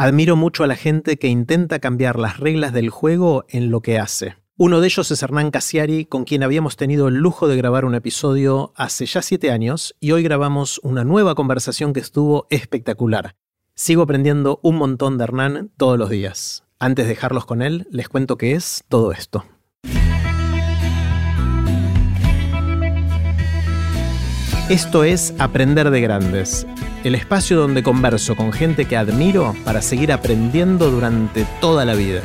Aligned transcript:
Admiro 0.00 0.36
mucho 0.36 0.62
a 0.62 0.68
la 0.68 0.76
gente 0.76 1.18
que 1.18 1.26
intenta 1.26 1.80
cambiar 1.80 2.20
las 2.20 2.38
reglas 2.38 2.72
del 2.72 2.88
juego 2.88 3.44
en 3.48 3.72
lo 3.72 3.80
que 3.80 3.98
hace. 3.98 4.36
Uno 4.56 4.80
de 4.80 4.86
ellos 4.86 5.10
es 5.10 5.20
Hernán 5.24 5.50
Casiari, 5.50 6.04
con 6.04 6.22
quien 6.22 6.44
habíamos 6.44 6.76
tenido 6.76 7.08
el 7.08 7.16
lujo 7.16 7.48
de 7.48 7.56
grabar 7.56 7.84
un 7.84 7.96
episodio 7.96 8.72
hace 8.76 9.06
ya 9.06 9.22
siete 9.22 9.50
años 9.50 9.96
y 9.98 10.12
hoy 10.12 10.22
grabamos 10.22 10.80
una 10.84 11.02
nueva 11.02 11.34
conversación 11.34 11.92
que 11.92 11.98
estuvo 11.98 12.46
espectacular. 12.48 13.34
Sigo 13.74 14.02
aprendiendo 14.02 14.60
un 14.62 14.76
montón 14.76 15.18
de 15.18 15.24
Hernán 15.24 15.72
todos 15.76 15.98
los 15.98 16.10
días. 16.10 16.62
Antes 16.78 17.06
de 17.06 17.14
dejarlos 17.14 17.44
con 17.44 17.60
él, 17.60 17.88
les 17.90 18.08
cuento 18.08 18.38
qué 18.38 18.52
es 18.52 18.84
todo 18.88 19.10
esto. 19.10 19.46
Esto 24.70 25.02
es 25.02 25.34
Aprender 25.40 25.90
de 25.90 26.00
Grandes, 26.00 26.68
el 27.04 27.14
espacio 27.14 27.56
donde 27.56 27.82
converso 27.82 28.34
con 28.34 28.52
gente 28.52 28.86
que 28.86 28.96
admiro 28.96 29.54
para 29.64 29.82
seguir 29.82 30.12
aprendiendo 30.12 30.90
durante 30.90 31.46
toda 31.60 31.84
la 31.84 31.94
vida. 31.94 32.22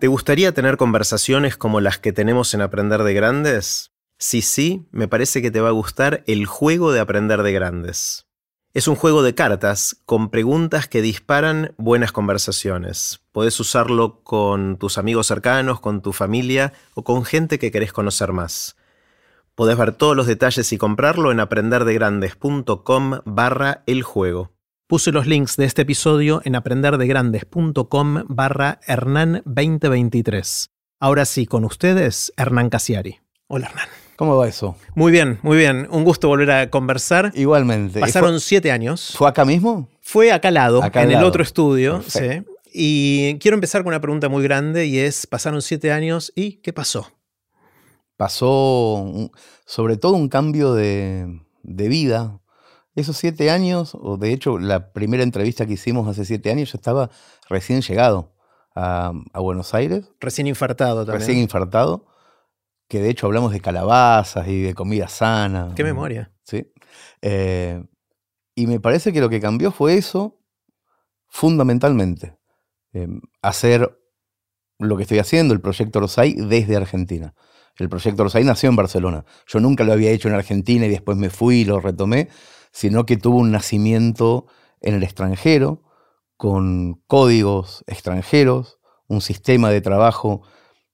¿Te 0.00 0.08
gustaría 0.08 0.52
tener 0.52 0.76
conversaciones 0.76 1.56
como 1.56 1.80
las 1.80 1.98
que 1.98 2.12
tenemos 2.12 2.54
en 2.54 2.60
Aprender 2.60 3.04
de 3.04 3.14
Grandes? 3.14 3.92
Si 4.18 4.42
sí, 4.42 4.88
me 4.90 5.06
parece 5.06 5.42
que 5.42 5.52
te 5.52 5.60
va 5.60 5.68
a 5.68 5.72
gustar 5.72 6.24
el 6.26 6.46
juego 6.46 6.90
de 6.90 6.98
Aprender 6.98 7.44
de 7.44 7.52
Grandes. 7.52 8.26
Es 8.74 8.88
un 8.88 8.96
juego 8.96 9.22
de 9.22 9.34
cartas 9.36 9.98
con 10.06 10.30
preguntas 10.30 10.88
que 10.88 11.02
disparan 11.02 11.74
buenas 11.76 12.10
conversaciones. 12.10 13.20
Podés 13.30 13.60
usarlo 13.60 14.22
con 14.24 14.76
tus 14.76 14.98
amigos 14.98 15.28
cercanos, 15.28 15.78
con 15.78 16.02
tu 16.02 16.12
familia 16.12 16.72
o 16.94 17.04
con 17.04 17.24
gente 17.24 17.60
que 17.60 17.70
querés 17.70 17.92
conocer 17.92 18.32
más. 18.32 18.76
Podés 19.54 19.76
ver 19.76 19.92
todos 19.92 20.16
los 20.16 20.26
detalles 20.26 20.72
y 20.72 20.78
comprarlo 20.78 21.30
en 21.30 21.38
aprenderdegrandes.com 21.38 23.20
barra 23.26 23.82
el 23.86 24.02
juego. 24.02 24.52
Puse 24.86 25.12
los 25.12 25.26
links 25.26 25.58
de 25.58 25.66
este 25.66 25.82
episodio 25.82 26.40
en 26.46 26.56
aprenderdegrandes.com 26.56 28.24
barra 28.28 28.80
Hernán 28.86 29.42
2023. 29.44 30.70
Ahora 31.00 31.26
sí, 31.26 31.44
con 31.44 31.66
ustedes, 31.66 32.32
Hernán 32.38 32.70
Casiari. 32.70 33.20
Hola 33.46 33.66
Hernán. 33.66 33.88
¿Cómo 34.16 34.38
va 34.38 34.48
eso? 34.48 34.74
Muy 34.94 35.12
bien, 35.12 35.38
muy 35.42 35.58
bien. 35.58 35.86
Un 35.90 36.04
gusto 36.04 36.28
volver 36.28 36.50
a 36.50 36.70
conversar. 36.70 37.30
Igualmente. 37.34 38.00
Pasaron 38.00 38.40
siete 38.40 38.72
años. 38.72 39.12
¿Fue 39.14 39.28
acá 39.28 39.44
mismo? 39.44 39.90
Fue 40.00 40.32
acá 40.32 40.48
al 40.48 40.54
lado, 40.54 40.82
en 40.82 41.10
el 41.10 41.22
otro 41.24 41.42
estudio. 41.42 42.02
Sí. 42.06 42.42
Y 42.72 43.38
quiero 43.38 43.56
empezar 43.56 43.82
con 43.82 43.88
una 43.88 44.00
pregunta 44.00 44.30
muy 44.30 44.42
grande 44.42 44.86
y 44.86 44.98
es, 44.98 45.26
pasaron 45.26 45.60
siete 45.60 45.92
años 45.92 46.32
y 46.34 46.52
¿qué 46.62 46.72
pasó? 46.72 47.12
Pasó 48.22 49.04
sobre 49.66 49.96
todo 49.96 50.12
un 50.12 50.28
cambio 50.28 50.74
de, 50.74 51.40
vida. 51.64 52.38
Esos 52.94 53.16
siete 53.16 53.50
años, 53.50 53.96
o 54.00 54.16
de 54.16 54.32
hecho 54.32 54.60
la 54.60 54.92
primera 54.92 55.24
entrevista 55.24 55.66
que 55.66 55.72
hicimos 55.72 56.06
hace 56.06 56.24
siete 56.24 56.52
años, 56.52 56.70
yo 56.70 56.76
estaba 56.76 57.10
recién 57.48 57.82
llegado 57.82 58.32
a, 58.76 59.12
a 59.32 59.40
Buenos 59.40 59.74
Aires. 59.74 60.04
Recién 60.20 60.46
infartado 60.46 61.04
también. 61.04 61.18
Recién 61.18 61.38
infartado 61.38 62.06
que 62.86 63.00
de 63.00 63.10
hecho 63.10 63.26
hablamos 63.26 63.50
de 63.50 63.58
calabazas 63.58 64.46
y 64.46 64.62
de 64.62 64.72
comida 64.72 65.08
sana. 65.08 65.72
Qué 65.74 65.82
memoria. 65.82 66.30
Sí. 66.44 66.72
Eh, 67.22 67.84
y 68.54 68.68
me 68.68 68.78
parece 68.78 69.12
que 69.12 69.20
lo 69.20 69.30
que 69.30 69.40
cambió 69.40 69.72
fue 69.72 69.96
eso, 69.96 70.38
fundamentalmente. 71.26 72.38
Eh, 72.92 73.08
hacer 73.42 73.98
lo 74.78 74.96
que 74.96 75.02
estoy 75.02 75.18
haciendo, 75.18 75.54
el 75.54 75.60
proyecto 75.60 75.98
Rosay, 75.98 76.34
desde 76.34 76.76
Argentina. 76.76 77.34
El 77.78 77.88
proyecto 77.88 78.24
Rosay 78.24 78.44
nació 78.44 78.68
en 78.68 78.76
Barcelona. 78.76 79.24
Yo 79.46 79.60
nunca 79.60 79.84
lo 79.84 79.92
había 79.92 80.10
hecho 80.10 80.28
en 80.28 80.34
Argentina 80.34 80.86
y 80.86 80.90
después 80.90 81.16
me 81.16 81.30
fui 81.30 81.60
y 81.60 81.64
lo 81.64 81.80
retomé, 81.80 82.28
sino 82.70 83.06
que 83.06 83.16
tuvo 83.16 83.38
un 83.38 83.50
nacimiento 83.50 84.46
en 84.80 84.94
el 84.94 85.02
extranjero, 85.02 85.82
con 86.36 87.02
códigos 87.06 87.84
extranjeros, 87.86 88.78
un 89.08 89.20
sistema 89.20 89.70
de 89.70 89.80
trabajo 89.80 90.42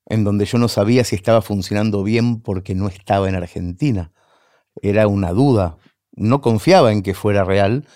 en 0.06 0.24
donde 0.24 0.44
yo 0.44 0.58
no 0.58 0.68
sabía 0.68 1.04
si 1.04 1.16
estaba 1.16 1.42
funcionando 1.42 2.02
bien 2.02 2.40
porque 2.40 2.74
no 2.74 2.88
estaba 2.88 3.28
en 3.28 3.34
Argentina. 3.34 4.12
Era 4.82 5.06
una 5.06 5.32
duda. 5.32 5.78
No 6.12 6.40
confiaba 6.40 6.92
en 6.92 7.02
que 7.02 7.14
fuera 7.14 7.44
real, 7.44 7.86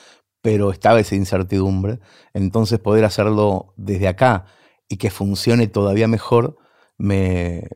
pero 0.42 0.70
estaba 0.70 1.00
esa 1.00 1.14
incertidumbre. 1.14 2.00
Entonces 2.34 2.78
poder 2.78 3.04
hacerlo 3.04 3.74
desde 3.76 4.08
acá 4.08 4.46
y 4.88 4.96
que 4.96 5.10
funcione 5.10 5.68
todavía 5.68 6.08
mejor 6.08 6.58
me, 6.98 7.68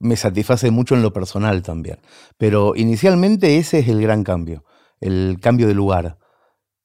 me 0.00 0.16
satisface 0.16 0.70
mucho 0.70 0.96
en 0.96 1.02
lo 1.02 1.12
personal 1.12 1.62
también. 1.62 1.98
Pero 2.36 2.74
inicialmente 2.74 3.58
ese 3.58 3.78
es 3.78 3.88
el 3.88 4.02
gran 4.02 4.24
cambio, 4.24 4.64
el 5.00 5.38
cambio 5.40 5.68
de 5.68 5.74
lugar, 5.74 6.18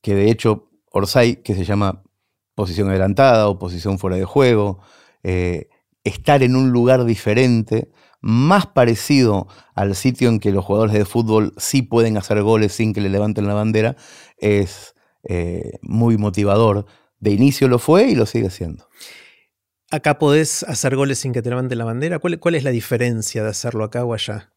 que 0.02 0.14
de 0.14 0.30
hecho 0.30 0.70
Orsay, 0.92 1.38
que 1.38 1.56
se 1.56 1.66
llama 1.66 2.04
posición 2.54 2.90
adelantada 2.90 3.50
o 3.50 3.58
posición 3.58 3.98
fuera 3.98 4.18
de 4.18 4.26
juego, 4.26 4.80
eh, 5.24 5.70
estar 6.04 6.44
en 6.44 6.56
un 6.56 6.72
lugar 6.72 7.04
diferente, 7.06 7.92
más 8.22 8.66
parecido 8.66 9.48
al 9.76 9.96
sitio 9.96 10.30
en 10.30 10.40
que 10.40 10.52
los 10.52 10.66
jugadores 10.66 10.94
de 10.94 11.06
fútbol 11.06 11.54
sí 11.58 11.82
pueden 11.82 12.18
hacer 12.18 12.42
goles 12.42 12.74
sin 12.74 12.94
que 12.94 13.02
le 13.02 13.10
levanten 13.10 13.48
la 13.48 13.54
bandera, 13.54 13.96
es 14.38 14.96
eh, 15.24 15.80
muy 15.82 16.18
motivador. 16.18 16.86
De 17.20 17.32
inicio 17.32 17.68
lo 17.68 17.80
fue 17.80 18.08
y 18.10 18.16
lo 18.16 18.26
sigue 18.26 18.50
siendo. 18.50 18.88
¿Acá 19.96 20.20
podés 20.20 20.64
hacer 20.64 20.98
goles 20.98 21.20
sin 21.20 21.32
que 21.32 21.42
te 21.42 21.50
levanten 21.50 21.78
la 21.78 21.86
bandera? 21.86 22.20
¿Cuál, 22.20 22.38
¿Cuál, 22.38 22.56
es 22.56 22.66
la 22.66 22.72
diferencia 22.72 23.44
de 23.44 23.50
hacerlo 23.50 23.86
acá 23.86 24.04
o 24.04 24.14
allá? 24.14 24.52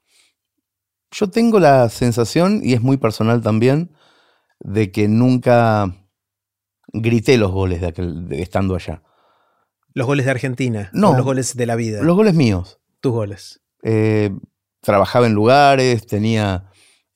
Yo 1.12 1.31
tengo 1.31 1.60
la 1.60 1.88
sensación, 1.91 2.60
y 2.65 2.75
es 2.75 2.82
muy 2.82 2.97
personal 2.97 3.41
también, 3.41 3.93
de 4.59 4.91
que 4.91 5.06
nunca 5.06 5.94
grité 6.93 7.38
los 7.38 7.53
goles 7.53 7.81
de, 7.81 7.93
de 7.93 8.43
estando 8.43 8.75
allá. 8.75 9.04
¿Los 9.94 10.09
goles 10.09 10.26
de 10.26 10.32
Argentina? 10.32 10.91
No. 10.93 11.15
los 11.15 11.25
goles 11.25 11.56
de 11.56 11.66
la 11.66 11.76
vida? 11.76 12.03
Los 12.03 12.16
goles 12.16 12.34
míos. 12.34 12.81
¿Tus 13.00 13.12
goles? 13.12 13.60
Eh, 13.84 14.31
trabajaba 14.81 15.26
en 15.26 15.34
lugares, 15.34 16.05
tenía 16.05 16.70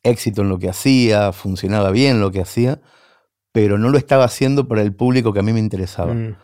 éxito 0.04 0.43
en 0.43 0.49
lo 0.49 0.60
que 0.60 0.69
hacía, 0.69 1.33
funcionaba 1.33 1.91
bien 1.91 2.21
lo 2.21 2.31
que 2.31 2.41
hacía, 2.41 2.81
pero 3.50 3.78
no 3.78 3.89
lo 3.89 3.99
estaba 3.99 4.25
haciendo 4.25 4.69
para 4.69 4.83
el 4.83 4.94
público 4.94 5.33
que 5.33 5.41
a 5.41 5.43
mí 5.43 5.53
me 5.53 5.59
interesaba. 5.59 6.15
Mm. 6.15 6.37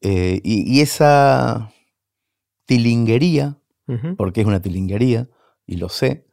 Eh, 0.00 0.40
y, 0.44 0.80
esa 0.80 1.72
tilinguería, 2.66 3.58
porque 4.16 4.42
es 4.42 4.46
una 4.46 4.60
tilinguería, 4.60 5.28
y 5.66 5.76
lo 5.76 5.88
sé, 5.88 6.26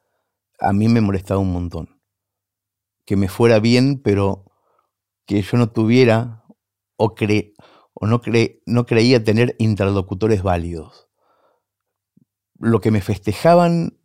a 0.59 0.73
mí 0.73 0.87
me 0.87 1.01
molestaba 1.01 1.39
un 1.39 1.51
montón. 1.51 2.01
Que 3.05 3.15
me 3.15 3.27
fuera 3.27 3.59
bien, 3.59 4.01
pero 4.03 4.45
que 5.25 5.41
yo 5.41 5.57
no 5.57 5.71
tuviera 5.71 6.43
o, 6.97 7.15
cre 7.15 7.53
o 7.93 8.07
no, 8.07 8.21
no 8.65 8.85
creía 8.85 9.23
tener 9.23 9.55
interlocutores 9.59 10.43
válidos. 10.43 11.07
Lo 12.59 12.79
que 12.81 12.91
me 12.91 13.01
festejaban 13.01 13.97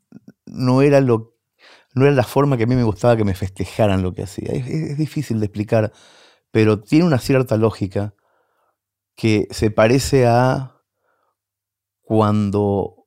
no 0.46 0.82
era, 0.82 1.00
lo, 1.00 1.36
no 1.94 2.04
era 2.06 2.14
la 2.14 2.24
forma 2.24 2.56
que 2.56 2.64
a 2.64 2.66
mí 2.66 2.74
me 2.74 2.84
gustaba 2.84 3.16
que 3.16 3.24
me 3.24 3.34
festejaran 3.34 4.02
lo 4.02 4.12
que 4.12 4.22
hacía. 4.22 4.52
Es, 4.52 4.96
difícil 4.96 5.40
de 5.40 5.46
explicar, 5.46 5.92
pero 6.50 6.80
tiene 6.80 7.04
una 7.04 7.18
cierta 7.18 7.56
lógica 7.56 8.14
que 9.20 9.48
se 9.50 9.70
parece 9.70 10.26
a 10.26 10.80
cuando 12.00 13.06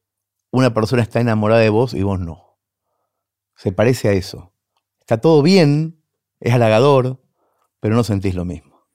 una 0.51 0.71
persona 0.71 1.01
está 1.01 1.19
enamorada 1.19 1.59
de 1.59 1.69
vos 1.69 1.95
y 1.95 2.03
vos 2.03 2.19
no. 2.19 2.59
Se 3.55 3.71
parece 3.71 4.09
a 4.09 4.11
eso. 4.11 4.53
Está 4.99 5.19
todo 5.19 5.41
bien, 5.41 6.03
es 6.39 6.53
halagador, 6.53 7.19
pero 7.79 7.95
no 7.95 8.03
sentís 8.03 8.35
lo 8.35 8.45
mismo. 8.45 8.85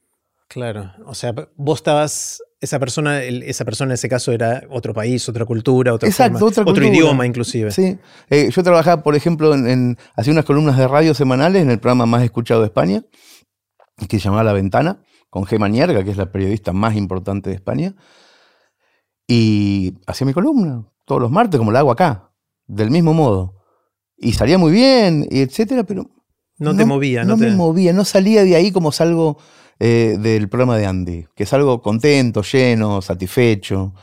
Claro, 0.47 0.93
o 1.07 1.15
sea, 1.15 1.35
vos 1.57 1.81
estabas, 1.81 2.41
esa 2.61 2.79
persona, 2.79 3.25
esa 3.25 3.65
persona 3.65 3.91
en 3.91 3.95
ese 3.95 4.09
caso 4.09 4.31
era 4.31 4.63
otro 4.71 4.95
país, 4.95 5.29
otra 5.29 5.45
cultura, 5.45 5.93
otra 5.93 6.09
Exacto, 6.09 6.47
otro 6.47 6.87
idioma 6.87 7.27
inclusive. 7.27 7.73
Sí, 7.73 7.99
eh, 8.31 8.49
yo 8.49 8.63
trabajaba, 8.63 9.03
por 9.03 9.17
ejemplo, 9.17 9.55
en, 9.55 9.99
hacía 10.15 10.33
unas 10.33 10.45
columnas 10.45 10.79
de 10.79 10.87
radio 10.87 11.15
semanales 11.15 11.63
en 11.63 11.71
el 11.73 11.81
programa 11.81 12.07
más 12.07 12.23
escuchado 12.23 12.61
de 12.61 12.67
España, 12.69 13.03
que 14.09 14.21
se 14.21 14.25
llamaba 14.25 14.45
La 14.45 14.53
Ventana, 14.53 15.03
con 15.31 15.45
Gemma 15.47 15.69
Nierga, 15.69 16.05
que 16.05 16.11
es 16.11 16.17
la 16.17 16.33
periodista 16.33 16.73
más 16.73 16.97
importante 16.97 17.51
de 17.51 17.57
España, 17.57 17.95
y 19.27 19.95
hacía 20.07 20.27
mi 20.27 20.33
columna 20.33 20.87
todos 21.05 21.21
los 21.21 21.31
martes, 21.31 21.59
como 21.59 21.73
la 21.73 21.81
hago 21.81 21.91
acá, 21.91 22.33
del 22.67 22.91
mismo 22.91 23.15
modo. 23.15 23.55
Y 24.17 24.33
salía 24.33 24.59
muy 24.59 24.73
bien, 24.73 25.27
y 25.31 25.41
etcétera, 25.41 25.85
pero... 25.85 26.11
No, 26.59 26.77
te 26.77 26.85
movía, 26.85 27.23
no, 27.23 27.37
no 27.37 27.37
me 27.37 27.51
movía, 27.53 27.93
no 27.93 28.05
salía 28.05 28.43
de 28.43 28.57
ahí 28.57 28.73
como 28.73 28.91
salgo 28.91 29.39
eh, 29.79 30.17
del 30.19 30.49
programa 30.49 30.77
de 30.77 30.87
Andy, 30.87 31.27
que 31.37 31.45
es 31.45 31.53
algo 31.53 31.81
contento, 31.81 32.43
lleno, 32.43 33.01
satisfecho. 33.01 33.95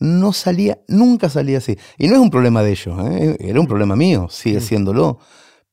No 0.00 0.32
salía, 0.32 0.80
nunca 0.88 1.28
salía 1.28 1.58
así. 1.58 1.78
Y 1.98 2.08
no 2.08 2.14
es 2.14 2.20
un 2.20 2.30
problema 2.30 2.64
de 2.64 2.70
ellos, 2.72 2.98
¿eh? 3.06 3.36
era 3.38 3.60
un 3.60 3.68
problema 3.68 3.94
mío, 3.94 4.26
sigue 4.28 4.60
siéndolo. 4.60 5.18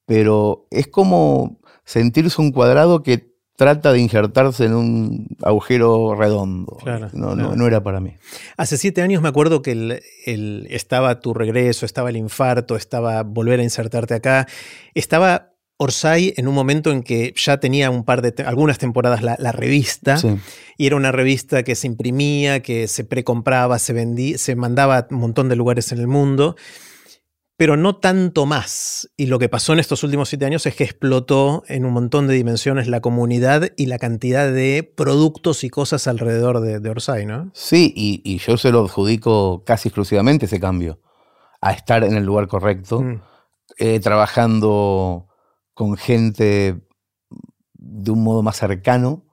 Pero 0.06 0.68
es 0.70 0.88
como 0.88 1.60
sentirse 1.86 2.40
un 2.40 2.52
cuadrado 2.52 3.02
que 3.02 3.36
trata 3.58 3.92
de 3.92 4.00
injertarse 4.00 4.66
en 4.66 4.76
un 4.76 5.28
agujero 5.42 6.16
redondo. 6.16 6.78
no, 7.14 7.36
no, 7.36 7.68
era 7.68 7.82
para 7.84 8.00
mí. 8.00 8.14
Hace 8.56 8.78
siete 8.78 9.02
años 9.02 9.22
me 9.22 9.28
acuerdo 9.28 9.62
que 9.62 9.72
el, 9.72 10.68
estaba 10.70 11.20
tu 11.20 11.34
regreso, 11.34 11.86
estaba 11.86 12.10
el 12.10 12.18
infarto, 12.18 12.78
estaba 12.78 13.24
volver 13.24 13.60
a 13.60 13.64
insertarte 13.64 14.14
acá. 14.14 14.48
Estaba 14.94 15.54
Orsay 15.78 16.36
en 16.38 16.48
un 16.48 16.54
momento 16.54 16.92
en 16.92 17.02
que 17.02 17.34
ya 17.36 17.60
tenía 17.60 17.90
un 17.90 18.04
par 18.04 18.22
de 18.22 18.44
algunas 18.44 18.78
temporadas 18.78 19.24
la, 19.24 19.52
revista 19.52 20.20
y 20.78 20.86
era 20.86 20.96
una 20.96 21.12
revista 21.12 21.64
que 21.64 21.74
se 21.74 21.88
imprimía, 21.88 22.62
que 22.62 22.88
se 22.88 23.04
precompraba, 23.04 23.80
se 23.80 23.94
vendía, 23.94 24.38
se 24.38 24.56
mandaba 24.56 24.98
a 24.98 25.08
un 25.10 25.18
montón 25.18 25.50
de 25.50 25.56
lugares 25.56 25.92
en 25.92 26.00
el 26.00 26.08
mundo, 26.08 26.56
pero 27.58 27.76
no 27.76 27.96
tanto 27.98 28.46
más. 28.46 29.10
Y 29.18 29.26
lo 29.26 29.40
que 29.40 29.50
pasó 29.50 29.74
en 29.74 29.80
estos 29.80 30.04
últimos 30.04 30.30
siete 30.30 30.46
años 30.46 30.66
es 30.68 30.76
que 30.76 30.84
explotó 30.84 31.64
en 31.68 31.86
un 31.86 31.94
montón 31.94 32.28
de 32.28 32.36
dimensiones 32.36 32.88
la 32.88 33.02
comunidad 33.02 33.72
y 33.76 33.88
la 33.88 33.98
cantidad 33.98 34.52
de 34.52 34.84
productos 34.96 35.64
y 35.64 35.70
cosas 35.70 36.08
alrededor 36.08 36.62
de, 36.62 36.90
Orsay, 36.90 37.26
¿no? 37.26 37.50
Sí, 37.54 37.92
y, 37.96 38.38
yo 38.38 38.58
se 38.58 38.72
lo 38.72 38.82
adjudico 38.82 39.64
casi 39.66 39.90
exclusivamente 39.90 40.46
ese 40.46 40.60
cambio, 40.60 41.02
a 41.60 41.72
estar 41.72 42.04
en 42.04 42.16
el 42.16 42.24
lugar 42.24 42.48
correcto, 42.48 43.02
mm. 43.02 43.22
eh, 43.80 44.00
trabajando 44.00 45.28
con 45.74 45.98
gente 45.98 46.80
de 47.74 48.12
un 48.12 48.24
modo 48.24 48.44
más 48.44 48.58
cercano, 48.58 49.26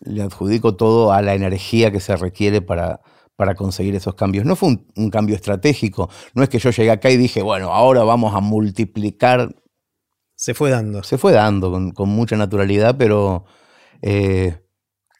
le 0.00 0.22
adjudico 0.22 0.74
todo 0.74 1.12
a 1.12 1.22
la 1.22 1.34
energía 1.34 1.92
que 1.92 2.00
se 2.00 2.16
requiere 2.16 2.62
para, 2.62 3.00
para 3.38 3.54
conseguir 3.54 3.94
esos 3.94 4.16
cambios. 4.16 4.44
No 4.44 4.56
fue 4.56 4.76
un, 4.96 5.10
cambio 5.10 5.36
estratégico, 5.36 6.10
no 6.34 6.42
es 6.42 6.48
que 6.48 6.58
yo 6.58 6.70
llegué 6.70 6.90
acá 6.90 7.08
y 7.08 7.16
dije, 7.16 7.40
bueno, 7.40 7.72
ahora 7.72 8.02
vamos 8.02 8.34
a 8.34 8.40
multiplicar. 8.40 9.54
Se 10.34 10.54
fue 10.54 10.70
dando. 10.70 11.04
Se 11.04 11.18
fue 11.18 11.30
dando 11.30 11.70
con, 11.94 12.08
mucha 12.08 12.36
naturalidad, 12.36 12.96
pero 12.98 13.44
eh, 14.02 14.58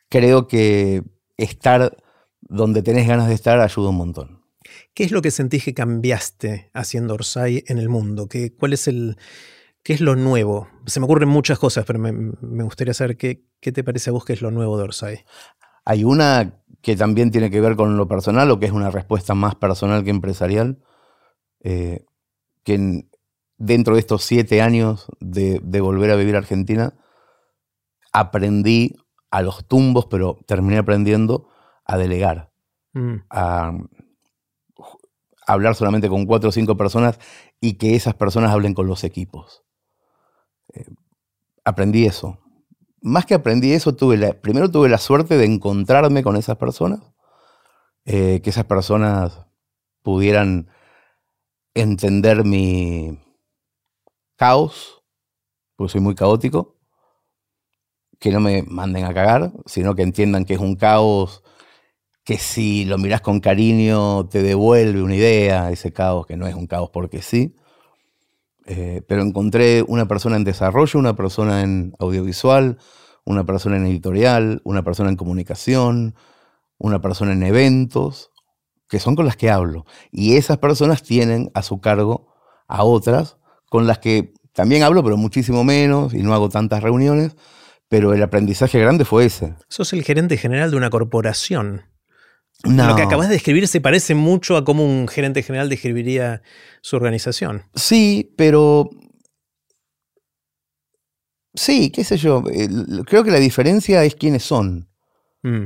creo 0.08 0.48
que 0.48 1.04
estar 1.36 1.96
donde 2.40 2.82
tenés 2.82 3.06
ganas 3.06 3.28
de 3.28 3.34
estar 3.34 3.60
ayuda 3.60 3.90
un 3.90 3.96
montón. 3.98 4.42
¿Qué 4.94 5.04
es 5.04 5.12
lo 5.12 5.22
que 5.22 5.30
sentís 5.30 5.62
que 5.62 5.72
cambiaste 5.72 6.72
haciendo 6.74 7.14
Orsay 7.14 7.62
en 7.68 7.78
el 7.78 7.88
mundo? 7.88 8.28
¿Qué, 8.28 8.52
¿Cuál 8.52 8.72
es 8.72 8.88
el, 8.88 9.16
¿Qué 9.84 9.92
es 9.92 10.00
lo 10.00 10.16
nuevo? 10.16 10.68
Se 10.86 10.98
me 10.98 11.04
ocurren 11.04 11.28
muchas 11.28 11.60
cosas, 11.60 11.84
pero 11.86 12.00
me, 12.00 12.64
gustaría 12.64 12.94
saber 12.94 13.16
qué, 13.16 13.44
qué, 13.60 13.70
te 13.70 13.84
parece 13.84 14.10
a 14.10 14.12
vos 14.12 14.24
que 14.24 14.32
es 14.32 14.42
lo 14.42 14.50
nuevo 14.50 14.76
de 14.76 14.82
Orsay. 14.82 15.24
Hay 15.88 16.04
una 16.04 16.52
que 16.82 16.96
también 16.96 17.30
tiene 17.30 17.50
que 17.50 17.62
ver 17.62 17.74
con 17.74 17.96
lo 17.96 18.06
personal, 18.08 18.50
o 18.50 18.60
que 18.60 18.66
es 18.66 18.72
una 18.72 18.90
respuesta 18.90 19.34
más 19.34 19.54
personal 19.54 20.04
que 20.04 20.10
empresarial, 20.10 20.84
eh, 21.60 22.04
que 22.62 23.06
dentro 23.56 23.94
de 23.94 24.00
estos 24.00 24.22
siete 24.22 24.60
años 24.60 25.06
de, 25.18 25.60
volver 25.80 26.10
a 26.10 26.16
vivir 26.16 26.34
a 26.34 26.40
Argentina, 26.40 26.92
aprendí 28.12 28.96
a 29.30 29.40
los 29.40 29.66
tumbos, 29.66 30.04
pero 30.10 30.38
terminé 30.46 30.76
aprendiendo 30.76 31.48
a 31.86 31.96
delegar, 31.96 32.52
mm. 32.92 33.14
a, 33.30 33.72
hablar 35.46 35.74
solamente 35.74 36.10
con 36.10 36.26
cuatro 36.26 36.50
o 36.50 36.52
cinco 36.52 36.76
personas 36.76 37.18
y 37.62 37.78
que 37.78 37.94
esas 37.94 38.12
personas 38.12 38.52
hablen 38.52 38.74
con 38.74 38.86
los 38.86 39.04
equipos. 39.04 39.64
Eh, 40.74 40.84
aprendí 41.64 42.04
eso. 42.04 42.40
Más 43.00 43.26
que 43.26 43.34
aprendí 43.34 43.72
eso, 43.72 43.94
tuve 43.94 44.16
la, 44.16 44.32
primero 44.32 44.70
tuve 44.70 44.88
la 44.88 44.98
suerte 44.98 45.36
de 45.36 45.44
encontrarme 45.44 46.22
con 46.22 46.36
esas 46.36 46.56
personas, 46.56 47.00
eh, 48.04 48.40
que 48.42 48.50
esas 48.50 48.64
personas 48.64 49.46
pudieran 50.02 50.68
entender 51.74 52.44
mi 52.44 53.18
caos, 54.36 55.02
porque 55.76 55.92
soy 55.92 56.00
muy 56.00 56.14
caótico, 56.14 56.76
que 58.18 58.30
no 58.30 58.40
me 58.40 58.62
manden 58.62 59.04
a 59.04 59.14
cagar, 59.14 59.52
sino 59.66 59.94
que 59.94 60.02
entiendan 60.02 60.44
que 60.44 60.54
es 60.54 60.60
un 60.60 60.76
caos 60.76 61.42
que 62.24 62.36
si 62.36 62.84
lo 62.84 62.98
miras 62.98 63.22
con 63.22 63.40
cariño 63.40 64.28
te 64.28 64.42
devuelve 64.42 65.02
una 65.02 65.14
idea, 65.14 65.70
ese 65.70 65.92
caos 65.92 66.26
que 66.26 66.36
no 66.36 66.46
es 66.46 66.54
un 66.54 66.66
caos 66.66 66.90
porque 66.90 67.22
sí. 67.22 67.56
Eh, 68.70 69.00
pero 69.08 69.22
encontré 69.22 69.82
una 69.88 70.06
persona 70.06 70.36
en 70.36 70.44
desarrollo, 70.44 71.00
una 71.00 71.16
persona 71.16 71.62
en 71.62 71.94
audiovisual, 71.98 72.76
una 73.24 73.44
persona 73.44 73.78
en 73.78 73.86
editorial, 73.86 74.60
una 74.62 74.82
persona 74.82 75.08
en 75.08 75.16
comunicación, 75.16 76.14
una 76.76 77.00
persona 77.00 77.32
en 77.32 77.42
eventos, 77.44 78.30
que 78.88 79.00
son 79.00 79.16
con 79.16 79.24
las 79.24 79.36
que 79.36 79.50
hablo. 79.50 79.86
Y 80.12 80.36
esas 80.36 80.58
personas 80.58 81.02
tienen 81.02 81.50
a 81.54 81.62
su 81.62 81.80
cargo 81.80 82.34
a 82.66 82.84
otras 82.84 83.38
con 83.70 83.86
las 83.86 84.00
que 84.00 84.34
también 84.52 84.82
hablo, 84.82 85.02
pero 85.02 85.16
muchísimo 85.16 85.64
menos 85.64 86.12
y 86.12 86.22
no 86.22 86.34
hago 86.34 86.50
tantas 86.50 86.82
reuniones. 86.82 87.36
Pero 87.88 88.12
el 88.12 88.22
aprendizaje 88.22 88.78
grande 88.78 89.06
fue 89.06 89.24
ese. 89.24 89.54
Sos 89.68 89.94
el 89.94 90.04
gerente 90.04 90.36
general 90.36 90.70
de 90.70 90.76
una 90.76 90.90
corporación. 90.90 91.84
Lo 92.64 92.96
que 92.96 93.02
acabas 93.02 93.28
de 93.28 93.34
describir 93.34 93.68
se 93.68 93.80
parece 93.80 94.14
mucho 94.14 94.56
a 94.56 94.64
cómo 94.64 94.84
un 94.84 95.06
gerente 95.06 95.42
general 95.42 95.68
describiría 95.68 96.42
su 96.80 96.96
organización. 96.96 97.62
Sí, 97.74 98.34
pero. 98.36 98.90
Sí, 101.54 101.90
qué 101.90 102.04
sé 102.04 102.16
yo. 102.16 102.42
Creo 103.06 103.24
que 103.24 103.30
la 103.30 103.38
diferencia 103.38 104.02
es 104.04 104.14
quiénes 104.16 104.42
son. 104.42 104.88
Mm. 105.42 105.64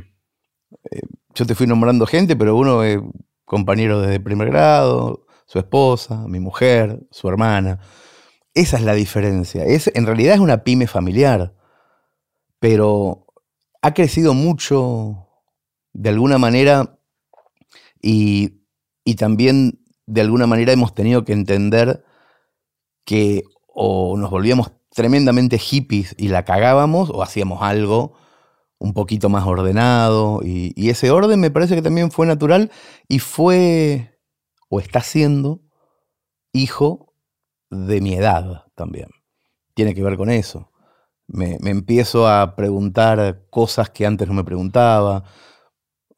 Eh, 0.91 1.01
yo 1.35 1.47
te 1.47 1.55
fui 1.55 1.67
nombrando 1.67 2.07
gente, 2.07 2.37
pero 2.37 2.57
uno 2.57 2.83
es 2.83 2.99
compañero 3.45 4.01
desde 4.01 4.21
primer 4.21 4.49
grado, 4.51 5.27
su 5.47 5.59
esposa, 5.59 6.27
mi 6.29 6.41
mujer, 6.41 7.01
su 7.11 7.29
hermana. 7.29 7.81
Esa 8.55 8.77
es 8.77 8.83
la 8.83 8.95
diferencia. 8.95 9.65
Es, 9.65 9.91
en 9.95 10.05
realidad 10.07 10.35
es 10.35 10.41
una 10.41 10.63
pyme 10.63 10.87
familiar, 10.87 11.55
pero 12.59 13.27
ha 13.81 13.95
crecido 13.95 14.35
mucho 14.35 15.22
de 15.93 16.09
alguna 16.09 16.39
manera 16.39 16.99
y, 18.01 18.61
también 19.17 19.81
de 20.07 20.21
alguna 20.21 20.47
manera 20.47 20.73
hemos 20.73 20.95
tenido 20.95 21.25
que 21.25 21.33
entender 21.33 22.05
que 23.05 23.45
o 23.67 24.17
nos 24.17 24.31
volvíamos 24.31 24.73
tremendamente 24.91 25.59
hippies 25.59 26.15
y 26.19 26.29
la 26.29 26.45
cagábamos 26.45 27.11
o 27.11 27.23
hacíamos 27.23 27.63
algo 27.63 28.15
un 28.79 28.95
poquito 28.95 29.29
más 29.29 29.47
ordenado 29.47 30.41
y, 30.43 30.73
y, 30.77 30.91
ese 30.91 31.11
orden 31.11 31.41
me 31.41 31.51
parece 31.51 31.75
que 31.75 31.83
también 31.83 32.11
fue 32.11 32.27
natural 32.27 32.71
y 33.09 33.21
fue 33.21 34.19
o 34.69 34.81
está 34.81 35.03
siendo 35.03 35.61
hijo 36.53 37.15
de 37.71 38.01
mi 38.01 38.15
edad 38.15 38.65
también. 38.75 39.09
Tiene 39.75 39.95
que 39.95 40.03
ver 40.03 40.17
con 40.17 40.31
eso. 40.31 40.71
Me, 41.27 41.59
me 41.61 41.71
empiezo 41.71 42.29
a 42.29 42.57
preguntar 42.57 43.47
cosas 43.51 43.91
que 43.91 44.05
antes 44.05 44.29
no 44.29 44.35
me 44.35 44.45
preguntaba, 44.45 45.25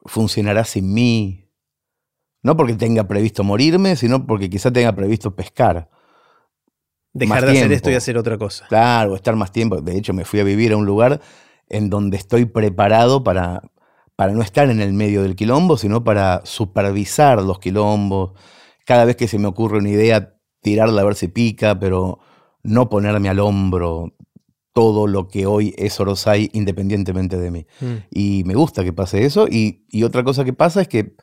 funcionará 0.05 0.65
sin 0.65 0.93
mí. 0.93 1.51
No 2.43 2.57
porque 2.57 2.75
tenga 2.75 3.09
previsto 3.09 3.43
morirme, 3.43 3.97
sino 3.97 4.27
porque 4.27 4.51
quizá 4.51 4.71
tenga 4.71 4.95
previsto 4.95 5.35
pescar. 5.35 5.89
Dejar 7.13 7.47
de 7.47 7.53
hacer 7.53 7.73
esto 7.73 7.91
y 7.91 7.95
hacer 7.95 8.19
otra 8.19 8.37
cosa. 8.37 8.67
Claro, 8.69 9.15
estar 9.15 9.37
más 9.37 9.53
tiempo. 9.53 9.81
De 9.81 9.97
hecho, 9.97 10.13
me 10.13 10.25
fui 10.25 10.41
a 10.41 10.45
vivir 10.45 10.73
a 10.73 10.77
un 10.77 10.85
lugar 10.85 11.21
en 11.69 11.89
donde 11.89 12.17
estoy 12.17 12.45
preparado 12.45 13.25
para, 13.25 13.63
para 14.17 14.33
no 14.33 14.43
estar 14.43 14.69
en 14.69 14.81
el 14.81 14.93
medio 14.93 15.23
del 15.23 15.37
quilombo, 15.37 15.77
sino 15.77 16.05
para 16.05 16.43
supervisar 16.45 17.43
los 17.43 17.61
quilombos. 17.61 18.33
Cada 18.85 19.05
vez 19.05 19.17
que 19.17 19.29
se 19.29 19.39
me 19.39 19.47
ocurre 19.47 19.79
una 19.79 19.89
idea, 19.89 20.35
tirarla 20.61 21.01
a 21.01 21.05
ver 21.05 21.15
si 21.15 21.29
pica, 21.29 21.79
pero 21.79 22.19
no 22.63 22.89
ponerme 22.91 23.29
al 23.29 23.39
hombro 23.39 24.13
todo 24.75 25.07
lo 25.07 25.29
que 25.29 25.47
hoy 25.47 25.75
es 25.79 25.99
Orosai 25.99 26.51
independientemente 26.53 27.39
de 27.39 27.51
mí. 27.51 27.67
Mm. 27.81 27.95
Y 28.11 28.43
me 28.45 28.55
gusta 28.55 28.85
que 28.85 28.93
pase 28.93 29.25
eso. 29.25 29.47
Y, 29.49 29.87
otra 30.05 30.23
cosa 30.25 30.45
que 30.45 30.53
pasa 30.53 30.83
es 30.83 30.89
que 30.89 31.17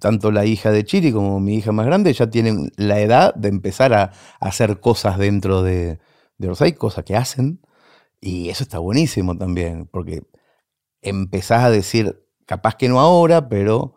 tanto 0.00 0.30
la 0.30 0.44
hija 0.44 0.70
de 0.70 0.84
Chiri 0.84 1.12
como 1.12 1.40
mi 1.40 1.54
hija 1.54 1.72
más 1.72 1.86
grande 1.86 2.12
ya 2.12 2.28
tienen 2.28 2.72
la 2.76 3.00
edad 3.00 3.34
de 3.34 3.48
empezar 3.48 3.94
a, 3.94 4.12
hacer 4.40 4.80
cosas 4.80 5.16
dentro 5.16 5.62
de, 5.62 6.00
de 6.36 6.46
Orosai, 6.46 6.74
cosas 6.74 7.04
que 7.04 7.16
hacen. 7.16 7.60
Y 8.20 8.50
eso 8.50 8.64
está 8.64 8.78
buenísimo 8.78 9.38
también, 9.38 9.86
porque 9.86 10.22
empezás 11.00 11.62
a 11.62 11.70
decir, 11.70 12.20
capaz 12.46 12.74
que 12.74 12.88
no 12.88 13.00
ahora, 13.00 13.48
pero 13.48 13.94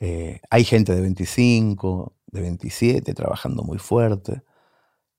eh, 0.00 0.40
hay 0.50 0.64
gente 0.64 0.94
de 0.94 1.00
25, 1.00 2.16
de 2.26 2.40
27 2.42 3.14
trabajando 3.14 3.62
muy 3.62 3.78
fuerte, 3.78 4.42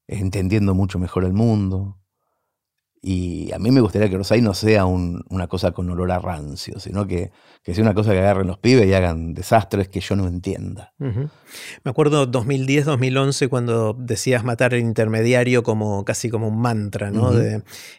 entendiendo 0.08 0.76
mucho 0.76 1.00
mejor 1.00 1.24
el 1.24 1.34
mundo. 1.34 1.98
Y 3.08 3.54
a 3.54 3.60
mí 3.60 3.70
me 3.70 3.82
gustaría 3.82 4.10
que 4.10 4.18
Rosay 4.18 4.42
no 4.42 4.56
sea 4.56 4.86
una 4.86 5.48
cosa 5.48 5.74
con 5.74 5.88
olor 5.92 6.12
a 6.12 6.18
rancio, 6.18 6.80
sino 6.80 7.06
que, 7.06 7.32
sea 7.64 7.84
una 7.84 7.94
cosa 7.94 8.14
que 8.14 8.18
agarren 8.18 8.48
los 8.48 8.58
pibes 8.58 8.88
y 8.88 8.96
hagan 8.96 9.36
desastres 9.36 9.90
que 9.90 10.00
yo 10.00 10.16
no 10.16 10.28
entienda. 10.28 10.92
Me 10.98 11.30
acuerdo 11.84 12.26
2010, 12.26 12.86
2011, 12.86 13.48
cuando 13.48 13.94
decías 13.94 14.44
matar 14.44 14.74
el 14.74 14.82
intermediario 14.82 15.62
como 15.62 16.04
casi 16.04 16.32
como 16.32 16.48
un 16.48 16.60
mantra, 16.60 17.12
¿no? 17.12 17.32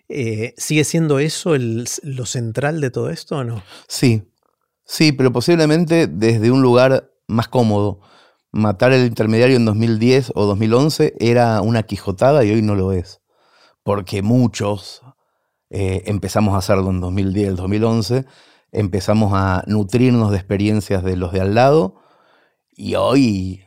Eh, 0.08 0.54
¿Sigue 0.56 0.82
siendo 0.82 1.20
eso 1.20 1.54
lo 1.56 2.26
central 2.26 2.80
de 2.80 2.90
todo 2.90 3.10
esto 3.10 3.36
o 3.36 3.44
no? 3.44 3.62
Sí, 3.86 4.24
sí, 4.84 5.12
pero 5.12 5.30
posiblemente 5.30 6.08
desde 6.08 6.50
un 6.50 6.62
lugar 6.62 7.12
más 7.28 7.46
cómodo. 7.46 8.00
Matar 8.50 8.92
el 8.92 9.06
intermediario 9.06 9.54
en 9.54 9.66
2010 9.66 10.32
o 10.34 10.46
2011 10.46 11.14
era 11.20 11.60
una 11.60 11.84
quijotada 11.84 12.44
y 12.44 12.50
hoy 12.50 12.62
no 12.62 12.74
lo 12.74 12.90
es 12.90 13.20
porque 13.86 14.20
muchos 14.20 15.00
eh, 15.70 16.02
empezamos 16.06 16.56
a 16.56 16.58
hacerlo 16.58 16.90
en 16.90 17.00
2010, 17.00 17.54
2011, 17.54 18.24
empezamos 18.72 19.30
a 19.32 19.62
nutrirnos 19.68 20.32
de 20.32 20.38
experiencias 20.38 21.04
de 21.04 21.14
los 21.14 21.30
de 21.30 21.40
al 21.40 21.54
lado 21.54 21.94
y 22.74 22.96
hoy 22.96 23.62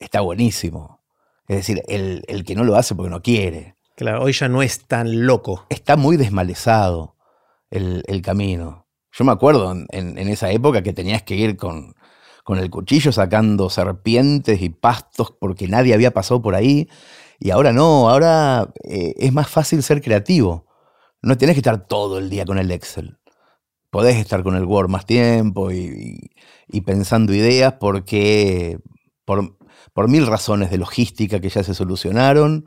está 0.00 0.22
buenísimo. 0.22 1.04
Es 1.46 1.58
decir, 1.58 1.84
el, 1.86 2.42
que 2.44 2.56
no 2.56 2.64
lo 2.64 2.74
hace 2.74 2.96
porque 2.96 3.10
no 3.10 3.22
quiere. 3.22 3.76
Claro, 3.94 4.24
hoy 4.24 4.32
ya 4.32 4.48
no 4.48 4.60
es 4.60 4.88
tan 4.88 5.24
loco. 5.24 5.66
Está 5.68 5.96
muy 5.96 6.16
desmalezado 6.16 7.14
el, 7.70 8.20
camino. 8.24 8.88
Yo 9.12 9.24
me 9.24 9.30
acuerdo 9.30 9.70
en, 9.70 10.18
esa 10.18 10.50
época 10.50 10.82
que 10.82 10.92
tenías 10.92 11.22
que 11.22 11.36
ir 11.36 11.56
con, 11.56 11.94
con 12.42 12.58
el 12.58 12.70
cuchillo 12.70 13.12
sacando 13.12 13.70
serpientes 13.70 14.60
y 14.62 14.70
pastos 14.70 15.30
porque 15.30 15.68
nadie 15.68 15.94
había 15.94 16.10
pasado 16.10 16.42
por 16.42 16.56
ahí. 16.56 16.88
Y 17.38 17.50
ahora 17.50 17.72
no, 17.72 18.08
ahora 18.10 18.72
eh, 18.84 19.14
es 19.18 19.32
más 19.32 19.48
fácil 19.48 19.82
ser 19.82 20.02
creativo. 20.02 20.66
No 21.22 21.36
tienes 21.38 21.54
que 21.54 21.60
estar 21.60 21.86
todo 21.86 22.18
el 22.18 22.30
día 22.30 22.44
con 22.44 22.58
el 22.58 22.70
Excel. 22.70 23.18
Podés 23.90 24.16
estar 24.16 24.42
con 24.42 24.56
el 24.56 24.64
Word 24.64 24.88
más 24.88 25.06
tiempo 25.06 25.70
y, 25.72 26.30
pensando 26.84 27.32
ideas 27.32 27.74
porque 27.80 28.78
por, 29.24 29.56
por, 29.92 30.08
mil 30.08 30.26
razones 30.26 30.70
de 30.70 30.78
logística 30.78 31.40
que 31.40 31.48
ya 31.48 31.62
se 31.62 31.74
solucionaron. 31.74 32.66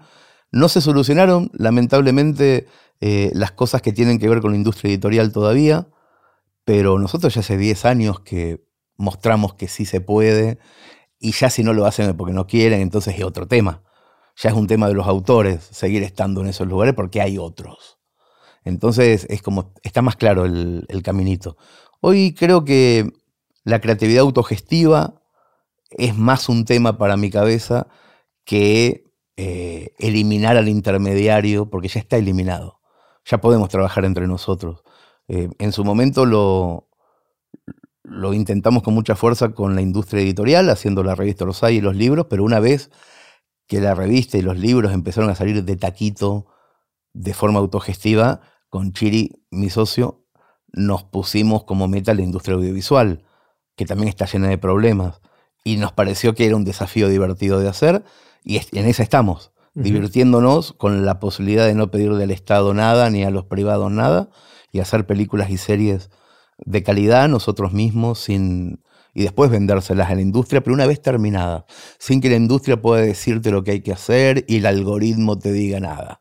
No 0.51 0.67
se 0.67 0.81
solucionaron, 0.81 1.49
lamentablemente, 1.53 2.67
eh, 3.01 3.31
las 3.33 3.51
cosas 3.51 3.81
que 3.81 3.93
tienen 3.93 4.19
que 4.19 4.29
ver 4.29 4.41
con 4.41 4.51
la 4.51 4.57
industria 4.57 4.91
editorial 4.91 5.31
todavía, 5.31 5.87
pero 6.65 6.99
nosotros 6.99 7.33
ya 7.33 7.41
hace 7.41 7.57
10 7.57 7.85
años 7.85 8.19
que 8.21 8.63
mostramos 8.97 9.55
que 9.55 9.67
sí 9.67 9.85
se 9.85 10.01
puede 10.01 10.59
y 11.19 11.31
ya 11.31 11.49
si 11.49 11.63
no 11.63 11.73
lo 11.73 11.85
hacen 11.85 12.15
porque 12.15 12.33
no 12.33 12.47
quieren, 12.47 12.81
entonces 12.81 13.17
es 13.17 13.23
otro 13.23 13.47
tema. 13.47 13.83
Ya 14.35 14.49
es 14.49 14.55
un 14.55 14.67
tema 14.67 14.87
de 14.87 14.93
los 14.93 15.07
autores 15.07 15.67
seguir 15.71 16.03
estando 16.03 16.41
en 16.41 16.47
esos 16.47 16.67
lugares 16.67 16.93
porque 16.93 17.21
hay 17.21 17.37
otros. 17.37 17.99
Entonces 18.63 19.25
es 19.29 19.41
como, 19.41 19.73
está 19.83 20.01
más 20.01 20.15
claro 20.15 20.45
el, 20.45 21.01
caminito. 21.03 21.57
Hoy 21.99 22.33
creo 22.33 22.63
que 22.63 23.11
la 23.63 23.81
creatividad 23.81 24.21
autogestiva 24.21 25.21
es 25.91 26.15
más 26.15 26.49
un 26.49 26.65
tema 26.65 26.97
para 26.97 27.17
mi 27.17 27.29
cabeza 27.29 27.87
que 28.45 29.03
eh, 29.37 29.93
eliminar 29.97 30.57
al 30.57 30.69
intermediario, 30.69 31.69
porque 31.69 31.87
ya 31.87 31.99
está 31.99 32.17
eliminado. 32.17 32.79
Ya 33.25 33.39
podemos 33.39 33.69
trabajar 33.69 34.05
entre 34.05 34.27
nosotros. 34.27 34.83
Eh, 35.27 35.49
en 35.59 35.71
su 35.71 35.83
momento 35.83 36.25
lo, 36.25 36.89
lo 38.03 38.33
intentamos 38.33 38.83
con 38.83 38.93
mucha 38.93 39.15
fuerza 39.15 39.53
con 39.53 39.75
la 39.75 39.81
industria 39.81 40.21
editorial, 40.21 40.69
haciendo 40.69 41.03
la 41.03 41.15
revista 41.15 41.45
Rosay 41.45 41.77
y 41.77 41.81
los 41.81 41.95
libros, 41.95 42.27
pero 42.29 42.43
una 42.43 42.59
vez 42.59 42.91
que 43.71 43.79
la 43.79 43.95
revista 43.95 44.37
y 44.37 44.41
los 44.41 44.57
libros 44.57 44.91
empezaron 44.91 45.29
a 45.29 45.35
salir 45.35 45.63
de 45.63 45.75
taquito 45.77 46.45
de 47.13 47.33
forma 47.33 47.59
autogestiva, 47.59 48.41
con 48.67 48.91
Chiri, 48.91 49.45
mi 49.49 49.69
socio, 49.69 50.25
nos 50.73 51.05
pusimos 51.05 51.63
como 51.63 51.87
meta 51.87 52.13
la 52.13 52.21
industria 52.21 52.55
audiovisual, 52.55 53.23
que 53.77 53.85
también 53.85 54.09
está 54.09 54.25
llena 54.25 54.49
de 54.49 54.57
problemas. 54.57 55.21
Y 55.63 55.77
nos 55.77 55.93
pareció 55.93 56.35
que 56.35 56.45
era 56.45 56.57
un 56.57 56.65
desafío 56.65 57.07
divertido 57.07 57.61
de 57.61 57.69
hacer, 57.69 58.03
y 58.43 58.59
en 58.77 58.87
esa 58.87 59.03
estamos, 59.03 59.53
divirtiéndonos 59.73 60.73
con 60.73 61.05
la 61.05 61.21
posibilidad 61.21 61.65
de 61.65 61.73
no 61.73 61.91
pedirle 61.91 62.25
al 62.25 62.31
Estado 62.31 62.73
nada, 62.73 63.09
ni 63.09 63.23
a 63.23 63.29
los 63.29 63.45
privados 63.45 63.89
nada, 63.89 64.31
y 64.73 64.81
hacer 64.81 65.05
películas 65.05 65.49
y 65.49 65.55
series 65.55 66.09
de 66.57 66.83
calidad 66.83 67.29
nosotros 67.29 67.71
mismos, 67.71 68.19
sin, 68.19 68.83
y 69.13 69.23
después 69.23 69.49
vendérselas 69.49 70.09
a 70.09 70.15
la 70.15 70.21
industria, 70.21 70.61
pero 70.61 70.73
una 70.73 70.87
vez 70.87 71.01
terminada, 71.01 71.65
sin 71.99 72.21
que 72.21 72.29
la 72.29 72.35
industria 72.35 72.81
pueda 72.81 73.01
decirte 73.01 73.51
lo 73.51 73.63
que 73.63 73.71
hay 73.71 73.81
que 73.81 73.91
hacer 73.91 74.45
y 74.47 74.57
el 74.57 74.65
algoritmo 74.65 75.37
te 75.37 75.51
diga 75.51 75.79
nada 75.79 76.19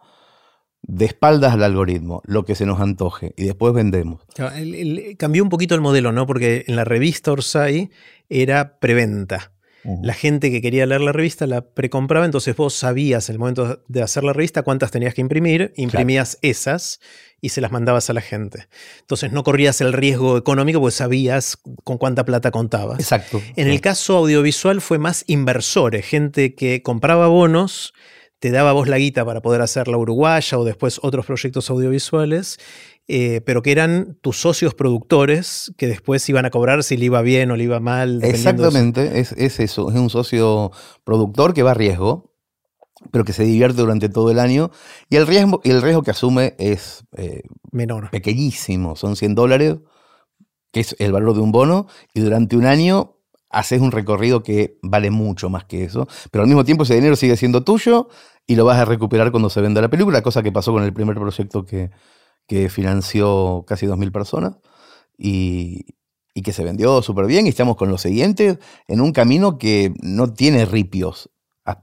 de 0.83 1.05
espaldas 1.05 1.55
al 1.55 1.63
algoritmo, 1.63 2.23
lo 2.25 2.45
que 2.45 2.55
se 2.55 2.67
nos 2.67 2.81
antoje, 2.81 3.35
y 3.37 3.45
después 3.45 3.73
vendemos. 3.75 4.23
cambió 5.19 5.43
un 5.43 5.49
poquito 5.49 5.75
el 5.75 5.81
modelo, 5.81 6.13
¿no? 6.13 6.27
Porque 6.27 6.65
en 6.67 6.77
la 6.77 6.85
revista 6.85 7.33
Orsay 7.33 7.91
era 8.29 8.79
preventa. 8.79 9.53
La 10.03 10.13
gente 10.13 10.51
que 10.51 10.61
quería 10.61 10.85
leer 10.85 11.01
la 11.01 11.13
revista 11.13 11.47
la 11.47 11.63
precompraba, 11.63 12.27
entonces 12.27 12.55
vos 12.55 12.75
sabías 12.75 13.31
en 13.31 13.35
el 13.35 13.39
momento 13.39 13.83
de 13.89 14.03
hacer 14.03 14.25
la 14.25 14.35
revista 14.35 14.63
cuántas 14.63 14.91
tenías 14.91 15.15
que 15.15 15.23
imprimir, 15.23 15.73
imprimías 15.75 16.39
esas 16.43 17.01
y 17.41 17.51
se 17.51 17.61
las 17.61 17.73
mandabas 17.73 18.11
a 18.11 18.13
la 18.13 18.21
gente. 18.21 18.69
Entonces 19.01 19.33
no 19.33 19.43
corrías 19.43 19.81
el 19.81 19.93
riesgo 19.93 20.37
económico 20.37 20.81
porque 20.81 20.97
sabías 20.97 21.59
con 21.85 21.99
cuánta 21.99 22.25
plata 22.25 22.51
contabas. 22.51 23.01
Exacto. 23.01 23.41
En 23.57 23.69
el 23.69 23.81
caso 23.81 24.17
audiovisual 24.17 24.81
fue 24.81 24.99
más 24.99 25.25
inversores, 25.27 26.07
gente 26.07 26.55
que 26.55 26.83
compraba 26.83 27.29
bonos 27.29 27.93
te 28.41 28.51
daba 28.51 28.73
vos 28.73 28.89
la 28.89 28.99
guita 28.99 29.25
para 29.25 29.43
poder 29.43 29.61
hacer 29.61 29.87
la 29.87 29.99
uruguaya 29.99 30.59
o 30.59 30.65
después 30.65 30.99
otros 31.03 31.27
proyectos 31.27 31.69
audiovisuales, 31.69 32.59
eh, 33.07 33.43
pero 33.45 33.63
que 33.63 33.71
eran 33.71 34.17
tus 34.23 34.41
socios 34.41 34.75
productores 34.75 35.73
que 35.77 35.87
después 35.87 36.27
iban 36.29 36.47
a 36.47 36.51
cobrar 36.51 36.83
si 36.83 36.97
le 36.97 37.05
iba 37.05 37.21
bien 37.21 37.51
o 37.51 37.57
le 37.57 37.65
iba 37.65 37.81
mal. 37.81 38.25
Exactamente, 38.25 39.21
es, 39.21 39.33
es, 39.33 39.61
eso, 39.61 39.91
es 39.91 39.97
un 39.97 40.09
socio 40.09 40.73
productor 41.05 41.53
que 41.53 41.63
va 41.63 41.73
a 41.73 41.75
riesgo, 41.75 42.30
pero 43.11 43.25
que 43.25 43.33
se 43.33 43.45
divierte 43.45 43.81
durante 43.81 44.09
todo 44.09 44.31
el 44.31 44.39
año 44.39 44.71
y 45.09 45.17
el 45.17 45.27
riesgo, 45.27 45.61
el 45.65 45.83
riesgo 45.83 46.03
que 46.03 46.11
asume 46.11 46.55
es 46.59 47.05
eh, 47.17 47.43
menor. 47.73 48.11
Pequeñísimo, 48.11 48.97
son 48.97 49.17
100 49.17 49.35
dólares, 49.35 49.77
que 50.73 50.81
es 50.81 50.97
el 50.99 51.13
valor 51.13 51.35
de 51.35 51.41
un 51.41 51.53
bono, 51.53 51.87
y 52.15 52.21
durante 52.21 52.57
un 52.57 52.67
año 52.67 53.17
haces 53.51 53.81
un 53.81 53.91
recorrido 53.91 54.43
que 54.43 54.79
vale 54.81 55.11
mucho 55.11 55.51
más 55.51 55.65
que 55.65 55.85
eso, 55.85 56.07
pero 56.31 56.43
al 56.43 56.49
mismo 56.49 56.65
tiempo 56.65 56.85
ese 56.85 56.95
dinero 56.95 57.17
sigue 57.17 57.37
siendo 57.37 57.65
tuyo 57.65 58.09
y 58.47 58.55
lo 58.55 58.65
vas 58.65 58.79
a 58.79 58.85
recuperar 58.85 59.33
cuando 59.33 59.51
se 59.51 59.61
venda 59.61 59.81
la 59.81 59.91
película, 59.91 60.23
cosa 60.23 60.43
que 60.43 60.53
pasó 60.53 60.73
con 60.73 60.85
el 60.85 60.93
primer 60.93 61.17
proyecto 61.17 61.65
que, 61.65 61.91
financió 62.69 63.65
casi 63.65 63.87
2.000 63.87 64.11
personas 64.11 64.57
y, 65.17 65.87
que 66.43 66.53
se 66.53 66.65
vendió 66.65 67.03
súper 67.03 67.27
bien 67.27 67.47
y 67.47 67.51
estamos 67.51 67.77
con 67.77 67.91
los 67.91 68.01
siguientes 68.01 68.59
en 68.89 69.01
un 69.03 69.13
camino 69.13 69.59
que 69.59 69.93
no 70.03 70.33
tiene 70.33 70.65
ripios, 70.65 71.31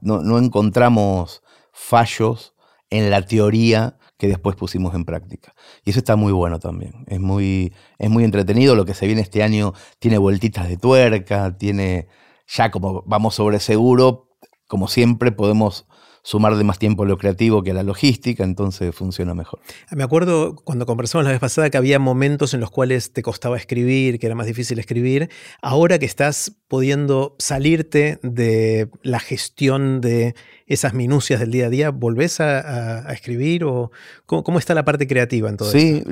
no, 0.00 0.38
encontramos 0.38 1.42
fallos 1.72 2.54
en 2.90 3.10
la 3.10 3.22
teoría 3.22 3.98
que 4.16 4.28
después 4.28 4.56
pusimos 4.56 4.94
en 4.94 5.04
práctica. 5.04 5.54
Y 5.84 5.90
eso 5.90 6.00
está 6.00 6.16
muy 6.16 6.32
bueno 6.32 6.58
también. 6.58 7.04
Es 7.06 7.20
muy, 7.20 7.72
es 7.98 8.10
muy 8.10 8.24
entretenido. 8.24 8.74
Lo 8.74 8.84
que 8.84 8.94
se 8.94 9.06
viene 9.06 9.22
este 9.22 9.42
año 9.42 9.74
tiene 9.98 10.18
vueltitas 10.18 10.68
de 10.68 10.76
tuerca, 10.76 11.56
tiene 11.56 12.08
ya 12.48 12.70
como 12.70 13.02
vamos 13.06 13.34
sobre 13.34 13.60
seguro, 13.60 14.30
como 14.66 14.88
siempre 14.88 15.32
podemos 15.32 15.86
sumar 16.28 16.56
de 16.56 16.62
más 16.62 16.78
tiempo 16.78 17.04
a 17.04 17.06
lo 17.06 17.16
creativo 17.16 17.62
que 17.62 17.70
a 17.70 17.74
la 17.74 17.82
logística, 17.82 18.44
entonces 18.44 18.94
funciona 18.94 19.32
mejor. 19.32 19.60
Me 19.90 20.04
acuerdo 20.04 20.56
cuando 20.56 20.84
conversamos 20.84 21.24
la 21.24 21.30
vez 21.30 21.40
pasada 21.40 21.70
que 21.70 21.78
había 21.78 21.98
momentos 21.98 22.52
en 22.52 22.60
los 22.60 22.70
cuales 22.70 23.14
te 23.14 23.22
costaba 23.22 23.56
escribir, 23.56 24.18
que 24.18 24.26
era 24.26 24.34
más 24.34 24.46
difícil 24.46 24.78
escribir. 24.78 25.30
Ahora 25.62 25.98
que 25.98 26.04
estás 26.04 26.52
pudiendo 26.68 27.34
salirte 27.38 28.18
de 28.22 28.90
la 29.02 29.20
gestión 29.20 30.02
de 30.02 30.34
esas 30.66 30.92
minucias 30.92 31.40
del 31.40 31.50
día 31.50 31.68
a 31.68 31.70
día, 31.70 31.90
¿volvés 31.92 32.40
a, 32.40 33.10
escribir 33.10 33.64
o 33.64 33.90
cómo, 34.26 34.58
está 34.58 34.74
la 34.74 34.84
parte 34.84 35.06
creativa 35.06 35.48
en 35.48 35.56
todo 35.56 35.70
sí, 35.70 36.04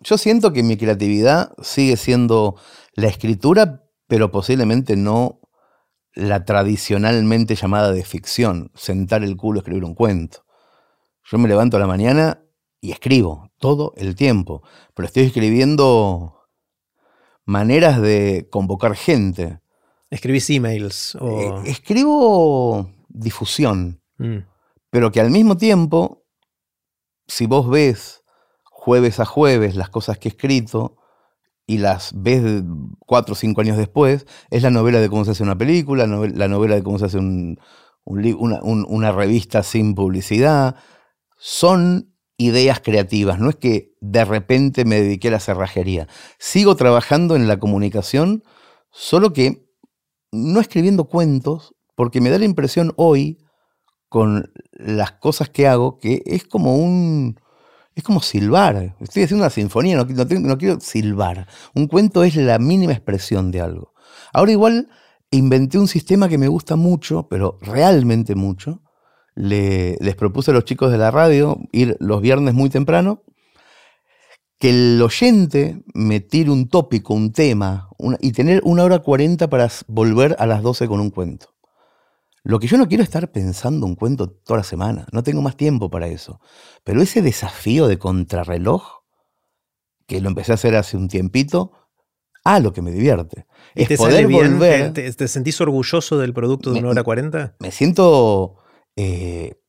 yo 0.00 0.18
siento 0.18 0.52
que 0.52 0.62
mi 0.62 0.76
creatividad 0.76 1.54
sigue 1.62 1.96
siendo 1.96 2.56
la 2.94 3.08
escritura, 3.08 3.84
pero 4.06 4.30
posiblemente 4.30 4.96
no 4.96 5.41
la 6.14 6.44
tradicionalmente 6.44 7.54
llamada 7.54 7.92
de 7.92 8.04
ficción, 8.04 8.70
sentar 8.74 9.22
el 9.22 9.36
culo, 9.36 9.60
escribir 9.60 9.84
un 9.84 9.94
cuento. 9.94 10.44
Yo 11.24 11.38
me 11.38 11.48
levanto 11.48 11.76
a 11.76 11.80
la 11.80 11.86
mañana 11.86 12.42
y 12.80 12.90
escribo 12.90 13.50
todo 13.58 13.92
el 13.96 14.14
tiempo, 14.14 14.62
pero 14.94 15.06
estoy 15.06 15.24
escribiendo 15.24 16.48
maneras 17.44 18.00
de 18.00 18.48
convocar 18.50 18.96
gente. 18.96 19.60
¿Escribís 20.10 20.50
emails? 20.50 21.14
O... 21.16 21.40
Eh, 21.40 21.70
escribo 21.70 22.90
difusión, 23.08 24.02
mm. 24.18 24.38
pero 24.90 25.10
que 25.12 25.20
al 25.20 25.30
mismo 25.30 25.56
tiempo, 25.56 26.24
si 27.26 27.46
vos 27.46 27.70
ves 27.70 28.22
jueves 28.64 29.20
a 29.20 29.24
jueves 29.24 29.76
las 29.76 29.90
cosas 29.90 30.18
que 30.18 30.28
he 30.28 30.32
escrito, 30.32 30.96
y 31.72 31.78
las 31.78 32.12
ves 32.14 32.62
cuatro 32.98 33.32
o 33.32 33.34
cinco 33.34 33.62
años 33.62 33.78
después, 33.78 34.26
es 34.50 34.62
la 34.62 34.70
novela 34.70 35.00
de 35.00 35.08
cómo 35.08 35.24
se 35.24 35.30
hace 35.30 35.42
una 35.42 35.56
película, 35.56 36.06
la 36.06 36.48
novela 36.48 36.74
de 36.74 36.82
cómo 36.82 36.98
se 36.98 37.06
hace 37.06 37.18
una, 38.04 39.12
revista 39.12 39.62
sin 39.62 39.94
publicidad. 39.94 40.76
Son 41.38 42.14
ideas 42.36 42.80
creativas, 42.80 43.38
no 43.38 43.48
es 43.48 43.56
que 43.56 43.94
de 44.02 44.22
repente 44.26 44.84
me 44.84 45.00
dediqué 45.00 45.28
a 45.28 45.32
la 45.32 45.40
cerrajería. 45.40 46.08
Sigo 46.38 46.76
trabajando 46.76 47.36
en 47.36 47.48
la 47.48 47.58
comunicación, 47.58 48.42
solo 48.90 49.32
que 49.32 49.66
no 50.30 50.60
escribiendo 50.60 51.04
cuentos, 51.04 51.74
porque 51.94 52.20
me 52.20 52.28
da 52.28 52.38
la 52.38 52.44
impresión 52.44 52.92
hoy, 52.96 53.38
con 54.10 54.52
las 54.72 55.12
cosas 55.12 55.48
que 55.48 55.66
hago, 55.66 55.96
que 55.96 56.22
es 56.26 56.44
como 56.44 56.76
un, 56.76 57.40
es 57.94 58.02
como 58.02 58.20
silbar. 58.20 58.96
Estoy 59.00 59.24
haciendo 59.24 59.44
una 59.44 59.50
sinfonía, 59.50 59.96
no, 59.96 60.58
quiero 60.58 60.80
silbar. 60.80 61.46
Un 61.74 61.86
cuento 61.86 62.24
es 62.24 62.36
la 62.36 62.58
mínima 62.58 62.92
expresión 62.92 63.50
de 63.50 63.60
algo. 63.60 63.94
Ahora 64.32 64.52
igual 64.52 64.88
inventé 65.30 65.78
un 65.78 65.88
sistema 65.88 66.28
que 66.28 66.38
me 66.38 66.48
gusta 66.48 66.76
mucho, 66.76 67.28
pero 67.28 67.58
realmente 67.60 68.34
mucho. 68.34 68.82
les 69.34 70.16
propuse 70.16 70.50
a 70.50 70.54
los 70.54 70.64
chicos 70.64 70.92
de 70.92 70.98
la 70.98 71.10
radio 71.10 71.58
ir 71.72 71.96
los 72.00 72.20
viernes 72.20 72.54
muy 72.54 72.70
temprano, 72.70 73.22
que 74.58 74.70
el 74.70 75.02
oyente 75.02 75.82
me 75.92 76.20
tire 76.20 76.50
un 76.50 76.68
tópico, 76.68 77.14
un 77.14 77.32
tema, 77.32 77.88
y 78.20 78.32
tener 78.32 78.60
una 78.64 78.84
hora 78.84 79.00
cuarenta 79.00 79.48
para 79.50 79.68
volver 79.88 80.36
a 80.38 80.46
las 80.46 80.62
doce 80.62 80.86
con 80.86 81.00
un 81.00 81.10
cuento. 81.10 81.51
Lo 82.44 82.58
que 82.58 82.66
yo 82.66 82.76
no 82.76 82.88
quiero 82.88 83.02
es 83.02 83.08
estar 83.08 83.30
pensando 83.30 83.86
un 83.86 83.94
cuento 83.94 84.28
toda 84.30 84.58
la 84.58 84.64
semana, 84.64 85.06
no 85.12 85.22
tengo 85.22 85.42
más 85.42 85.56
tiempo 85.56 85.90
para 85.90 86.08
eso. 86.08 86.40
Pero 86.84 87.00
ese 87.00 87.22
desafío 87.22 87.86
de 87.86 87.98
contrarreloj, 87.98 88.82
que 90.06 90.20
lo 90.20 90.28
empecé 90.28 90.52
a 90.52 90.56
hacer 90.56 90.74
hace 90.76 90.96
un 90.96 91.08
tiempito, 91.08 91.72
a 92.44 92.58
lo 92.58 92.72
que 92.72 92.82
me 92.82 92.90
divierte. 92.90 93.46
¿Y 93.76 93.82
es 93.82 93.88
te 93.88 93.96
poder 93.96 94.26
bien? 94.26 94.54
volver. 94.58 94.92
¿Te, 94.92 95.12
te 95.12 95.28
sentís 95.28 95.60
orgulloso 95.60 96.18
del 96.18 96.34
producto 96.34 96.70
de 96.70 96.74
Me- 96.74 96.80
una 96.80 96.90
hora 96.90 97.04
cuarenta? 97.04 97.54
Me 97.60 97.70
siento. 97.70 98.56
eh, 98.96 99.60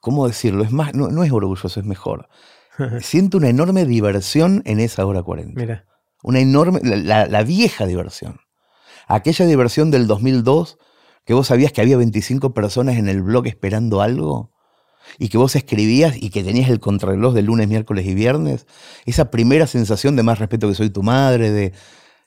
¿Cómo 0.00 0.26
decirlo? 0.26 0.64
Es 0.64 0.72
más, 0.72 0.92
no, 0.94 1.08
no 1.08 1.22
es 1.22 1.30
orgulloso, 1.32 1.78
es 1.80 1.86
mejor. 1.86 2.28
Siento 3.00 3.38
una 3.38 3.48
enorme 3.48 3.84
diversión 3.86 4.62
en 4.66 4.80
esa 4.80 5.06
hora 5.06 5.22
40. 5.22 5.58
Mira, 5.58 5.86
Una 6.24 6.40
enorme. 6.40 6.80
La, 6.82 6.96
la- 6.96 7.26
la 7.26 7.42
vieja 7.44 7.86
diversión. 7.86 8.40
Aquella 9.06 9.46
diversión 9.46 9.90
del 9.92 10.06
2002 10.08 10.78
que 11.24 11.34
vos 11.34 11.46
sabías 11.46 11.72
que 11.72 11.80
había 11.80 11.96
25 11.96 12.54
personas 12.54 12.96
en 12.96 13.08
el 13.08 13.22
blog 13.22 13.46
esperando 13.46 14.02
algo 14.02 14.52
y 15.18 15.28
que 15.28 15.38
vos 15.38 15.56
escribías 15.56 16.16
y 16.16 16.30
que 16.30 16.42
tenías 16.42 16.70
el 16.70 16.80
contrarreloj 16.80 17.34
de 17.34 17.42
lunes, 17.42 17.68
miércoles 17.68 18.06
y 18.06 18.14
viernes. 18.14 18.66
Esa 19.06 19.30
primera 19.30 19.66
sensación 19.66 20.16
de 20.16 20.22
más 20.22 20.38
respeto 20.38 20.68
que 20.68 20.74
soy 20.74 20.90
tu 20.90 21.02
madre, 21.02 21.50
de, 21.50 21.72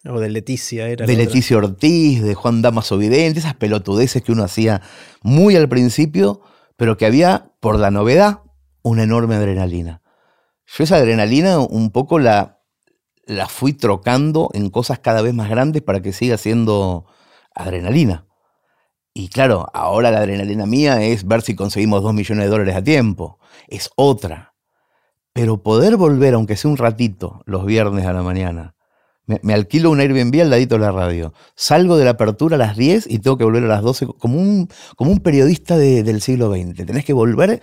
o 0.05 0.19
de 0.19 0.29
Leticia 0.29 0.87
era. 0.87 1.05
de 1.05 1.13
otra. 1.13 1.25
Leticia 1.25 1.57
Ortiz, 1.57 2.21
de 2.21 2.33
Juan 2.33 2.61
Damaso 2.61 2.97
Vidente, 2.97 3.39
esas 3.39 3.55
pelotudeces 3.55 4.21
que 4.21 4.31
uno 4.31 4.43
hacía 4.43 4.81
muy 5.21 5.55
al 5.55 5.69
principio, 5.69 6.41
pero 6.75 6.97
que 6.97 7.05
había, 7.05 7.51
por 7.59 7.79
la 7.79 7.91
novedad, 7.91 8.41
una 8.83 9.03
enorme 9.03 9.35
adrenalina. 9.35 10.01
Yo 10.65 10.83
esa 10.83 10.97
adrenalina 10.97 11.59
un 11.59 11.91
poco 11.91 12.19
la, 12.19 12.61
la 13.25 13.47
fui 13.47 13.73
trocando 13.73 14.49
en 14.53 14.69
cosas 14.69 14.99
cada 14.99 15.21
vez 15.21 15.33
más 15.33 15.49
grandes 15.49 15.81
para 15.81 16.01
que 16.01 16.13
siga 16.13 16.37
siendo 16.37 17.05
adrenalina. 17.55 18.26
Y 19.19 19.29
claro, 19.29 19.65
ahora 19.73 20.11
la 20.11 20.19
adrenalina 20.19 20.67
mía 20.67 21.01
es 21.01 21.25
ver 21.25 21.41
si 21.41 21.55
conseguimos 21.55 22.03
dos 22.03 22.13
millones 22.13 22.45
de 22.45 22.51
dólares 22.51 22.75
a 22.75 22.83
tiempo. 22.83 23.39
Es 23.67 23.89
otra. 23.95 24.53
Pero 25.33 25.63
poder 25.63 25.97
volver, 25.97 26.35
aunque 26.35 26.55
sea 26.55 26.69
un 26.69 26.77
ratito, 26.77 27.41
los 27.47 27.65
viernes 27.65 28.05
a 28.05 28.13
la 28.13 28.21
mañana, 28.21 28.75
me, 29.25 29.55
alquilo 29.55 29.89
un 29.89 30.01
Airbnb 30.01 30.39
al 30.39 30.51
ladito 30.51 30.75
de 30.75 30.81
la 30.81 30.91
radio. 30.91 31.33
Salgo 31.55 31.97
de 31.97 32.05
la 32.05 32.11
apertura 32.11 32.57
a 32.57 32.59
las 32.59 32.77
10 32.77 33.07
y 33.09 33.17
tengo 33.17 33.39
que 33.39 33.43
volver 33.43 33.63
a 33.63 33.67
las 33.67 33.81
12 33.81 34.05
como 34.19 34.37
un, 34.39 34.69
como 34.95 35.09
un 35.09 35.19
periodista 35.21 35.79
de- 35.79 36.03
del 36.03 36.21
siglo 36.21 36.51
XX. 36.51 36.85
Tenés 36.85 37.03
que 37.03 37.13
volver 37.13 37.59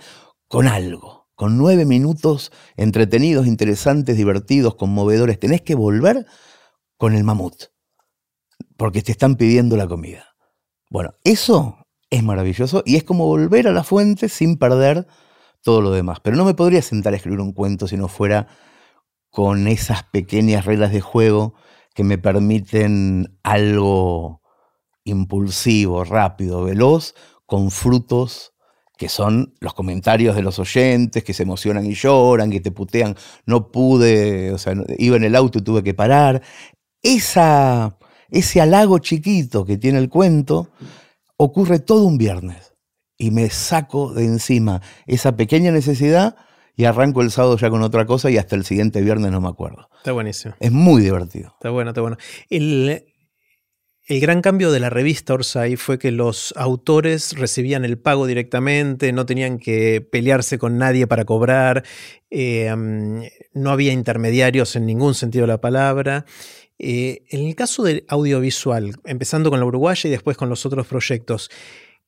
con 0.49 0.67
algo, 0.67 1.29
con 1.35 1.57
nueve 1.57 1.85
minutos 1.85 2.51
entretenidos, 2.75 3.47
interesantes, 3.47 4.17
divertidos, 4.17 4.75
conmovedores. 4.75 5.39
Tenés 5.39 5.61
que 5.61 5.75
volver 5.75 6.25
con 6.97 7.15
el 7.15 7.23
mamut, 7.23 7.55
porque 8.75 9.01
te 9.01 9.13
están 9.13 9.37
pidiendo 9.37 9.77
la 9.77 9.87
comida. 9.87 10.34
Bueno, 10.89 11.13
eso 11.23 11.77
es 12.09 12.23
maravilloso 12.23 12.83
y 12.85 12.95
es 12.95 13.03
como 13.03 13.25
volver 13.25 13.67
a 13.67 13.73
la 13.73 13.83
fuente 13.83 14.29
sin 14.29 14.57
perder 14.57 15.07
todo 15.61 15.81
lo 15.81 15.91
demás. 15.91 16.19
Pero 16.21 16.37
no 16.37 16.45
me 16.45 16.53
podría 16.53 16.81
sentar 16.81 17.13
a 17.13 17.17
escribir 17.17 17.39
un 17.39 17.53
cuento 17.53 17.87
si 17.87 17.97
no 17.97 18.07
fuera 18.07 18.47
con 19.29 19.67
esas 19.67 20.03
pequeñas 20.03 20.65
reglas 20.65 20.91
de 20.91 21.01
juego 21.01 21.55
que 21.93 22.03
me 22.03 22.17
permiten 22.17 23.37
algo 23.43 24.41
impulsivo, 25.03 26.03
rápido, 26.03 26.63
veloz, 26.63 27.15
con 27.45 27.71
frutos 27.71 28.53
que 28.97 29.09
son 29.09 29.53
los 29.59 29.73
comentarios 29.73 30.35
de 30.35 30.41
los 30.41 30.59
oyentes, 30.59 31.23
que 31.23 31.33
se 31.33 31.43
emocionan 31.43 31.85
y 31.85 31.93
lloran, 31.93 32.51
que 32.51 32.61
te 32.61 32.71
putean, 32.71 33.15
no 33.45 33.71
pude, 33.71 34.51
o 34.53 34.57
sea, 34.57 34.73
iba 34.97 35.17
en 35.17 35.23
el 35.23 35.35
auto 35.35 35.59
y 35.59 35.61
tuve 35.61 35.83
que 35.83 35.93
parar. 35.93 36.41
Esa, 37.03 37.97
ese 38.29 38.61
halago 38.61 38.99
chiquito 38.99 39.65
que 39.65 39.77
tiene 39.77 39.99
el 39.99 40.09
cuento 40.09 40.69
ocurre 41.37 41.79
todo 41.79 42.05
un 42.05 42.17
viernes 42.17 42.73
y 43.17 43.31
me 43.31 43.49
saco 43.49 44.13
de 44.13 44.25
encima 44.25 44.81
esa 45.05 45.35
pequeña 45.35 45.71
necesidad 45.71 46.35
y 46.75 46.85
arranco 46.85 47.21
el 47.21 47.31
sábado 47.31 47.57
ya 47.57 47.69
con 47.69 47.81
otra 47.81 48.05
cosa 48.05 48.29
y 48.29 48.37
hasta 48.37 48.55
el 48.55 48.65
siguiente 48.65 49.01
viernes 49.01 49.31
no 49.31 49.39
me 49.41 49.47
acuerdo. 49.47 49.89
Está 49.97 50.11
buenísimo. 50.11 50.55
Es 50.59 50.71
muy 50.71 51.01
divertido. 51.01 51.53
Está 51.53 51.69
bueno, 51.69 51.91
está 51.91 52.01
bueno. 52.01 52.17
El, 52.49 53.05
el 54.07 54.19
gran 54.19 54.41
cambio 54.41 54.71
de 54.71 54.79
la 54.79 54.89
revista 54.89 55.33
Orsay 55.33 55.77
fue 55.77 55.97
que 55.97 56.11
los 56.11 56.53
autores 56.57 57.33
recibían 57.37 57.85
el 57.85 57.97
pago 57.97 58.27
directamente, 58.27 59.13
no 59.13 59.25
tenían 59.25 59.57
que 59.57 60.01
pelearse 60.01 60.59
con 60.59 60.77
nadie 60.77 61.07
para 61.07 61.25
cobrar, 61.25 61.83
eh, 62.29 62.73
mm, 62.75 63.21
no 63.53 63.71
había 63.71 63.93
intermediarios 63.93 64.75
en 64.75 64.85
ningún 64.85 65.15
sentido 65.15 65.43
de 65.43 65.53
la 65.53 65.61
palabra. 65.61 66.25
Eh, 66.77 67.23
en 67.29 67.47
el 67.47 67.55
caso 67.55 67.83
del 67.83 68.05
audiovisual, 68.09 68.95
empezando 69.05 69.49
con 69.49 69.59
la 69.59 69.65
Uruguaya 69.65 70.07
y 70.07 70.11
después 70.11 70.35
con 70.37 70.49
los 70.49 70.65
otros 70.65 70.87
proyectos, 70.87 71.49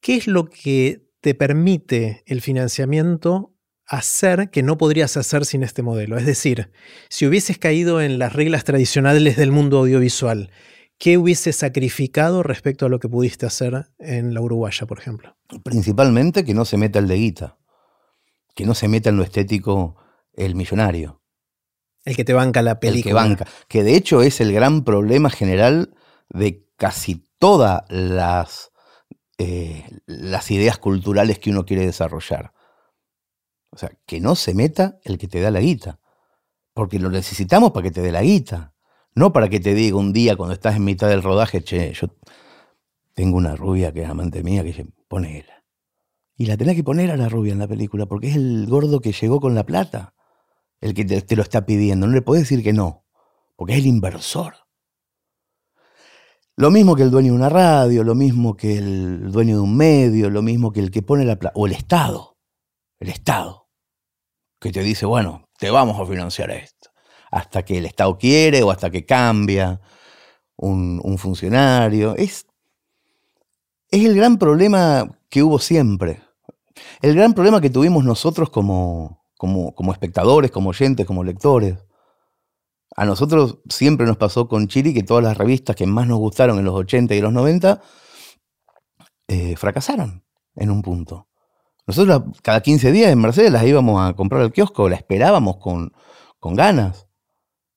¿qué 0.01 0.15
es 0.15 0.27
lo 0.27 0.49
que 0.49 1.07
te 1.21 1.33
permite 1.35 2.23
el 2.25 2.41
financiamiento 2.41 3.53
hacer 3.85 4.49
que 4.49 4.63
no 4.63 4.77
podrías 4.77 5.15
hacer 5.15 5.45
sin 5.45 5.63
este 5.63 5.83
modelo? 5.83 6.17
Es 6.17 6.25
decir, 6.25 6.71
si 7.09 7.25
hubieses 7.25 7.57
caído 7.57 8.01
en 8.01 8.19
las 8.19 8.33
reglas 8.33 8.65
tradicionales 8.65 9.37
del 9.37 9.51
mundo 9.51 9.79
audiovisual, 9.79 10.51
¿qué 10.97 11.17
hubieses 11.17 11.55
sacrificado 11.55 12.43
respecto 12.43 12.85
a 12.85 12.89
lo 12.89 12.99
que 12.99 13.07
pudiste 13.07 13.45
hacer 13.45 13.87
en 13.99 14.33
la 14.33 14.41
Uruguaya, 14.41 14.85
por 14.85 14.99
ejemplo? 14.99 15.37
Principalmente 15.63 16.43
que 16.43 16.53
no 16.53 16.65
se 16.65 16.77
meta 16.77 16.99
el 16.99 17.07
de 17.07 17.15
guita, 17.15 17.57
que 18.53 18.65
no 18.65 18.75
se 18.75 18.89
meta 18.89 19.09
en 19.09 19.17
lo 19.17 19.23
estético 19.23 19.95
el 20.33 20.55
millonario, 20.55 21.21
El 22.07 22.15
que 22.15 22.23
te 22.23 22.31
banca 22.31 22.61
la 22.61 22.79
película. 22.79 22.97
el 22.99 23.03
que 23.03 23.13
banca, 23.13 23.47
que 23.67 23.83
de 23.83 23.97
hecho 23.97 24.21
es 24.21 24.39
el 24.39 24.53
gran 24.53 24.85
problema 24.85 25.29
general 25.29 25.93
de 26.29 26.65
casi 26.77 27.25
todas 27.37 27.83
las, 27.89 28.71
eh, 29.37 29.83
las 30.05 30.49
ideas 30.49 30.77
culturales 30.77 31.37
que 31.37 31.49
uno 31.49 31.65
quiere 31.65 31.85
desarrollar. 31.85 32.53
O 33.71 33.77
sea, 33.77 33.91
que 34.05 34.21
no 34.21 34.35
se 34.35 34.53
meta 34.53 34.99
el 35.03 35.17
que 35.17 35.27
te 35.27 35.41
da 35.41 35.51
la 35.51 35.59
guita, 35.59 35.99
porque 36.73 36.97
lo 36.97 37.09
necesitamos 37.09 37.71
para 37.71 37.83
que 37.83 37.91
te 37.91 38.01
dé 38.01 38.13
la 38.13 38.21
guita, 38.21 38.73
no 39.13 39.33
para 39.33 39.49
que 39.49 39.59
te 39.59 39.73
diga 39.73 39.97
un 39.97 40.13
día 40.13 40.37
cuando 40.37 40.53
estás 40.53 40.77
en 40.77 40.85
mitad 40.85 41.09
del 41.09 41.23
rodaje, 41.23 41.61
che, 41.61 41.91
yo 41.91 42.07
tengo 43.15 43.35
una 43.35 43.57
rubia 43.57 43.91
que 43.91 44.03
es 44.03 44.07
amante 44.09 44.43
mía, 44.43 44.61
que 44.61 44.69
dice, 44.69 44.87
ponela. 45.09 45.65
Y 46.37 46.45
la 46.45 46.55
tenés 46.55 46.77
que 46.77 46.85
poner 46.85 47.11
a 47.11 47.17
la 47.17 47.27
rubia 47.27 47.51
en 47.51 47.59
la 47.59 47.67
película, 47.67 48.05
porque 48.05 48.29
es 48.29 48.37
el 48.37 48.65
gordo 48.69 49.01
que 49.01 49.11
llegó 49.11 49.41
con 49.41 49.55
la 49.55 49.65
plata, 49.65 50.13
el 50.81 50.93
que 50.93 51.05
te, 51.05 51.35
lo 51.35 51.43
está 51.43 51.65
pidiendo. 51.65 52.07
No 52.07 52.13
le 52.13 52.21
podés 52.21 52.43
decir 52.43 52.63
que 52.63 52.73
no, 52.73 53.05
porque 53.55 53.73
es 53.73 53.79
el 53.79 53.87
inversor. 53.87 54.55
Lo 56.55 56.71
mismo 56.71 56.95
que 56.95 57.03
el 57.03 57.11
dueño 57.11 57.33
de 57.33 57.37
una 57.37 57.49
radio, 57.49 58.03
lo 58.03 58.15
mismo 58.15 58.57
que 58.57 58.77
el 58.77 59.31
dueño 59.31 59.57
de 59.57 59.61
un 59.61 59.77
medio, 59.77 60.29
lo 60.29 60.41
mismo 60.41 60.71
que 60.71 60.79
el 60.79 60.89
que 60.89 61.03
pone 61.03 61.23
la 61.23 61.35
plata, 61.37 61.53
o 61.55 61.67
el 61.67 61.73
Estado, 61.73 62.37
el 62.99 63.09
Estado, 63.09 63.67
que 64.59 64.71
te 64.71 64.81
dice, 64.81 65.05
bueno, 65.05 65.47
te 65.59 65.69
vamos 65.69 65.99
a 65.99 66.05
financiar 66.05 66.49
esto, 66.49 66.89
hasta 67.29 67.63
que 67.63 67.77
el 67.77 67.85
Estado 67.85 68.17
quiere 68.17 68.63
o 68.63 68.71
hasta 68.71 68.89
que 68.89 69.05
cambia 69.05 69.79
un, 70.55 70.99
un 71.03 71.17
funcionario. 71.19 72.15
Es, 72.15 72.47
es 73.91 74.03
el 74.03 74.15
gran 74.15 74.39
problema 74.39 75.19
que 75.29 75.43
hubo 75.43 75.59
siempre. 75.59 76.23
El 77.01 77.15
gran 77.15 77.33
problema 77.33 77.61
que 77.61 77.69
tuvimos 77.69 78.03
nosotros 78.03 78.49
como, 78.49 79.26
como, 79.37 79.73
como 79.75 79.91
espectadores, 79.91 80.51
como 80.51 80.69
oyentes, 80.69 81.05
como 81.05 81.23
lectores. 81.23 81.77
A 82.95 83.05
nosotros 83.05 83.59
siempre 83.69 84.05
nos 84.07 84.17
pasó 84.17 84.47
con 84.47 84.67
Chiri 84.67 84.93
que 84.93 85.03
todas 85.03 85.23
las 85.23 85.37
revistas 85.37 85.75
que 85.75 85.85
más 85.85 86.07
nos 86.07 86.17
gustaron 86.17 86.57
en 86.57 86.65
los 86.65 86.75
80 86.75 87.13
y 87.15 87.21
los 87.21 87.31
90 87.31 87.81
eh, 89.27 89.55
fracasaron 89.55 90.23
en 90.55 90.71
un 90.71 90.81
punto. 90.81 91.27
Nosotros 91.85 92.23
cada 92.41 92.61
15 92.61 92.91
días 92.91 93.11
en 93.11 93.19
Mercedes 93.19 93.51
las 93.51 93.65
íbamos 93.65 94.01
a 94.01 94.13
comprar 94.13 94.41
al 94.41 94.51
kiosco, 94.51 94.89
la 94.89 94.95
esperábamos 94.95 95.57
con, 95.57 95.93
con 96.39 96.55
ganas. 96.55 97.07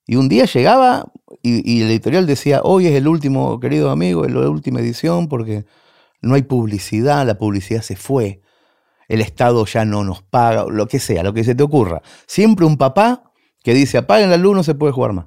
Y 0.06 0.16
un 0.16 0.28
día 0.28 0.46
llegaba 0.46 1.12
y, 1.42 1.70
y 1.70 1.82
el 1.82 1.90
editorial 1.90 2.26
decía, 2.26 2.62
hoy 2.64 2.86
es 2.86 2.94
el 2.94 3.06
último, 3.06 3.60
querido 3.60 3.90
amigo, 3.90 4.24
es 4.24 4.32
la 4.32 4.48
última 4.48 4.80
edición 4.80 5.28
porque 5.28 5.66
no 6.22 6.34
hay 6.34 6.42
publicidad, 6.42 7.26
la 7.26 7.38
publicidad 7.38 7.82
se 7.82 7.94
fue, 7.94 8.42
el 9.10 9.20
Estado 9.20 9.66
ya 9.66 9.84
no 9.84 10.04
nos 10.04 10.22
paga, 10.22 10.66
lo 10.70 10.86
que 10.86 11.00
sea, 11.00 11.24
lo 11.24 11.34
que 11.34 11.42
se 11.42 11.56
te 11.56 11.64
ocurra. 11.64 12.00
Siempre 12.28 12.64
un 12.64 12.76
papá 12.76 13.32
que 13.64 13.74
dice, 13.74 13.98
apaguen 13.98 14.30
la 14.30 14.36
luz, 14.36 14.54
no 14.54 14.62
se 14.62 14.76
puede 14.76 14.92
jugar 14.92 15.12
más. 15.12 15.26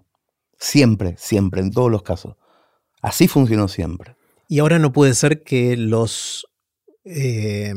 Siempre, 0.58 1.16
siempre, 1.18 1.60
en 1.60 1.70
todos 1.70 1.92
los 1.92 2.02
casos. 2.02 2.38
Así 3.02 3.28
funcionó 3.28 3.68
siempre. 3.68 4.16
Y 4.48 4.60
ahora 4.60 4.80
no 4.80 4.94
puede 4.94 5.14
ser 5.14 5.44
que 5.44 5.76
los 5.76 6.48
eh, 7.04 7.74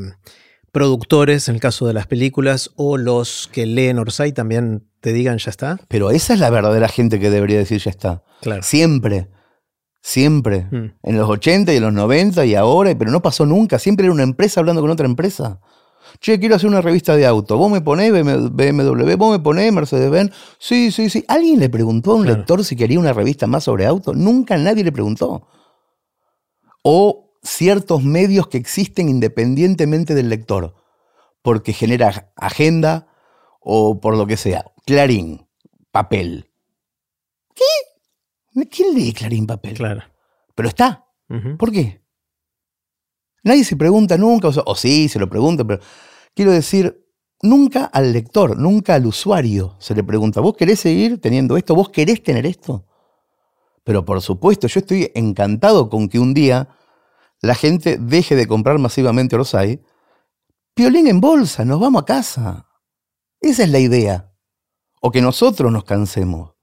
productores, 0.71 1.49
en 1.49 1.57
el 1.57 1.61
caso 1.61 1.89
de 1.89 1.95
las 1.95 2.07
películas, 2.07 2.71
o 2.77 2.99
los 2.99 3.51
que 3.53 3.67
leen 3.67 3.99
Orsay 3.99 4.31
también 4.31 4.89
te 5.01 5.13
digan 5.13 5.39
ya 5.39 5.51
está. 5.51 5.81
Pero 5.89 6.13
esa 6.13 6.35
es 6.35 6.39
la 6.39 6.51
verdadera 6.51 6.87
gente 6.87 7.19
que 7.19 7.31
debería 7.31 7.59
decir 7.59 7.81
ya 7.81 7.91
está. 7.91 8.23
Claro. 8.43 8.63
Siempre, 8.63 9.29
siempre. 10.03 10.69
Mm. 10.71 10.93
En 11.03 11.19
los 11.19 11.29
80 11.29 11.73
y 11.73 11.79
en 11.79 11.83
los 11.83 11.93
90 11.93 12.47
y 12.47 12.55
ahora, 12.55 12.97
pero 12.97 13.11
no 13.11 13.23
pasó 13.23 13.45
nunca. 13.45 13.81
Siempre 13.81 14.07
era 14.07 14.13
una 14.13 14.23
empresa 14.23 14.61
hablando 14.61 14.83
con 14.83 14.91
otra 14.91 15.07
empresa. 15.07 15.61
Che, 16.21 16.39
quiero 16.39 16.57
hacer 16.57 16.69
una 16.69 16.81
revista 16.81 17.15
de 17.17 17.27
auto. 17.27 17.57
¿Vos 17.57 17.71
me 17.71 17.81
ponés 17.81 18.11
BMW? 18.13 19.17
¿Vos 19.17 19.33
me 19.33 19.39
ponés 19.43 19.73
Mercedes-Benz? 19.73 20.33
Sí, 20.59 20.91
sí, 20.91 21.11
sí. 21.11 21.25
¿Alguien 21.29 21.61
le 21.61 21.69
preguntó 21.69 22.13
a 22.13 22.15
un 22.17 22.23
Claro. 22.25 22.39
lector 22.39 22.65
si 22.65 22.75
quería 22.77 22.99
una 22.99 23.13
revista 23.13 23.47
más 23.47 23.65
sobre 23.65 23.87
auto? 23.87 24.15
Nunca 24.15 24.57
nadie 24.57 24.85
le 24.85 24.93
preguntó. 24.93 25.47
O 26.83 27.33
ciertos 27.43 28.03
medios 28.03 28.49
que 28.49 28.59
existen 28.59 29.09
independientemente 29.09 30.15
del 30.15 30.29
lector, 30.29 30.75
porque 31.43 31.73
genera 31.73 32.33
agenda 32.37 33.09
o 33.61 34.01
por 34.01 34.17
lo 34.17 34.27
que 34.27 34.37
sea. 34.37 34.65
Clarín, 34.85 35.47
papel. 35.93 36.51
¿Qué? 37.55 38.65
¿Quién 38.71 38.95
lee 38.95 39.13
Clarín 39.13 39.47
papel? 39.47 39.75
Claro. 39.75 40.03
Pero 40.55 40.69
está. 40.69 41.07
Ujú. 41.29 41.57
¿Por 41.57 41.71
qué? 41.73 42.01
Nadie 43.47 43.63
se 43.63 43.77
pregunta 43.77 44.19
nunca, 44.19 44.49
o, 44.49 44.75
sí, 44.75 45.09
se 45.09 45.21
lo 45.21 45.31
pregunta, 45.31 45.65
pero 45.65 45.81
quiero 46.35 46.51
decir, 46.51 47.07
nunca 47.43 47.85
al 47.85 48.13
lector, 48.13 48.59
nunca 48.59 48.97
al 48.97 49.07
usuario 49.07 49.77
se 49.79 49.95
le 49.95 50.03
pregunta, 50.03 50.41
¿vos 50.41 50.57
querés 50.57 50.81
seguir 50.81 51.21
teniendo 51.21 51.57
esto? 51.57 51.77
¿Vos 51.77 51.91
querés 51.91 52.25
tener 52.25 52.45
esto? 52.45 52.87
Pero 53.85 54.05
por 54.05 54.21
supuesto, 54.21 54.67
yo 54.67 54.81
estoy 54.81 55.13
encantado 55.15 55.89
con 55.89 56.09
que 56.09 56.19
un 56.19 56.35
día 56.35 56.71
la 57.41 57.55
gente 57.55 57.99
deje 58.01 58.35
de 58.35 58.49
comprar 58.49 58.81
masivamente 58.81 59.37
Orsay. 59.37 59.81
Piolín 60.75 61.07
en 61.07 61.21
bolsa, 61.21 61.65
nos 61.65 61.79
vamos 61.79 62.03
a 62.03 62.05
casa. 62.05 62.69
Esa 63.41 63.63
es 63.63 63.71
la 63.71 63.79
idea. 63.79 64.33
O 65.01 65.13
que 65.13 65.23
nosotros 65.23 65.71
nos 65.71 65.85
cansemos. 65.85 66.55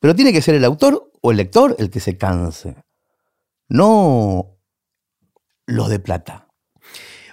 Pero 0.00 0.16
tiene 0.16 0.32
que 0.32 0.42
ser 0.42 0.56
el 0.56 0.64
autor 0.64 1.12
o 1.22 1.30
el 1.30 1.36
lector 1.36 1.76
el 1.78 1.90
que 1.90 2.00
se 2.00 2.18
canse. 2.18 2.74
No 3.68 4.57
los 5.68 5.88
de 5.88 6.00
plata. 6.00 6.48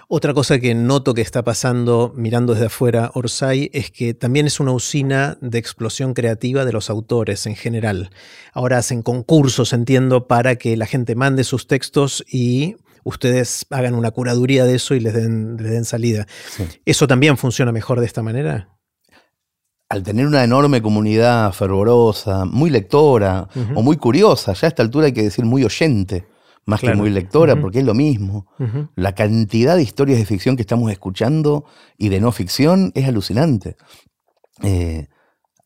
Otra 0.08 0.34
cosa 0.34 0.60
que 0.60 0.72
noto 0.72 1.14
que 1.14 1.20
está 1.20 1.42
pasando 1.42 2.12
mirando 2.14 2.52
desde 2.52 2.66
afuera 2.66 3.10
Orsay 3.14 3.70
es 3.72 3.90
que 3.90 4.14
también 4.14 4.46
es 4.46 4.60
una 4.60 4.70
usina 4.70 5.36
de 5.40 5.58
explosión 5.58 6.14
creativa 6.14 6.64
de 6.64 6.72
los 6.72 6.90
autores 6.90 7.44
en 7.46 7.56
general. 7.56 8.10
Ahora 8.52 8.78
hacen 8.78 9.02
concursos, 9.02 9.72
entiendo, 9.72 10.28
para 10.28 10.56
que 10.56 10.76
la 10.76 10.86
gente 10.86 11.16
mande 11.16 11.42
sus 11.42 11.66
textos 11.66 12.24
y 12.30 12.76
ustedes 13.02 13.66
hagan 13.70 13.94
una 13.94 14.12
curaduría 14.12 14.64
de 14.64 14.76
eso 14.76 14.94
y 14.94 15.00
les 15.00 15.12
den, 15.12 15.56
les 15.56 15.72
den 15.72 15.84
salida. 15.84 16.26
Sí. 16.56 16.64
¿Eso 16.84 17.08
también 17.08 17.36
funciona 17.36 17.72
mejor 17.72 17.98
de 17.98 18.06
esta 18.06 18.22
manera? 18.22 18.68
Al 19.88 20.04
tener 20.04 20.26
una 20.26 20.44
enorme 20.44 20.82
comunidad 20.82 21.52
fervorosa, 21.52 22.44
muy 22.44 22.70
lectora 22.70 23.48
o 23.74 23.82
muy 23.82 23.96
curiosa, 23.96 24.52
ya 24.52 24.66
a 24.66 24.68
esta 24.68 24.82
altura 24.82 25.06
hay 25.06 25.12
que 25.12 25.22
decir 25.22 25.44
muy 25.44 25.64
oyente, 25.64 26.26
más 26.66 26.80
Claro. 26.80 26.96
que 26.96 27.00
muy 27.02 27.10
lectora, 27.10 27.60
porque 27.60 27.78
es 27.78 27.84
lo 27.84 27.94
mismo. 27.94 28.46
La 28.96 29.14
cantidad 29.14 29.76
de 29.76 29.82
historias 29.82 30.18
de 30.18 30.26
ficción 30.26 30.56
que 30.56 30.62
estamos 30.62 30.90
escuchando 30.90 31.64
y 31.96 32.08
de 32.08 32.20
no 32.20 32.32
ficción 32.32 32.90
es 32.94 33.06
alucinante. 33.06 33.76
Eh, 34.62 35.06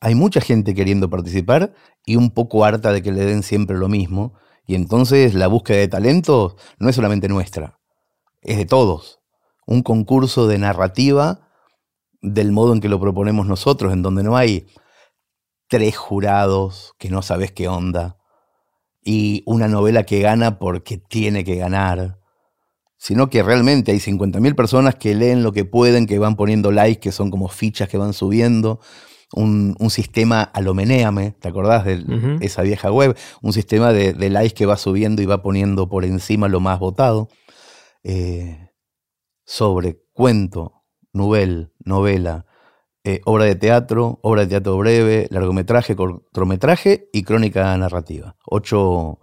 hay 0.00 0.14
mucha 0.14 0.40
gente 0.40 0.74
queriendo 0.74 1.08
participar 1.10 1.74
y 2.04 2.16
un 2.16 2.30
poco 2.30 2.64
harta 2.64 2.92
de 2.92 3.02
que 3.02 3.12
le 3.12 3.24
den 3.24 3.42
siempre 3.42 3.76
lo 3.78 3.88
mismo. 3.88 4.34
Y 4.66 4.74
entonces 4.74 5.34
la 5.34 5.46
búsqueda 5.48 5.78
de 5.78 5.88
talentos 5.88 6.56
no 6.78 6.88
es 6.88 6.96
solamente 6.96 7.28
nuestra, 7.28 7.78
es 8.42 8.58
de 8.58 8.66
todos. 8.66 9.20
Un 9.66 9.82
concurso 9.82 10.46
de 10.48 10.58
narrativa 10.58 11.48
del 12.22 12.52
modo 12.52 12.74
en 12.74 12.80
que 12.80 12.90
lo 12.90 13.00
proponemos 13.00 13.46
nosotros, 13.46 13.92
en 13.94 14.02
donde 14.02 14.22
no 14.22 14.36
hay 14.36 14.66
tres 15.68 15.96
jurados 15.96 16.92
que 16.98 17.08
no 17.08 17.22
sabes 17.22 17.52
qué 17.52 17.68
onda 17.68 18.18
y 19.02 19.42
una 19.46 19.68
novela 19.68 20.04
que 20.04 20.20
gana 20.20 20.58
porque 20.58 20.98
tiene 20.98 21.44
que 21.44 21.56
ganar 21.56 22.20
sino 23.02 23.30
que 23.30 23.42
realmente 23.42 23.92
hay 23.92 23.98
50.000 23.98 24.54
personas 24.54 24.94
que 24.94 25.14
leen 25.14 25.42
lo 25.42 25.52
que 25.52 25.64
pueden, 25.64 26.06
que 26.06 26.18
van 26.18 26.36
poniendo 26.36 26.70
likes, 26.70 27.00
que 27.00 27.12
son 27.12 27.30
como 27.30 27.48
fichas 27.48 27.88
que 27.88 27.96
van 27.96 28.12
subiendo, 28.12 28.78
un, 29.32 29.74
un 29.78 29.88
sistema 29.88 30.42
a 30.42 30.60
lo 30.60 30.74
Menéame, 30.74 31.30
¿te 31.30 31.48
acordás 31.48 31.86
de 31.86 32.04
esa 32.42 32.60
vieja 32.60 32.92
web? 32.92 33.16
Un 33.40 33.54
sistema 33.54 33.94
de, 33.94 34.12
de 34.12 34.28
likes 34.28 34.54
que 34.54 34.66
va 34.66 34.76
subiendo 34.76 35.22
y 35.22 35.26
va 35.26 35.42
poniendo 35.42 35.88
por 35.88 36.04
encima 36.04 36.46
lo 36.48 36.60
más 36.60 36.78
votado, 36.78 37.28
eh, 38.02 38.68
sobre 39.46 40.02
cuento, 40.12 40.84
novel, 41.14 41.72
novela, 41.82 42.44
eh, 43.04 43.20
obra 43.24 43.44
de 43.44 43.54
teatro, 43.54 44.18
obra 44.22 44.42
de 44.42 44.48
teatro 44.48 44.76
breve, 44.78 45.26
largometraje, 45.30 45.96
cortometraje 45.96 47.08
y 47.12 47.22
crónica 47.22 47.76
narrativa. 47.76 48.36
Ocho, 48.46 49.18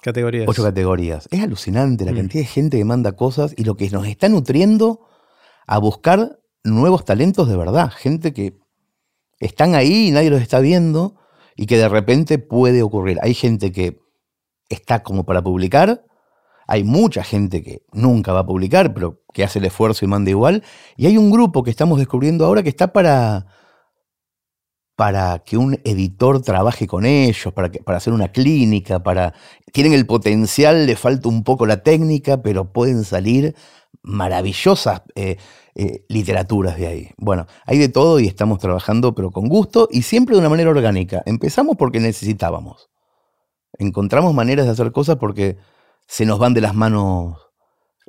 Categorías. 0.00 0.46
Ocho 0.48 0.62
categorías. 0.62 1.28
Es 1.32 1.42
alucinante 1.42 2.04
la 2.04 2.12
Mm. 2.12 2.16
cantidad 2.16 2.42
de 2.42 2.48
gente 2.48 2.78
que 2.78 2.84
manda 2.84 3.12
cosas 3.16 3.52
y 3.56 3.64
lo 3.64 3.76
que 3.76 3.90
nos 3.90 4.06
está 4.06 4.28
nutriendo 4.28 5.00
a 5.66 5.78
buscar 5.78 6.38
nuevos 6.62 7.04
talentos 7.04 7.48
de 7.48 7.56
verdad. 7.56 7.90
Gente 7.90 8.32
que 8.32 8.56
están 9.40 9.74
ahí 9.74 10.08
y 10.08 10.10
nadie 10.12 10.30
los 10.30 10.40
está 10.40 10.60
viendo 10.60 11.16
y 11.56 11.66
que 11.66 11.76
de 11.76 11.88
repente 11.88 12.38
puede 12.38 12.82
ocurrir. 12.82 13.18
Hay 13.22 13.34
gente 13.34 13.72
que 13.72 13.98
está 14.68 15.02
como 15.02 15.24
para 15.24 15.42
publicar, 15.42 16.04
hay 16.68 16.84
mucha 16.84 17.24
gente 17.24 17.62
que 17.62 17.82
nunca 17.92 18.34
va 18.34 18.40
a 18.40 18.46
publicar, 18.46 18.92
pero 18.92 19.22
que 19.32 19.42
hace 19.42 19.58
el 19.58 19.64
esfuerzo 19.64 20.04
y 20.04 20.08
manda 20.08 20.30
igual. 20.30 20.62
Y 20.98 21.06
hay 21.06 21.16
un 21.16 21.30
grupo 21.30 21.64
que 21.64 21.70
estamos 21.70 21.98
descubriendo 21.98 22.44
ahora 22.44 22.62
que 22.62 22.68
está 22.68 22.92
para, 22.92 23.46
para 24.94 25.38
que 25.38 25.56
un 25.56 25.80
editor 25.82 26.42
trabaje 26.42 26.86
con 26.86 27.06
ellos, 27.06 27.54
para, 27.54 27.70
que, 27.70 27.82
para 27.82 27.96
hacer 27.96 28.12
una 28.12 28.28
clínica, 28.28 29.02
para... 29.02 29.32
Tienen 29.72 29.94
el 29.94 30.04
potencial, 30.04 30.84
le 30.84 30.94
falta 30.94 31.30
un 31.30 31.42
poco 31.42 31.64
la 31.64 31.82
técnica, 31.82 32.42
pero 32.42 32.70
pueden 32.70 33.02
salir 33.04 33.54
maravillosas 34.02 35.02
eh, 35.14 35.38
eh, 35.74 36.04
literaturas 36.10 36.76
de 36.76 36.86
ahí. 36.86 37.10
Bueno, 37.16 37.46
hay 37.64 37.78
de 37.78 37.88
todo 37.88 38.20
y 38.20 38.26
estamos 38.26 38.58
trabajando, 38.58 39.14
pero 39.14 39.30
con 39.30 39.48
gusto 39.48 39.88
y 39.90 40.02
siempre 40.02 40.34
de 40.34 40.40
una 40.40 40.50
manera 40.50 40.68
orgánica. 40.68 41.22
Empezamos 41.24 41.76
porque 41.78 41.98
necesitábamos. 41.98 42.90
Encontramos 43.78 44.34
maneras 44.34 44.66
de 44.66 44.72
hacer 44.72 44.92
cosas 44.92 45.16
porque 45.16 45.56
se 46.08 46.26
nos 46.26 46.40
van 46.40 46.54
de 46.54 46.60
las 46.60 46.74
manos 46.74 47.38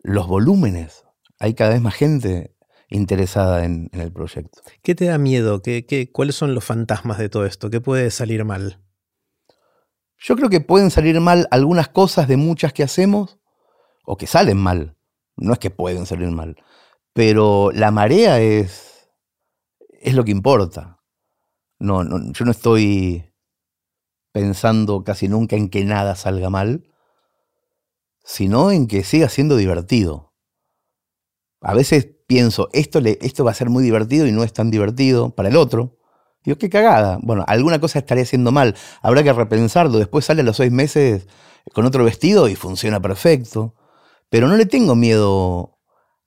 los 0.01 0.27
volúmenes. 0.27 1.05
Hay 1.37 1.53
cada 1.53 1.71
vez 1.71 1.81
más 1.81 1.93
gente 1.93 2.55
interesada 2.87 3.65
en, 3.65 3.89
en 3.93 4.01
el 4.01 4.11
proyecto. 4.11 4.61
¿Qué 4.81 4.95
te 4.95 5.05
da 5.05 5.17
miedo? 5.17 5.61
¿Qué, 5.61 5.85
qué, 5.85 6.11
cuáles 6.11 6.35
son 6.35 6.55
los 6.55 6.63
fantasmas 6.63 7.19
de 7.19 7.29
todo 7.29 7.45
esto? 7.45 7.69
¿Qué 7.69 7.81
puede 7.81 8.09
salir 8.09 8.43
mal? 8.45 8.81
Yo 10.17 10.35
creo 10.35 10.49
que 10.49 10.61
pueden 10.61 10.89
salir 10.89 11.19
mal 11.19 11.47
algunas 11.51 11.89
cosas 11.89 12.27
de 12.27 12.37
muchas 12.37 12.73
que 12.73 12.83
hacemos, 12.83 13.37
o 14.05 14.17
que 14.17 14.25
salen 14.25 14.57
mal. 14.57 14.97
No 15.37 15.53
es 15.53 15.59
que 15.59 15.69
pueden 15.69 16.07
salir 16.07 16.31
mal. 16.31 16.55
Pero 17.13 17.71
la 17.73 17.91
marea 17.91 18.39
es, 18.39 19.07
es 20.01 20.15
lo 20.15 20.23
que 20.23 20.31
importa. 20.31 20.99
No, 21.77 22.03
no, 22.03 22.33
yo 22.33 22.43
no 22.43 22.51
estoy 22.51 23.31
pensando 24.31 25.03
casi 25.03 25.27
nunca 25.27 25.55
en 25.55 25.69
que 25.69 25.83
nada 25.85 26.15
salga 26.15 26.49
mal, 26.49 26.88
sino 28.23 28.71
en 28.71 28.87
que 28.87 29.03
siga 29.03 29.29
siendo 29.29 29.55
divertido. 29.55 30.33
A 31.61 31.73
veces 31.73 32.07
pienso, 32.27 32.69
esto, 32.73 33.01
le, 33.01 33.17
esto 33.21 33.43
va 33.43 33.51
a 33.51 33.55
ser 33.55 33.69
muy 33.69 33.83
divertido 33.83 34.27
y 34.27 34.31
no 34.31 34.43
es 34.43 34.53
tan 34.53 34.71
divertido 34.71 35.35
para 35.35 35.49
el 35.49 35.57
otro. 35.57 35.97
Digo, 36.43 36.57
qué 36.57 36.69
cagada. 36.69 37.19
Bueno, 37.21 37.43
alguna 37.47 37.79
cosa 37.79 37.99
estaría 37.99 38.23
haciendo 38.23 38.51
mal. 38.51 38.75
Habrá 39.01 39.23
que 39.23 39.33
repensarlo. 39.33 39.97
Después 39.97 40.25
sale 40.25 40.41
a 40.41 40.45
los 40.45 40.57
seis 40.57 40.71
meses 40.71 41.27
con 41.73 41.85
otro 41.85 42.05
vestido 42.05 42.47
y 42.47 42.55
funciona 42.55 43.01
perfecto. 43.01 43.75
Pero 44.29 44.47
no 44.47 44.55
le 44.55 44.65
tengo 44.65 44.95
miedo 44.95 45.78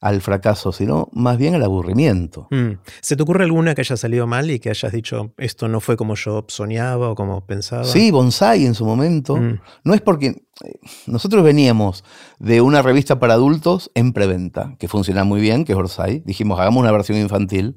al 0.02 0.20
fracaso, 0.20 0.72
sino 0.72 1.08
más 1.12 1.38
bien 1.38 1.54
al 1.54 1.62
aburrimiento. 1.62 2.48
Mm. 2.50 2.72
¿Se 3.00 3.14
te 3.14 3.22
ocurre 3.22 3.44
alguna 3.44 3.76
que 3.76 3.82
haya 3.82 3.96
salido 3.96 4.26
mal 4.26 4.50
y 4.50 4.58
que 4.58 4.68
hayas 4.68 4.90
dicho 4.90 5.32
esto 5.38 5.68
no 5.68 5.80
fue 5.80 5.96
como 5.96 6.16
yo 6.16 6.44
soñaba 6.48 7.08
o 7.08 7.14
como 7.14 7.46
pensaba? 7.46 7.84
Sí, 7.84 8.10
Bonsai 8.10 8.66
en 8.66 8.74
su 8.74 8.84
momento. 8.84 9.36
Mm. 9.36 9.60
No 9.84 9.94
es 9.94 10.00
porque 10.00 10.26
eh, 10.26 10.72
nosotros 11.06 11.44
veníamos 11.44 12.04
de 12.40 12.60
una 12.60 12.82
revista 12.82 13.20
para 13.20 13.34
adultos 13.34 13.92
en 13.94 14.12
preventa, 14.12 14.74
que 14.80 14.88
funciona 14.88 15.22
muy 15.22 15.40
bien, 15.40 15.64
que 15.64 15.72
es 15.72 15.78
Orsay. 15.78 16.24
Dijimos, 16.26 16.58
hagamos 16.58 16.82
una 16.82 16.90
versión 16.90 17.18
infantil. 17.18 17.76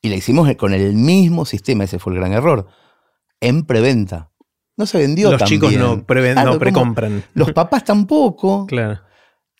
Y 0.00 0.08
la 0.08 0.16
hicimos 0.16 0.50
con 0.56 0.72
el 0.72 0.94
mismo 0.94 1.44
sistema, 1.44 1.84
ese 1.84 1.98
fue 1.98 2.14
el 2.14 2.20
gran 2.20 2.32
error. 2.32 2.68
En 3.38 3.66
preventa. 3.66 4.30
No 4.78 4.86
se 4.86 4.96
vendió 4.96 5.30
Los 5.30 5.40
tan 5.40 5.48
chicos 5.48 5.68
bien. 5.68 5.82
no, 5.82 6.06
Claro, 6.06 6.52
no 6.54 6.58
precompran. 6.58 7.22
Los 7.34 7.52
papás 7.52 7.84
tampoco. 7.84 8.66
Claro. 8.70 9.00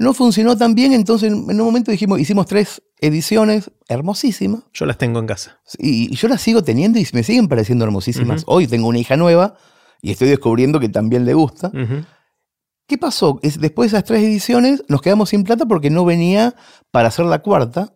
No 0.00 0.14
funcionó 0.14 0.56
tan 0.56 0.74
bien, 0.74 0.92
entonces 0.94 1.30
en 1.30 1.38
un 1.48 1.58
momento 1.58 1.90
dijimos, 1.90 2.18
hicimos 2.18 2.46
tres 2.46 2.82
ediciones 3.00 3.70
hermosísimas. 3.86 4.62
Yo 4.72 4.86
las 4.86 4.96
tengo 4.98 5.18
en 5.20 5.26
casa. 5.26 5.60
Y, 5.78 6.12
y 6.12 6.16
yo 6.16 6.26
las 6.28 6.40
sigo 6.40 6.64
teniendo 6.64 6.98
y 6.98 7.06
me 7.12 7.22
siguen 7.22 7.48
pareciendo 7.48 7.84
hermosísimas. 7.84 8.42
Hoy 8.46 8.66
tengo 8.66 8.88
una 8.88 8.98
hija 8.98 9.16
nueva 9.16 9.56
y 10.00 10.10
estoy 10.10 10.28
descubriendo 10.28 10.80
que 10.80 10.88
también 10.88 11.24
le 11.26 11.34
gusta. 11.34 11.70
¿Qué 12.88 12.98
pasó? 12.98 13.38
Es- 13.42 13.60
después 13.60 13.90
de 13.92 13.98
esas 13.98 14.04
tres 14.06 14.22
ediciones 14.22 14.82
nos 14.88 15.02
quedamos 15.02 15.28
sin 15.28 15.44
plata 15.44 15.66
porque 15.66 15.90
no 15.90 16.04
venía 16.06 16.54
para 16.90 17.08
hacer 17.08 17.26
la 17.26 17.40
cuarta 17.40 17.94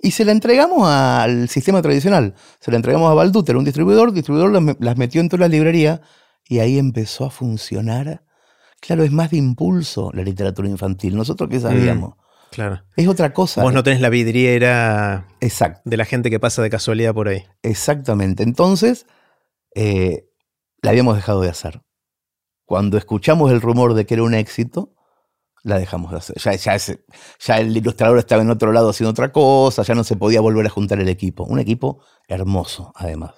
y 0.00 0.10
se 0.12 0.24
la 0.24 0.32
entregamos 0.32 0.86
al 0.88 1.48
sistema 1.48 1.80
tradicional. 1.82 2.34
Se 2.60 2.70
la 2.70 2.76
entregamos 2.76 3.10
a 3.10 3.14
Balduter, 3.14 3.56
un 3.56 3.64
distribuidor, 3.64 4.10
el 4.10 4.14
distribuidor 4.14 4.52
las, 4.52 4.62
me- 4.62 4.76
las 4.80 4.96
metió 4.98 5.20
en 5.22 5.28
todas 5.28 5.40
las 5.40 5.50
librerías 5.50 6.00
y 6.46 6.58
ahí 6.60 6.78
empezó 6.78 7.24
a 7.24 7.30
funcionar. 7.30 8.22
Claro, 8.80 9.02
es 9.04 9.12
más 9.12 9.30
de 9.30 9.38
impulso 9.38 10.10
la 10.14 10.22
literatura 10.22 10.68
infantil. 10.68 11.16
¿Nosotros 11.16 11.48
qué 11.50 11.60
sabíamos? 11.60 12.14
Claro. 12.50 12.82
Es 12.96 13.06
otra 13.08 13.32
cosa. 13.32 13.60
Mm. 13.60 13.64
Vos 13.64 13.74
no 13.74 13.82
tenés 13.82 14.00
la 14.00 14.08
vidriera 14.08 15.26
Exacto, 15.40 15.82
de 15.84 15.96
la 15.96 16.04
gente 16.04 16.30
que 16.30 16.40
pasa 16.40 16.62
de 16.62 16.70
casualidad 16.70 17.14
por 17.14 17.28
ahí. 17.28 17.44
exactamente. 17.62 18.42
Entonces, 18.42 19.06
eh, 19.74 20.28
la 20.82 20.90
habíamos 20.90 21.16
dejado 21.16 21.40
de 21.40 21.50
hacer. 21.50 21.82
Cuando 22.64 22.98
escuchamos 22.98 23.50
el 23.50 23.60
rumor 23.60 23.94
de 23.94 24.06
que 24.06 24.14
era 24.14 24.22
un 24.22 24.34
éxito, 24.34 24.94
la 25.62 25.78
dejamos 25.78 26.12
de 26.12 26.18
hacer. 26.18 26.36
Ya, 26.38 26.76
ya, 27.38 27.58
el 27.58 27.76
ilustrador 27.76 28.18
estaba 28.18 28.42
en 28.42 28.50
otro 28.50 28.72
lado 28.72 28.90
haciendo 28.90 29.10
otra 29.10 29.32
cosa, 29.32 29.82
ya 29.82 29.94
no 29.94 30.04
se 30.04 30.16
podía 30.16 30.40
volver 30.40 30.66
a 30.66 30.70
juntar 30.70 31.00
el 31.00 31.08
equipo. 31.08 31.44
Un 31.44 31.58
equipo 31.58 32.02
hermoso, 32.28 32.92
además. 32.94 33.34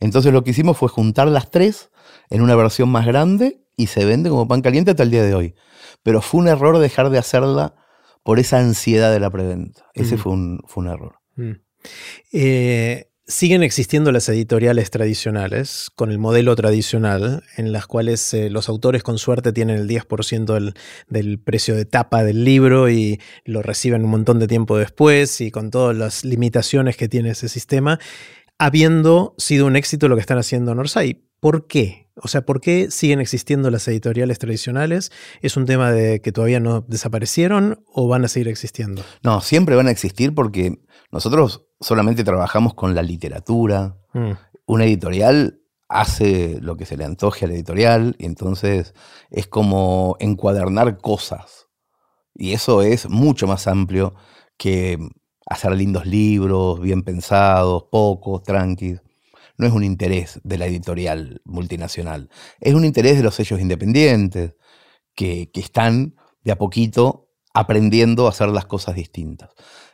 Entonces 0.00 0.32
lo 0.32 0.44
que 0.44 0.50
hicimos 0.50 0.76
fue 0.76 0.88
juntar 0.88 1.28
las 1.28 1.50
tres 1.50 1.90
en 2.30 2.42
una 2.42 2.54
versión 2.56 2.88
más 2.88 3.06
grande 3.06 3.63
y 3.76 3.88
se 3.88 4.04
vende 4.04 4.30
como 4.30 4.48
pan 4.48 4.62
caliente 4.62 4.92
hasta 4.92 5.02
el 5.02 5.10
día 5.10 5.24
de 5.24 5.34
hoy. 5.34 5.54
Pero 6.02 6.20
fue 6.20 6.40
un 6.40 6.48
error 6.48 6.78
dejar 6.78 7.10
de 7.10 7.18
hacerla 7.18 7.74
por 8.22 8.38
esa 8.38 8.58
ansiedad 8.58 9.12
de 9.12 9.20
la 9.20 9.30
preventa. 9.30 9.86
Ese 9.94 10.16
mm. 10.16 10.18
fue, 10.18 10.32
un, 10.32 10.60
fue, 10.66 10.84
un, 10.84 10.90
error. 10.90 11.16
Mm. 11.36 11.52
Eh, 12.32 13.10
siguen 13.26 13.62
existiendo 13.62 14.12
las 14.12 14.28
editoriales 14.28 14.90
tradicionales, 14.90 15.90
con 15.94 16.10
el 16.10 16.18
modelo 16.18 16.54
tradicional, 16.56 17.42
en 17.56 17.72
las 17.72 17.86
cuales 17.86 18.34
eh, 18.34 18.50
los 18.50 18.68
autores 18.68 19.02
con 19.02 19.18
suerte 19.18 19.52
tienen 19.52 19.78
el 19.78 19.88
10% 19.88 20.74
del, 21.08 21.38
precio 21.38 21.74
de 21.74 21.84
tapa 21.84 22.22
del 22.22 22.44
libro 22.44 22.90
y 22.90 23.20
lo 23.44 23.62
reciben 23.62 24.04
un 24.04 24.10
montón 24.10 24.38
de 24.38 24.46
tiempo 24.46 24.76
después 24.76 25.40
y 25.40 25.50
con 25.50 25.70
todas 25.70 25.96
las 25.96 26.24
limitaciones 26.24 26.96
que 26.96 27.08
tiene 27.08 27.30
ese 27.30 27.48
sistema, 27.48 27.98
habiendo 28.58 29.34
sido 29.38 29.66
un 29.66 29.76
éxito 29.76 30.08
lo 30.08 30.16
que 30.16 30.20
están 30.20 30.38
haciendo 30.38 30.72
en 30.72 30.78
Orsay. 30.78 31.24
¿Por 31.40 31.66
qué? 31.66 32.03
O 32.16 32.28
sea, 32.28 32.42
¿por 32.42 32.60
qué 32.60 32.90
siguen 32.90 33.20
existiendo 33.20 33.70
las 33.70 33.88
editoriales 33.88 34.38
tradicionales? 34.38 35.10
¿Es 35.40 35.56
un 35.56 35.66
tema 35.66 35.90
de 35.90 36.20
que 36.20 36.30
todavía 36.30 36.60
no 36.60 36.82
desaparecieron 36.82 37.84
o 37.92 38.06
van 38.06 38.24
a 38.24 38.28
seguir 38.28 38.48
existiendo? 38.48 39.02
No, 39.22 39.40
siempre 39.40 39.74
van 39.74 39.88
a 39.88 39.90
existir 39.90 40.32
porque 40.34 40.80
nosotros 41.10 41.66
solamente 41.80 42.22
trabajamos 42.22 42.74
con 42.74 42.94
la 42.94 43.02
literatura. 43.02 43.96
Mm. 44.12 44.32
Una 44.66 44.84
editorial 44.84 45.60
hace 45.88 46.58
lo 46.60 46.76
que 46.76 46.86
se 46.86 46.96
le 46.96 47.04
antoje 47.04 47.44
a 47.44 47.48
la 47.48 47.54
editorial 47.54 48.14
y 48.18 48.26
entonces 48.26 48.94
es 49.30 49.48
como 49.48 50.16
encuadernar 50.20 50.98
cosas. 50.98 51.68
Y 52.34 52.52
eso 52.52 52.82
es 52.82 53.08
mucho 53.08 53.46
más 53.46 53.66
amplio 53.66 54.14
que 54.56 54.98
hacer 55.46 55.72
lindos 55.72 56.06
libros, 56.06 56.80
bien 56.80 57.02
pensados, 57.02 57.84
pocos, 57.90 58.42
tranquilos. 58.42 59.03
No 59.56 59.66
es 59.66 59.72
un 59.72 59.84
interés 59.84 60.40
de 60.42 60.58
la 60.58 60.66
editorial 60.66 61.40
multinacional, 61.44 62.30
es 62.60 62.74
un 62.74 62.84
interés 62.84 63.16
de 63.16 63.22
los 63.22 63.34
sellos 63.34 63.60
independientes 63.60 64.54
que, 65.14 65.50
que 65.52 65.60
están 65.60 66.16
de 66.42 66.52
a 66.52 66.58
poquito 66.58 67.30
aprendiendo 67.54 68.26
a 68.26 68.30
hacer 68.30 68.48
las 68.48 68.66
cosas 68.66 68.96
distintas. 68.96 69.50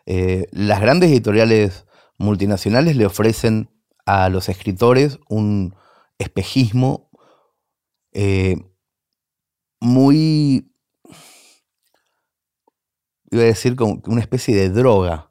Eh, 0.06 0.46
las 0.50 0.80
grandes 0.80 1.10
editoriales 1.10 1.86
multinacionales 2.18 2.96
le 2.96 3.06
ofrecen 3.06 3.70
a 4.06 4.28
los 4.30 4.48
escritores 4.48 5.18
un 5.28 5.76
espejismo 6.18 7.10
eh, 8.12 8.56
muy, 9.78 10.72
iba 13.30 13.42
a 13.42 13.46
decir, 13.46 13.76
como 13.76 14.02
una 14.06 14.20
especie 14.20 14.56
de 14.56 14.70
droga 14.70 15.29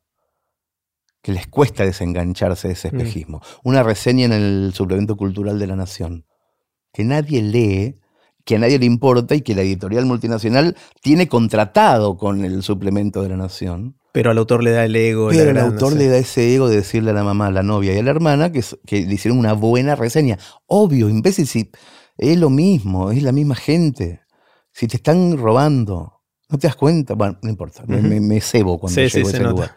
que 1.22 1.32
les 1.32 1.48
cuesta 1.48 1.86
desengancharse 1.86 2.68
de 2.70 2.74
ese 2.74 2.92
mm. 2.92 2.96
espejismo. 2.96 3.42
Una 3.64 3.84
reseña 3.84 4.26
en 4.26 4.34
el 4.34 4.72
suplemento 4.74 5.18
cultural 5.18 5.60
de 5.60 5.68
la 5.68 5.76
Nación, 5.76 6.26
que 6.94 7.04
nadie 7.04 7.42
lee, 7.42 8.00
que 8.46 8.56
a 8.56 8.60
nadie 8.60 8.80
le 8.80 8.86
importa 8.86 9.36
y 9.36 9.42
que 9.42 9.56
la 9.56 9.62
editorial 9.62 10.06
multinacional 10.06 10.76
tiene 11.02 11.28
contratado 11.28 12.18
con 12.18 12.44
el 12.46 12.64
suplemento 12.64 13.22
de 13.22 13.30
la 13.30 13.38
Nación. 13.38 13.98
Pero 14.12 14.32
al 14.32 14.38
autor 14.40 14.64
le 14.64 14.72
da 14.72 14.86
el 14.86 14.96
ego. 14.96 15.30
Pero 15.30 15.52
al 15.52 15.58
autor 15.58 15.94
le 15.94 16.08
da 16.08 16.18
ese 16.18 16.56
ego 16.56 16.68
de 16.68 16.78
decirle 16.78 17.12
a 17.12 17.14
la 17.14 17.24
mamá, 17.24 17.48
a 17.48 17.52
la 17.52 17.62
novia 17.62 17.94
y 17.94 18.00
a 18.00 18.04
la 18.04 18.10
hermana 18.10 18.52
que, 18.52 18.64
que 18.88 19.06
le 19.06 19.14
hicieron 19.14 19.38
una 19.38 19.54
buena 19.54 19.96
reseña. 19.96 20.40
Obvio, 20.66 21.10
imbécil, 21.10 21.46
si 21.46 21.70
es 22.18 22.38
lo 22.38 22.50
mismo, 22.50 23.12
es 23.12 23.22
la 23.22 23.32
misma 23.32 23.56
gente. 23.56 24.22
Si 24.72 24.88
te 24.88 24.98
están 24.98 25.38
robando, 25.38 26.24
no 26.50 26.58
te 26.58 26.68
das 26.68 26.76
cuenta. 26.76 27.14
Bueno, 27.14 27.38
no 27.42 27.50
importa, 27.50 27.84
me, 27.86 28.42
cebo 28.42 28.80
cuando 28.80 29.00
llego 29.00 29.28
a 29.28 29.32
ese 29.32 29.44
lugar. 29.44 29.76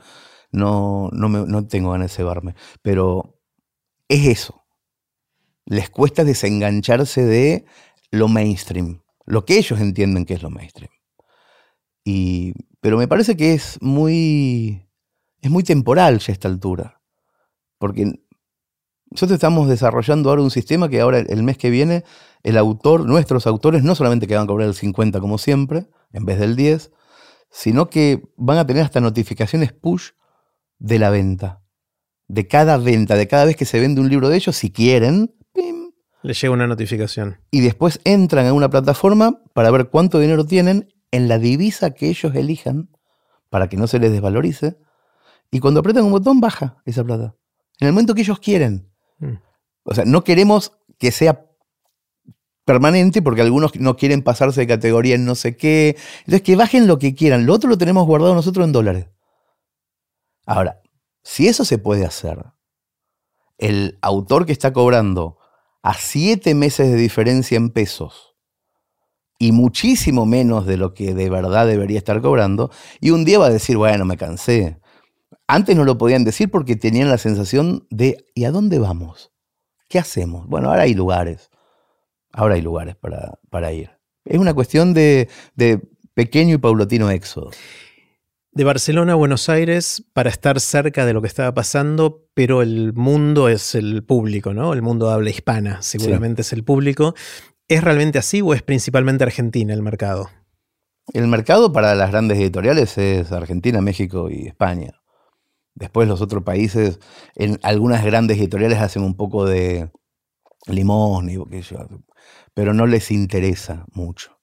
No, 0.52 1.08
no, 1.12 1.28
no 1.28 1.66
tengo 1.66 1.90
ganas 1.90 2.10
de 2.10 2.16
cebarme. 2.16 2.54
Pero 2.82 3.38
es 4.08 4.26
eso. 4.26 4.62
Les 5.64 5.90
cuesta 5.90 6.24
desengancharse 6.24 7.24
de 7.24 7.64
lo 8.10 8.28
mainstream, 8.28 9.02
lo 9.24 9.44
que 9.44 9.56
ellos 9.58 9.80
entienden 9.80 10.26
que 10.26 10.34
es 10.34 10.42
lo 10.42 10.50
mainstream. 10.50 10.90
Y 12.04 12.52
pero 12.82 12.98
me 12.98 13.06
parece 13.06 13.36
que 13.36 13.54
es 13.54 13.78
muy, 13.80 14.88
es 15.40 15.50
muy 15.50 15.62
temporal 15.62 16.18
ya 16.18 16.32
a 16.32 16.34
esta 16.34 16.48
altura. 16.48 17.00
Porque 17.78 18.12
nosotros 19.08 19.36
estamos 19.36 19.68
desarrollando 19.68 20.30
ahora 20.30 20.42
un 20.42 20.50
sistema 20.50 20.88
que 20.88 21.00
ahora 21.00 21.18
el 21.20 21.42
mes 21.44 21.58
que 21.58 21.70
viene 21.70 22.04
el 22.42 22.58
autor, 22.58 23.06
nuestros 23.06 23.46
autores, 23.46 23.84
no 23.84 23.94
solamente 23.94 24.26
van 24.34 24.44
a 24.44 24.46
cobrar 24.48 24.66
el 24.66 24.74
50 24.74 25.20
como 25.20 25.38
siempre, 25.38 25.86
en 26.12 26.24
vez 26.24 26.40
del 26.40 26.56
10, 26.56 26.90
sino 27.50 27.88
que 27.88 28.24
van 28.36 28.58
a 28.58 28.66
tener 28.66 28.82
hasta 28.82 29.00
notificaciones 29.00 29.72
push 29.72 30.10
de 30.82 30.98
la 30.98 31.10
venta. 31.10 31.62
De 32.28 32.48
cada 32.48 32.76
venta, 32.76 33.14
de 33.14 33.28
cada 33.28 33.44
vez 33.44 33.56
que 33.56 33.64
se 33.64 33.78
vende 33.78 34.00
un 34.00 34.08
libro 34.08 34.28
de 34.28 34.36
ellos, 34.36 34.56
si 34.56 34.70
quieren, 34.70 35.34
¡pim! 35.52 35.92
Les 36.22 36.40
llega 36.40 36.52
una 36.52 36.66
notificación. 36.66 37.38
Y 37.50 37.60
después 37.60 38.00
entran 38.04 38.46
a 38.46 38.52
una 38.52 38.68
plataforma 38.68 39.42
para 39.54 39.70
ver 39.70 39.88
cuánto 39.88 40.18
dinero 40.18 40.44
tienen 40.44 40.92
en 41.12 41.28
la 41.28 41.38
divisa 41.38 41.92
que 41.92 42.08
ellos 42.08 42.34
elijan 42.34 42.90
para 43.48 43.68
que 43.68 43.76
no 43.76 43.86
se 43.86 43.98
les 43.98 44.10
desvalorice. 44.10 44.76
Y 45.50 45.60
cuando 45.60 45.80
apretan 45.80 46.04
un 46.04 46.12
botón, 46.12 46.40
baja 46.40 46.82
esa 46.84 47.04
plata. 47.04 47.36
En 47.78 47.88
el 47.88 47.92
momento 47.92 48.14
que 48.14 48.22
ellos 48.22 48.40
quieren. 48.40 48.90
Mm. 49.18 49.34
O 49.84 49.94
sea, 49.94 50.04
no 50.04 50.24
queremos 50.24 50.72
que 50.98 51.12
sea 51.12 51.46
permanente 52.64 53.22
porque 53.22 53.42
algunos 53.42 53.78
no 53.78 53.96
quieren 53.96 54.22
pasarse 54.22 54.62
de 54.62 54.66
categoría 54.66 55.14
en 55.14 55.24
no 55.24 55.34
sé 55.34 55.56
qué. 55.56 55.96
Entonces, 56.20 56.42
que 56.42 56.56
bajen 56.56 56.86
lo 56.86 56.98
que 56.98 57.14
quieran. 57.14 57.46
Lo 57.46 57.54
otro 57.54 57.68
lo 57.68 57.78
tenemos 57.78 58.06
guardado 58.06 58.34
nosotros 58.34 58.66
en 58.66 58.72
dólares. 58.72 59.08
Ahora, 60.46 60.80
si 61.22 61.48
eso 61.48 61.64
se 61.64 61.78
puede 61.78 62.04
hacer, 62.04 62.44
el 63.58 63.98
autor 64.02 64.46
que 64.46 64.52
está 64.52 64.72
cobrando 64.72 65.38
a 65.82 65.94
siete 65.94 66.54
meses 66.54 66.90
de 66.90 66.96
diferencia 66.96 67.56
en 67.56 67.70
pesos, 67.70 68.34
y 69.38 69.50
muchísimo 69.50 70.24
menos 70.24 70.66
de 70.66 70.76
lo 70.76 70.94
que 70.94 71.14
de 71.14 71.28
verdad 71.28 71.66
debería 71.66 71.98
estar 71.98 72.20
cobrando, 72.22 72.70
y 73.00 73.10
un 73.10 73.24
día 73.24 73.38
va 73.38 73.46
a 73.46 73.50
decir, 73.50 73.76
bueno, 73.76 74.04
me 74.04 74.16
cansé. 74.16 74.78
Antes 75.48 75.76
no 75.76 75.84
lo 75.84 75.98
podían 75.98 76.24
decir 76.24 76.50
porque 76.50 76.76
tenían 76.76 77.08
la 77.08 77.18
sensación 77.18 77.86
de, 77.90 78.24
¿y 78.34 78.44
a 78.44 78.52
dónde 78.52 78.78
vamos? 78.78 79.32
¿Qué 79.88 79.98
hacemos? 79.98 80.46
Bueno, 80.46 80.70
ahora 80.70 80.82
hay 80.82 80.94
lugares, 80.94 81.50
ahora 82.32 82.54
hay 82.54 82.62
lugares 82.62 82.94
para, 82.96 83.38
para 83.50 83.72
ir. 83.72 83.90
Es 84.24 84.38
una 84.38 84.54
cuestión 84.54 84.94
de, 84.94 85.28
de 85.56 85.80
pequeño 86.14 86.54
y 86.54 86.58
paulatino 86.58 87.10
éxodo. 87.10 87.50
De 88.54 88.64
Barcelona 88.64 89.12
a 89.12 89.16
Buenos 89.16 89.48
Aires 89.48 90.04
para 90.12 90.28
estar 90.28 90.60
cerca 90.60 91.06
de 91.06 91.14
lo 91.14 91.22
que 91.22 91.26
estaba 91.26 91.54
pasando, 91.54 92.28
pero 92.34 92.60
el 92.60 92.92
mundo 92.92 93.48
es 93.48 93.74
el 93.74 94.04
público, 94.04 94.52
¿no? 94.52 94.74
El 94.74 94.82
mundo 94.82 95.08
de 95.08 95.14
habla 95.14 95.30
hispana, 95.30 95.80
seguramente 95.80 96.42
es 96.42 96.52
el 96.52 96.62
público. 96.62 97.14
¿Es 97.66 97.82
realmente 97.82 98.18
así 98.18 98.42
o 98.42 98.52
es 98.52 98.62
principalmente 98.62 99.24
Argentina 99.24 99.72
el 99.72 99.80
mercado? 99.80 100.28
El 101.14 101.28
mercado 101.28 101.72
para 101.72 101.94
las 101.94 102.10
grandes 102.10 102.36
editoriales 102.38 102.98
es 102.98 103.32
Argentina, 103.32 103.80
México 103.80 104.28
y 104.28 104.48
España. 104.48 105.00
Después 105.74 106.06
los 106.06 106.20
otros 106.20 106.42
países, 106.42 107.00
en 107.34 107.58
algunas 107.62 108.04
grandes 108.04 108.36
editoriales 108.36 108.80
hacen 108.80 109.02
un 109.02 109.16
poco 109.16 109.46
de 109.46 109.90
limón, 110.66 111.30
y 111.30 111.38
pero 112.52 112.74
no 112.74 112.86
les 112.86 113.10
interesa 113.10 113.86
mucho. 113.92 114.41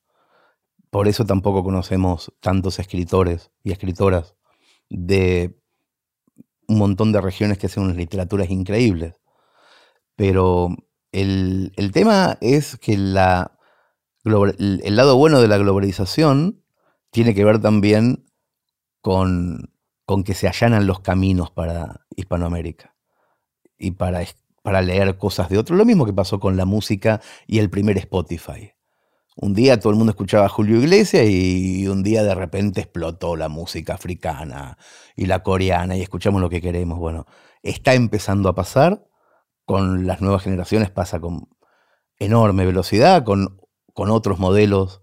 Por 0.89 1.07
eso 1.07 1.25
tampoco 1.25 1.63
conocemos 1.63 2.33
tantos 2.39 2.79
escritores 2.79 3.51
y 3.63 3.71
escritoras 3.71 4.35
de 4.89 5.59
un 6.67 6.77
montón 6.77 7.11
de 7.11 7.21
regiones 7.21 7.57
que 7.57 7.67
hacen 7.67 7.83
unas 7.83 7.97
literaturas 7.97 8.49
increíbles. 8.49 9.15
Pero 10.15 10.69
el, 11.11 11.71
tema 11.93 12.37
es 12.41 12.77
que 12.77 12.97
la, 12.97 13.57
el 14.23 14.95
lado 14.95 15.15
bueno 15.17 15.41
de 15.41 15.47
la 15.47 15.57
globalización 15.57 16.63
tiene 17.11 17.33
que 17.33 17.45
ver 17.45 17.59
también 17.59 18.25
con, 19.01 19.71
con 20.05 20.23
que 20.23 20.33
se 20.33 20.47
allanan 20.47 20.87
los 20.87 20.99
caminos 20.99 21.51
para 21.51 22.05
Hispanoamérica 22.15 22.95
y 23.77 23.91
para, 23.91 24.21
para 24.61 24.81
leer 24.81 25.17
cosas 25.17 25.49
de 25.49 25.57
otro. 25.57 25.75
Lo 25.75 25.85
mismo 25.85 26.05
que 26.05 26.13
pasó 26.13 26.39
con 26.39 26.57
la 26.57 26.65
música 26.65 27.21
y 27.47 27.59
el 27.59 27.69
primer 27.69 27.97
Spotify. 27.97 28.73
Un 29.41 29.53
día 29.53 29.79
todo 29.79 29.91
el 29.91 29.95
mundo 29.97 30.11
escuchaba 30.11 30.47
a 30.47 30.49
Julio 30.49 30.79
Iglesias 30.79 31.25
y 31.29 31.87
un 31.87 32.03
día 32.03 32.23
de 32.23 32.35
repente 32.35 32.81
explotó 32.81 33.37
la 33.37 33.47
música 33.47 33.93
africana 33.93 34.77
y 35.15 35.27
la 35.27 35.43
coreana 35.43 35.95
y 35.95 36.01
escuchamos 36.01 36.41
lo 36.41 36.49
que 36.49 36.59
queremos. 36.59 36.99
Bueno, 36.99 37.25
está 37.63 37.93
empezando 37.93 38.49
a 38.49 38.55
pasar 38.55 39.07
con 39.63 40.05
las 40.05 40.19
nuevas 40.19 40.43
generaciones 40.43 40.89
pasa 40.89 41.21
con 41.21 41.47
enorme 42.17 42.65
velocidad, 42.65 43.23
con, 43.23 43.61
con 43.93 44.09
otros 44.09 44.39
modelos 44.39 45.01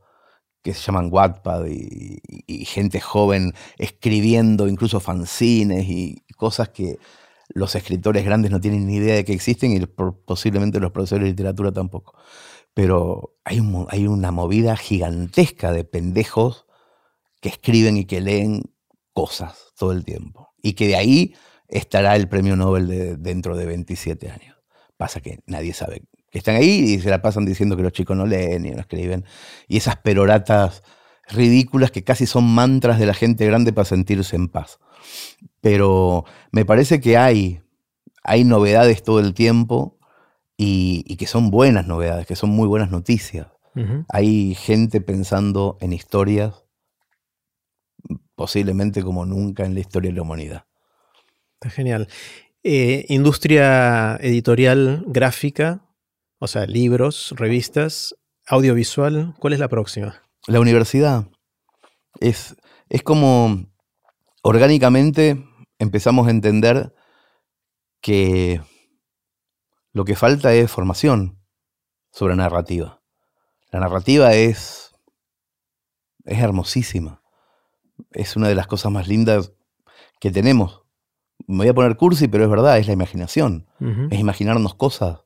que 0.62 0.75
se 0.75 0.83
llaman 0.83 1.09
Wattpad 1.11 1.64
y, 1.68 2.64
gente 2.66 3.01
joven 3.01 3.55
escribiendo 3.79 4.68
incluso 4.68 5.01
fanzines 5.01 5.87
y 5.88 6.27
cosas 6.37 6.68
que 6.70 6.99
los 7.49 7.75
escritores 7.75 8.25
grandes 8.25 8.51
no 8.51 8.61
tienen 8.61 8.87
ni 8.87 8.96
idea 8.96 9.14
de 9.14 9.25
que 9.25 9.33
existen 9.33 9.72
y 9.72 9.87
posiblemente 9.87 10.81
los 10.81 10.92
profesores 10.92 11.25
de 11.25 11.31
literatura 11.31 11.72
tampoco. 11.72 12.14
Pero 12.77 13.39
hay, 13.43 13.59
una 14.07 14.33
movida 14.33 14.77
gigantesca 14.77 15.73
de 15.73 15.85
pendejos 15.85 16.67
que 17.41 17.49
escriben 17.49 17.97
y 17.97 18.05
que 18.05 18.21
leen 18.21 18.65
cosas 19.15 19.73
todo 19.79 19.93
el 19.93 20.05
tiempo. 20.05 20.53
Y 20.61 20.75
que 20.75 20.87
de 20.87 20.97
ahí 20.97 21.35
estará 21.69 22.17
el 22.17 22.29
premio 22.29 22.55
Nobel 22.55 22.87
de, 22.87 23.17
dentro 23.17 23.57
de 23.57 23.65
27 23.65 24.31
años. 24.31 24.59
Pasa 24.99 25.23
que 25.23 25.41
nadie 25.47 25.73
sabe 25.73 26.03
que 26.31 26.37
están 26.37 26.57
ahí 26.57 26.81
y 26.81 27.01
se 27.01 27.09
la 27.09 27.23
pasan 27.23 27.47
diciendo 27.47 27.79
que 27.79 27.83
los 27.83 27.93
chicos 27.93 28.15
no 28.15 28.27
leen 28.27 28.67
y 28.67 28.73
no 28.73 28.81
escriben. 28.81 29.25
Y 29.69 29.79
esas 29.79 29.97
peroratas 29.97 30.83
ridículas 31.31 31.91
que 31.91 32.05
casi 32.05 32.27
son 32.27 32.45
mantras 32.45 32.99
de 32.99 33.07
la 33.07 33.15
gente 33.15 33.47
grande 33.47 33.73
para 33.73 33.87
sentirse 33.87 34.37
en 34.37 34.49
paz. 34.49 34.81
Pero 35.62 36.27
me 36.53 36.67
parece 36.67 37.01
que 37.01 37.17
hay, 37.17 37.62
hay 38.23 38.45
novedades 38.45 39.03
todo 39.03 39.21
el 39.21 39.33
tiempo 39.33 39.96
y, 40.57 41.16
que 41.16 41.27
son 41.27 41.51
buenas 41.51 41.87
novedades, 41.87 42.27
que 42.27 42.37
son 42.37 42.51
muy 42.51 42.66
buenas 42.66 42.90
noticias. 42.90 43.49
Hay 44.09 44.55
gente 44.55 45.03
pensando 45.03 45.77
en 45.83 45.92
historias 45.92 46.64
posiblemente 48.35 49.03
como 49.03 49.27
nunca 49.27 49.64
en 49.64 49.75
la 49.75 49.81
historia 49.81 50.11
de 50.11 50.16
la 50.16 50.23
humanidad. 50.23 50.66
Está 51.55 51.71
genial. 51.71 52.09
Eh, 52.62 53.05
industria 53.09 54.16
editorial 54.16 55.05
gráfica, 55.07 55.83
o 56.38 56.47
sea, 56.47 56.66
libros, 56.66 57.35
revistas, 57.37 58.14
audiovisual, 58.47 59.35
¿cuál 59.38 59.53
es 59.53 59.59
la 59.59 59.69
próxima? 59.69 60.23
La 60.47 60.61
universidad. 60.61 61.29
Es, 62.21 62.57
es 62.88 63.03
como 63.03 63.66
orgánicamente 64.42 65.45
empezamos 65.79 66.29
a 66.29 66.31
entender 66.31 66.95
que 68.01 68.61
lo 69.97 70.05
que 70.05 70.15
falta 70.15 70.53
es 70.53 70.71
formación 70.71 71.39
sobre 72.11 72.37
narrativa. 72.37 73.01
La 73.71 73.81
narrativa 73.81 74.35
es, 74.35 74.95
es 76.27 76.39
hermosísima. 76.39 77.23
Es 78.11 78.37
una 78.37 78.47
de 78.49 78.55
las 78.55 78.67
cosas 78.67 78.93
más 78.93 79.09
lindas 79.09 79.55
que 80.21 80.31
tenemos. 80.31 80.83
Me 81.47 81.57
voy 81.57 81.69
a 81.69 81.75
poner 81.75 81.97
cursi, 81.97 82.29
pero 82.29 82.45
es 82.45 82.51
verdad, 82.51 82.77
es 82.77 82.89
la 82.89 82.93
imaginación. 82.93 83.71
Es 84.11 84.21
imaginarnos 84.21 84.75
cosas. 84.75 85.21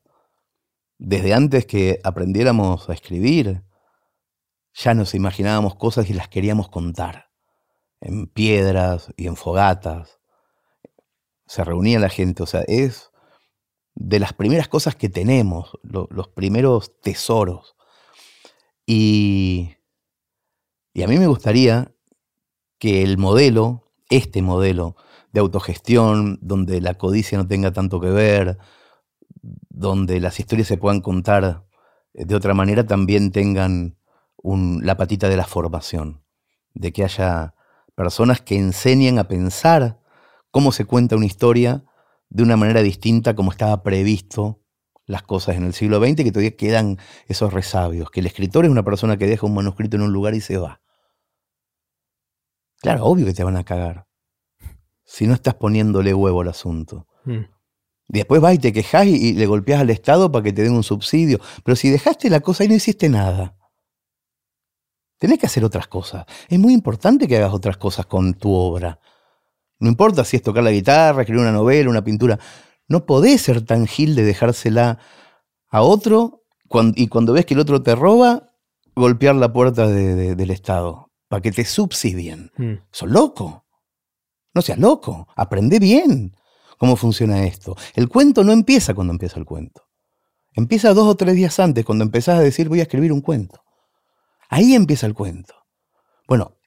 Desde 0.97 1.33
antes 1.33 1.65
que 1.65 1.99
aprendiéramos 2.05 2.89
a 2.89 2.93
escribir, 2.93 3.65
ya 4.73 4.93
nos 4.93 5.13
imaginábamos 5.15 5.75
cosas 5.75 6.09
y 6.09 6.13
las 6.13 6.29
queríamos 6.29 6.69
contar. 6.69 7.29
En 7.99 8.25
piedras 8.25 9.11
y 9.17 9.27
en 9.27 9.35
fogatas. 9.35 10.21
Se 11.45 11.61
reunía 11.65 11.99
la 11.99 12.07
gente. 12.07 12.41
O 12.41 12.45
sea, 12.45 12.61
es 12.69 13.10
de 13.95 14.19
las 14.19 14.33
primeras 14.33 14.67
cosas 14.67 14.95
que 14.95 15.09
tenemos, 15.09 15.77
los 15.83 16.27
primeros 16.29 16.99
tesoros. 17.01 17.75
Y, 18.85 19.75
y 20.93 21.03
a 21.03 21.07
mí 21.07 21.17
me 21.17 21.27
gustaría 21.27 21.93
que 22.79 23.03
el 23.03 23.17
modelo, 23.17 23.91
este 24.09 24.41
modelo 24.41 24.95
de 25.31 25.39
autogestión, 25.39 26.39
donde 26.41 26.81
la 26.81 26.95
codicia 26.95 27.37
no 27.37 27.47
tenga 27.47 27.71
tanto 27.71 27.99
que 27.99 28.09
ver, 28.09 28.57
donde 29.69 30.19
las 30.19 30.39
historias 30.39 30.67
se 30.67 30.77
puedan 30.77 31.01
contar 31.01 31.65
eh, 32.13 32.25
de 32.25 32.35
otra 32.35 32.53
manera, 32.53 32.85
también 32.85 33.31
tengan 33.31 33.97
la 34.43 34.97
patita 34.97 35.29
de 35.29 35.37
la 35.37 35.45
formación, 35.45 36.23
de 36.73 36.91
que 36.91 37.03
haya 37.03 37.53
personas 37.95 38.41
que 38.41 38.57
enseñen 38.57 39.19
a 39.19 39.27
pensar 39.27 39.99
cómo 40.49 40.71
se 40.71 40.85
cuenta 40.85 41.15
una 41.15 41.27
historia 41.27 41.83
de 42.31 42.43
una 42.43 42.57
manera 42.57 42.81
distinta 42.81 43.35
como 43.35 43.51
estaba 43.51 43.83
previsto 43.83 44.61
las 45.05 45.21
cosas 45.21 45.57
en 45.57 45.65
el 45.65 45.73
siglo 45.73 45.99
XX, 45.99 46.15
que 46.23 46.31
todavía 46.31 46.55
quedan 46.55 46.97
esos 47.27 47.53
resabios, 47.53 48.09
que 48.09 48.21
el 48.21 48.25
escritor 48.25 48.65
es 48.65 48.71
una 48.71 48.83
persona 48.83 49.17
que 49.17 49.27
deja 49.27 49.45
un 49.45 49.53
manuscrito 49.53 49.97
en 49.97 50.03
un 50.03 50.13
lugar 50.13 50.33
y 50.33 50.41
se 50.41 50.57
va. 50.57 50.81
Claro, 52.79 53.05
obvio 53.05 53.25
que 53.25 53.33
te 53.33 53.43
van 53.43 53.57
a 53.57 53.65
cagar. 53.65 54.07
Si 55.03 55.27
no 55.27 55.33
estás 55.33 55.55
poniéndole 55.55 56.13
huevo 56.13 56.41
al 56.41 56.47
asunto. 56.47 57.05
Mm. 57.25 57.41
Después 58.07 58.41
vas 58.41 58.55
y 58.55 58.59
te 58.59 58.71
quejas 58.71 59.05
y, 59.07 59.33
le 59.33 59.45
golpeas 59.45 59.81
al 59.81 59.89
Estado 59.89 60.31
para 60.31 60.43
que 60.43 60.53
te 60.53 60.63
den 60.63 60.73
un 60.73 60.83
subsidio. 60.83 61.39
Pero 61.63 61.75
si 61.75 61.89
dejaste 61.89 62.29
la 62.29 62.39
cosa 62.39 62.63
y 62.63 62.69
no 62.69 62.75
hiciste 62.75 63.09
nada, 63.09 63.57
tenés 65.17 65.37
que 65.37 65.47
hacer 65.47 65.65
otras 65.65 65.87
cosas. 65.87 66.25
Es 66.47 66.59
muy 66.59 66.73
importante 66.73 67.27
que 67.27 67.37
hagas 67.37 67.53
otras 67.53 67.75
cosas 67.75 68.05
con 68.05 68.33
tu 68.35 68.53
obra. 68.53 68.99
No 69.81 69.89
importa 69.89 70.23
si 70.23 70.37
es 70.37 70.43
tocar 70.43 70.63
la 70.63 70.71
guitarra, 70.71 71.23
escribir 71.23 71.41
una 71.41 71.51
novela, 71.51 71.89
una 71.89 72.03
pintura. 72.03 72.39
No 72.87 73.05
podés 73.05 73.41
ser 73.41 73.65
tan 73.65 73.87
gil 73.87 74.15
de 74.15 74.23
dejársela 74.23 74.99
a 75.69 75.81
otro 75.81 76.43
y 76.95 77.07
cuando 77.07 77.33
ves 77.33 77.45
que 77.45 77.55
el 77.55 77.59
otro 77.59 77.81
te 77.81 77.95
roba, 77.95 78.53
golpear 78.95 79.35
la 79.35 79.51
puerta 79.51 79.87
del 79.87 80.51
Estado 80.51 81.11
para 81.27 81.41
que 81.41 81.51
te 81.51 81.65
subsidien. 81.65 82.51
Mm. 82.57 82.73
Sos 82.91 83.09
loco. 83.09 83.65
No 84.53 84.61
seas 84.61 84.77
loco. 84.77 85.27
Aprende 85.35 85.79
bien 85.79 86.35
cómo 86.77 86.95
funciona 86.95 87.45
esto. 87.45 87.75
El 87.95 88.07
cuento 88.07 88.43
no 88.43 88.51
empieza 88.51 88.93
cuando 88.93 89.13
empieza 89.13 89.39
el 89.39 89.45
cuento. 89.45 89.87
Empieza 90.53 90.93
dos 90.93 91.07
o 91.07 91.15
tres 91.15 91.35
días 91.35 91.59
antes, 91.59 91.85
cuando 91.85 92.03
empezás 92.03 92.37
a 92.37 92.41
decir 92.41 92.69
voy 92.69 92.81
a 92.81 92.83
escribir 92.83 93.13
un 93.13 93.21
cuento. 93.21 93.63
Ahí 94.47 94.75
empieza 94.75 95.07
el 95.07 95.15
cuento. 95.15 95.55
Bueno, 96.27 96.57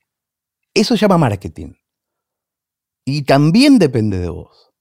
eso 0.72 0.96
se 0.96 1.00
llama 1.02 1.18
marketing. 1.18 1.74
Y 3.04 3.22
también 3.22 3.78
depende 3.78 4.18
de 4.18 4.28
vos. 4.28 4.72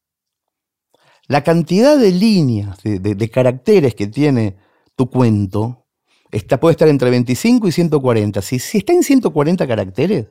La 1.27 1.43
cantidad 1.43 1.97
de 1.97 2.11
líneas, 2.11 2.79
de 2.83 3.29
caracteres 3.29 3.95
que 3.95 4.07
tiene 4.07 4.57
tu 4.95 5.09
cuento, 5.09 5.83
puede 6.59 6.71
estar 6.71 6.87
entre 6.87 7.09
25 7.09 7.67
y 7.67 7.71
140. 7.71 8.41
Si, 8.41 8.59
si 8.59 8.79
está 8.79 8.93
en 8.93 9.03
140 9.03 9.67
caracteres, 9.67 10.27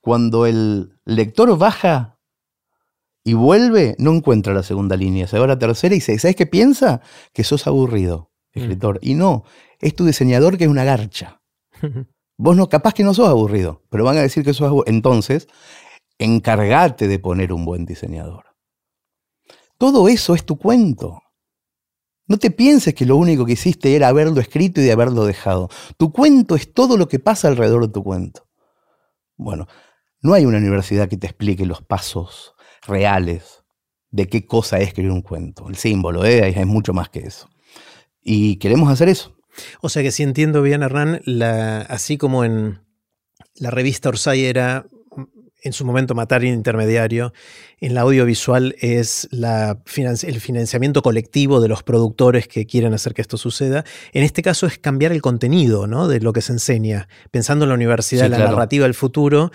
cuando 0.00 0.46
el 0.46 0.98
lector 1.04 1.56
baja 1.58 2.18
y 3.24 3.34
vuelve, 3.34 3.96
no 3.98 4.12
encuentra 4.12 4.54
la 4.54 4.62
segunda 4.62 4.96
línea, 4.96 5.26
se 5.26 5.38
va 5.38 5.46
a 5.46 5.48
la 5.48 5.58
tercera 5.58 5.94
y 5.94 5.98
dice, 5.98 6.18
¿sabes 6.18 6.36
qué 6.36 6.46
piensa? 6.46 7.00
Que 7.32 7.42
sos 7.42 7.66
aburrido, 7.66 8.30
mm. 8.54 8.60
escritor. 8.60 8.98
Y 9.02 9.14
no, 9.14 9.44
es 9.80 9.94
tu 9.94 10.04
diseñador 10.04 10.56
que 10.56 10.64
es 10.64 10.70
una 10.70 10.84
garcha. 10.84 11.40
Vos 12.38 12.54
no, 12.56 12.68
capaz 12.68 12.92
que 12.92 13.02
no 13.02 13.14
sos 13.14 13.28
aburrido, 13.28 13.82
pero 13.88 14.04
van 14.04 14.18
a 14.18 14.22
decir 14.22 14.44
que 14.44 14.52
sos 14.52 14.68
aburrido. 14.68 14.94
Entonces, 14.94 15.48
encargate 16.18 17.08
de 17.08 17.18
poner 17.18 17.52
un 17.52 17.64
buen 17.64 17.86
diseñador. 17.86 18.44
Todo 19.78 20.08
eso 20.08 20.34
es 20.34 20.44
tu 20.44 20.56
cuento. 20.56 21.22
No 22.26 22.38
te 22.38 22.50
pienses 22.50 22.94
que 22.94 23.06
lo 23.06 23.16
único 23.16 23.46
que 23.46 23.52
hiciste 23.52 23.94
era 23.94 24.08
haberlo 24.08 24.40
escrito 24.40 24.80
y 24.80 24.84
de 24.84 24.92
haberlo 24.92 25.26
dejado. 25.26 25.68
Tu 25.96 26.12
cuento 26.12 26.56
es 26.56 26.72
todo 26.72 26.96
lo 26.96 27.08
que 27.08 27.18
pasa 27.18 27.48
alrededor 27.48 27.86
de 27.86 27.92
tu 27.92 28.02
cuento. 28.02 28.48
Bueno, 29.36 29.68
no 30.22 30.34
hay 30.34 30.44
una 30.44 30.58
universidad 30.58 31.08
que 31.08 31.16
te 31.16 31.26
explique 31.26 31.66
los 31.66 31.82
pasos 31.82 32.54
reales 32.86 33.62
de 34.10 34.28
qué 34.28 34.46
cosa 34.46 34.78
es 34.78 34.88
escribir 34.88 35.12
un 35.12 35.22
cuento. 35.22 35.68
El 35.68 35.76
símbolo, 35.76 36.24
¿eh? 36.24 36.48
es 36.48 36.66
mucho 36.66 36.92
más 36.92 37.10
que 37.10 37.20
eso. 37.20 37.48
Y 38.22 38.56
queremos 38.56 38.90
hacer 38.90 39.08
eso. 39.08 39.36
O 39.80 39.88
sea 39.88 40.02
que 40.02 40.10
si 40.10 40.22
entiendo 40.22 40.62
bien, 40.62 40.82
Hernán, 40.82 41.20
así 41.88 42.18
como 42.18 42.44
en 42.44 42.80
la 43.54 43.70
revista 43.70 44.08
Orsay 44.08 44.44
era 44.44 44.86
en 45.66 45.72
su 45.72 45.84
momento 45.84 46.14
matar 46.14 46.44
intermediario, 46.44 47.32
en 47.80 47.94
la 47.94 48.02
audiovisual 48.02 48.74
es 48.80 49.28
la, 49.30 49.78
el 49.96 50.40
financiamiento 50.40 51.02
colectivo 51.02 51.60
de 51.60 51.68
los 51.68 51.82
productores 51.82 52.48
que 52.48 52.66
quieren 52.66 52.94
hacer 52.94 53.12
que 53.12 53.20
esto 53.20 53.36
suceda. 53.36 53.84
En 54.12 54.22
este 54.22 54.42
caso 54.42 54.66
es 54.66 54.78
cambiar 54.78 55.12
el 55.12 55.20
contenido 55.20 55.86
¿no? 55.86 56.08
de 56.08 56.20
lo 56.20 56.32
que 56.32 56.40
se 56.40 56.52
enseña. 56.52 57.08
Pensando 57.30 57.64
en 57.64 57.70
la 57.70 57.74
universidad, 57.74 58.30
la 58.30 58.38
narrativa 58.38 58.84
del 58.84 58.94
futuro, 58.94 59.50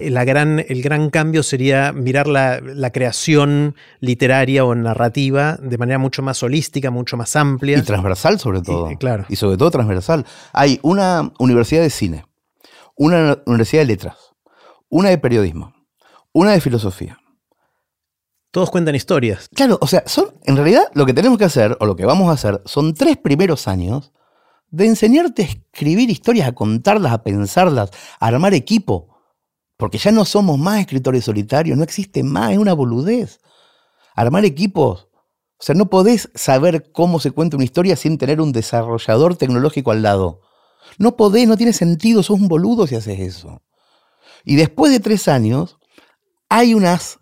eh, 0.00 0.10
la 0.10 0.24
gran, 0.24 0.64
el 0.66 0.82
gran 0.82 1.10
cambio 1.10 1.42
sería 1.42 1.92
mirar 1.92 2.28
la, 2.28 2.60
creación 2.92 3.74
literaria 4.00 4.64
o 4.64 4.74
narrativa 4.74 5.58
de 5.60 5.76
manera 5.76 5.98
mucho 5.98 6.22
más 6.22 6.42
holística, 6.42 6.90
mucho 6.90 7.16
más 7.16 7.36
amplia. 7.36 7.78
Y 7.78 7.82
transversal 7.82 8.38
sobre 8.38 8.62
todo. 8.62 8.90
Y, 8.90 8.96
claro. 8.96 9.26
y 9.28 9.36
sobre 9.36 9.58
todo 9.58 9.70
transversal. 9.70 10.24
Hay 10.52 10.78
una 10.82 11.32
universidad 11.38 11.82
de 11.82 11.90
cine, 11.90 12.24
una 12.94 13.38
universidad 13.44 13.82
de 13.82 13.86
letras 13.86 14.25
una 14.88 15.10
de 15.10 15.18
periodismo, 15.18 15.74
una 16.32 16.52
de 16.52 16.60
filosofía. 16.60 17.18
Todos 18.50 18.70
cuentan 18.70 18.94
historias. 18.94 19.48
Claro, 19.54 19.78
o 19.80 19.86
sea, 19.86 20.02
son, 20.06 20.34
en 20.44 20.56
realidad 20.56 20.84
lo 20.94 21.04
que 21.04 21.12
tenemos 21.12 21.38
que 21.38 21.44
hacer, 21.44 21.76
o 21.80 21.86
lo 21.86 21.96
que 21.96 22.06
vamos 22.06 22.28
a 22.28 22.32
hacer, 22.32 22.62
son 22.64 22.94
tres 22.94 23.16
primeros 23.18 23.68
años 23.68 24.12
de 24.70 24.86
enseñarte 24.86 25.42
a 25.42 25.46
escribir 25.46 26.10
historias, 26.10 26.48
a 26.48 26.54
contarlas, 26.54 27.12
a 27.12 27.22
pensarlas, 27.22 27.90
a 28.18 28.26
armar 28.26 28.54
equipo. 28.54 29.16
Porque 29.76 29.98
ya 29.98 30.10
no 30.10 30.24
somos 30.24 30.58
más 30.58 30.80
escritores 30.80 31.24
solitarios, 31.24 31.76
no 31.76 31.84
existe 31.84 32.22
más, 32.22 32.52
es 32.52 32.58
una 32.58 32.72
boludez. 32.72 33.40
Armar 34.14 34.44
equipos. 34.44 35.08
O 35.58 35.62
sea, 35.62 35.74
no 35.74 35.90
podés 35.90 36.30
saber 36.34 36.90
cómo 36.92 37.20
se 37.20 37.30
cuenta 37.30 37.56
una 37.56 37.64
historia 37.64 37.96
sin 37.96 38.18
tener 38.18 38.40
un 38.40 38.52
desarrollador 38.52 39.36
tecnológico 39.36 39.90
al 39.90 40.02
lado. 40.02 40.40
No 40.98 41.16
podés, 41.16 41.46
no 41.46 41.56
tiene 41.56 41.72
sentido, 41.72 42.22
sos 42.22 42.40
un 42.40 42.48
boludo 42.48 42.86
si 42.86 42.94
haces 42.94 43.20
eso. 43.20 43.62
Y 44.46 44.54
después 44.56 44.92
de 44.92 45.00
tres 45.00 45.26
años, 45.26 45.76
hay 46.48 46.72
unas, 46.72 47.18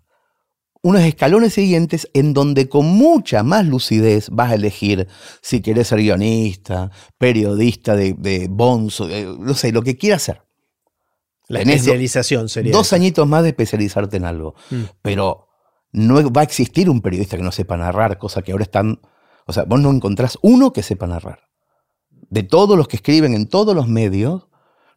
unos 0.83 1.01
escalones 1.01 1.53
siguientes 1.53 2.07
en 2.13 2.33
donde 2.33 2.69
con 2.69 2.85
mucha 2.85 3.41
más 3.41 3.65
lucidez 3.65 4.29
vas 4.29 4.51
a 4.51 4.55
elegir 4.55 5.07
si 5.41 5.61
querés 5.61 5.87
ser 5.87 5.99
guionista, 5.99 6.91
periodista 7.17 7.95
de, 7.95 8.13
de 8.13 8.47
bonzo, 8.47 9.09
no 9.39 9.55
sé, 9.55 9.71
lo 9.71 9.81
que 9.81 9.97
quieras 9.97 10.21
ser. 10.21 10.43
La 11.47 11.59
especialización 11.61 12.47
sería. 12.47 12.71
Dos 12.71 12.93
añitos 12.93 13.27
más 13.27 13.41
de 13.41 13.49
especializarte 13.49 14.17
en 14.17 14.25
algo. 14.25 14.53
Mm. 14.69 14.83
Pero 15.01 15.47
no 15.91 16.31
va 16.31 16.41
a 16.41 16.43
existir 16.43 16.89
un 16.91 17.01
periodista 17.01 17.37
que 17.37 17.43
no 17.43 17.51
sepa 17.51 17.75
narrar, 17.75 18.19
cosa 18.19 18.43
que 18.43 18.51
ahora 18.51 18.63
están. 18.63 18.99
O 19.47 19.53
sea, 19.53 19.63
vos 19.63 19.79
no 19.79 19.89
encontrás 19.89 20.37
uno 20.43 20.73
que 20.73 20.83
sepa 20.83 21.07
narrar. 21.07 21.49
De 22.09 22.43
todos 22.43 22.77
los 22.77 22.87
que 22.87 22.97
escriben 22.97 23.33
en 23.33 23.47
todos 23.47 23.75
los 23.75 23.87
medios, 23.87 24.47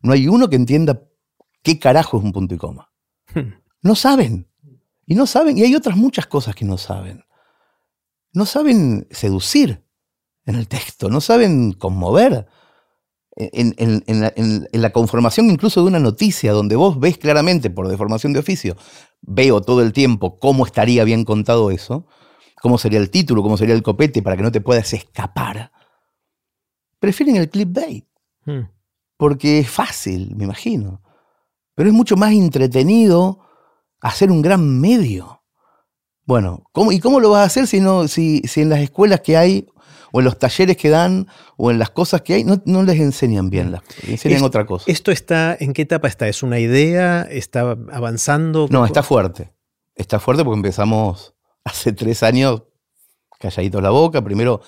no 0.03 0.13
hay 0.13 0.29
uno 0.29 0.51
que 0.51 0.57
entienda 0.57 1.08
qué 1.75 1.79
carajo 1.79 2.19
es 2.19 2.25
un 2.25 2.33
punto 2.33 2.55
y 2.55 2.59
coma. 2.59 2.91
Hmm. 3.35 3.53
No 3.83 3.95
saben. 3.95 4.49
Y 5.07 5.15
no 5.15 5.27
saben. 5.27 5.59
Y 5.59 5.63
hay 5.63 5.75
otras 5.75 5.97
muchas 5.97 6.27
cosas 6.27 6.55
que 6.55 6.65
no 6.65 6.79
saben. 6.79 7.25
No 8.33 8.47
saben 8.47 9.07
seducir 9.11 9.85
en 10.45 10.55
el 10.55 10.67
texto, 10.67 11.11
no 11.11 11.21
saben 11.21 11.73
conmover 11.73 12.47
en, 13.37 14.73
la, 14.73 14.91
conformación 14.91 15.51
incluso 15.51 15.83
de 15.83 15.89
una 15.89 16.01
noticia, 16.01 16.53
donde 16.53 16.75
vos 16.75 16.99
ves 16.99 17.19
claramente, 17.19 17.71
por 17.71 17.87
deformación 17.87 18.33
de 18.33 18.41
oficio, 18.41 18.77
veo 19.21 19.61
todo 19.61 19.83
el 19.83 19.93
tiempo 19.93 20.39
cómo 20.39 20.67
estaría 20.67 21.05
bien 21.05 21.25
contado 21.25 21.71
eso, 21.71 22.07
cómo 22.61 22.79
sería 22.79 22.99
el 22.99 23.11
título, 23.11 23.43
cómo 23.43 23.57
sería 23.57 23.75
el 23.75 23.83
copete 23.83 24.23
para 24.23 24.37
que 24.37 24.43
no 24.43 24.51
te 24.51 24.61
puedas 24.61 24.93
escapar, 24.93 25.71
prefieren 26.99 27.37
el 27.37 27.51
clickbait. 27.51 28.07
Hmm. 28.45 28.71
Porque 29.17 29.59
es 29.59 29.71
fácil, 29.71 30.35
me 30.37 30.45
imagino. 30.45 31.03
Pero 31.79 31.91
es 31.91 31.95
mucho 31.95 32.17
más 32.17 32.33
entretenido 32.33 33.39
hacer 34.01 34.33
un 34.33 34.43
gran 34.43 34.81
medio. 34.81 35.45
Bueno, 36.25 36.65
¿cómo, 36.73 36.91
¿y 36.91 36.99
cómo 36.99 37.21
lo 37.21 37.31
vas 37.31 37.43
a 37.43 37.45
hacer 37.45 37.69
si, 37.69 37.79
no, 37.79 38.09
si, 38.09 38.41
si 38.49 38.63
en 38.63 38.69
las 38.69 38.81
escuelas 38.81 39.21
que 39.21 39.37
hay 39.37 39.69
o 40.11 40.19
en 40.19 40.25
los 40.25 40.41
talleres 40.41 40.77
que 40.77 40.89
dan, 40.89 41.29
o 41.57 41.71
en 41.71 41.79
las 41.79 41.91
cosas 41.91 42.23
que 42.23 42.35
hay, 42.35 42.43
no, 42.43 42.83
les 42.83 42.99
enseñan 42.99 43.49
bien, 43.49 43.71
las, 43.71 43.83
enseñan 44.09 44.43
otra 44.43 44.67
cosa. 44.67 44.91
¿Esto 44.91 45.13
está, 45.13 45.57
en 45.61 45.73
qué 45.73 45.83
etapa 45.83 46.09
está? 46.09 46.27
¿Es 46.27 46.43
una 46.43 46.59
idea? 46.59 47.23
¿Está 47.31 47.77
avanzando? 47.93 48.67
No, 48.73 48.85
está 48.85 49.05
fuerte. 49.05 49.53
Está 49.95 50.19
fuerte 50.19 50.43
porque 50.43 50.57
empezamos 50.57 51.37
hace 51.63 51.93
tres 51.93 52.25
años 52.25 52.65
calladitos 53.39 53.81
la 53.85 53.91
boca. 53.91 54.21
Primero 54.25 54.63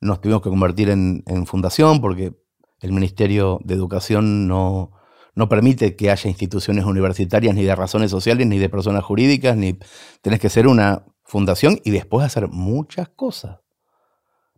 nos 0.00 0.22
tuvimos 0.22 0.40
que 0.40 0.48
convertir 0.48 0.88
en, 0.88 1.22
fundación 1.44 2.00
porque 2.00 2.32
el 2.80 2.92
Ministerio 2.92 3.60
de 3.62 3.74
Educación 3.74 4.48
no, 4.48 4.92
no 5.36 5.48
permite 5.48 5.94
que 5.94 6.10
haya 6.10 6.28
instituciones 6.28 6.84
universitarias 6.84 7.54
ni 7.54 7.62
de 7.62 7.76
razones 7.76 8.10
sociales 8.10 8.46
ni 8.46 8.58
de 8.58 8.68
personas 8.68 9.04
jurídicas, 9.04 9.56
ni 9.56 9.78
tenés 10.22 10.40
que 10.40 10.48
ser 10.48 10.66
una 10.66 11.04
fundación 11.22 11.78
y 11.84 11.90
después 11.90 12.26
hacer 12.26 12.48
muchas 12.48 13.08
cosas 13.10 13.58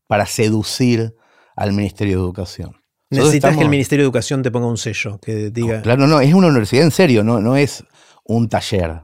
para 0.06 0.24
seducir 0.24 1.14
al 1.56 1.72
Ministerio 1.72 2.16
de 2.16 2.22
Educación. 2.22 2.76
Necesitas 3.10 3.56
que 3.56 3.62
el 3.62 3.68
Ministerio 3.68 4.04
de 4.04 4.06
Educación 4.06 4.42
te 4.42 4.50
ponga 4.50 4.66
un 4.66 4.78
sello 4.78 5.18
que 5.18 5.50
diga. 5.50 5.82
claro, 5.82 6.06
no, 6.06 6.20
es 6.20 6.32
una 6.32 6.46
universidad 6.46 6.84
en 6.84 6.90
serio, 6.90 7.24
no, 7.24 7.40
no 7.40 7.56
es 7.56 7.84
un 8.24 8.48
taller 8.48 9.02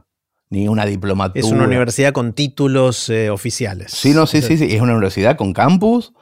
ni 0.49 0.67
una 0.67 0.85
diplomatura. 0.85 1.45
Es 1.45 1.51
una 1.51 1.65
universidad 1.65 2.13
con 2.13 2.33
títulos 2.33 3.09
eh, 3.09 3.29
oficiales. 3.29 3.91
Sí, 3.91 4.13
no, 4.13 4.27
sí, 4.27 4.41
sí, 4.41 4.57
sí. 4.57 4.73
Es 4.75 4.81
una 4.81 4.93
universidad 4.93 5.35
con 5.35 5.53
campus 5.53 6.13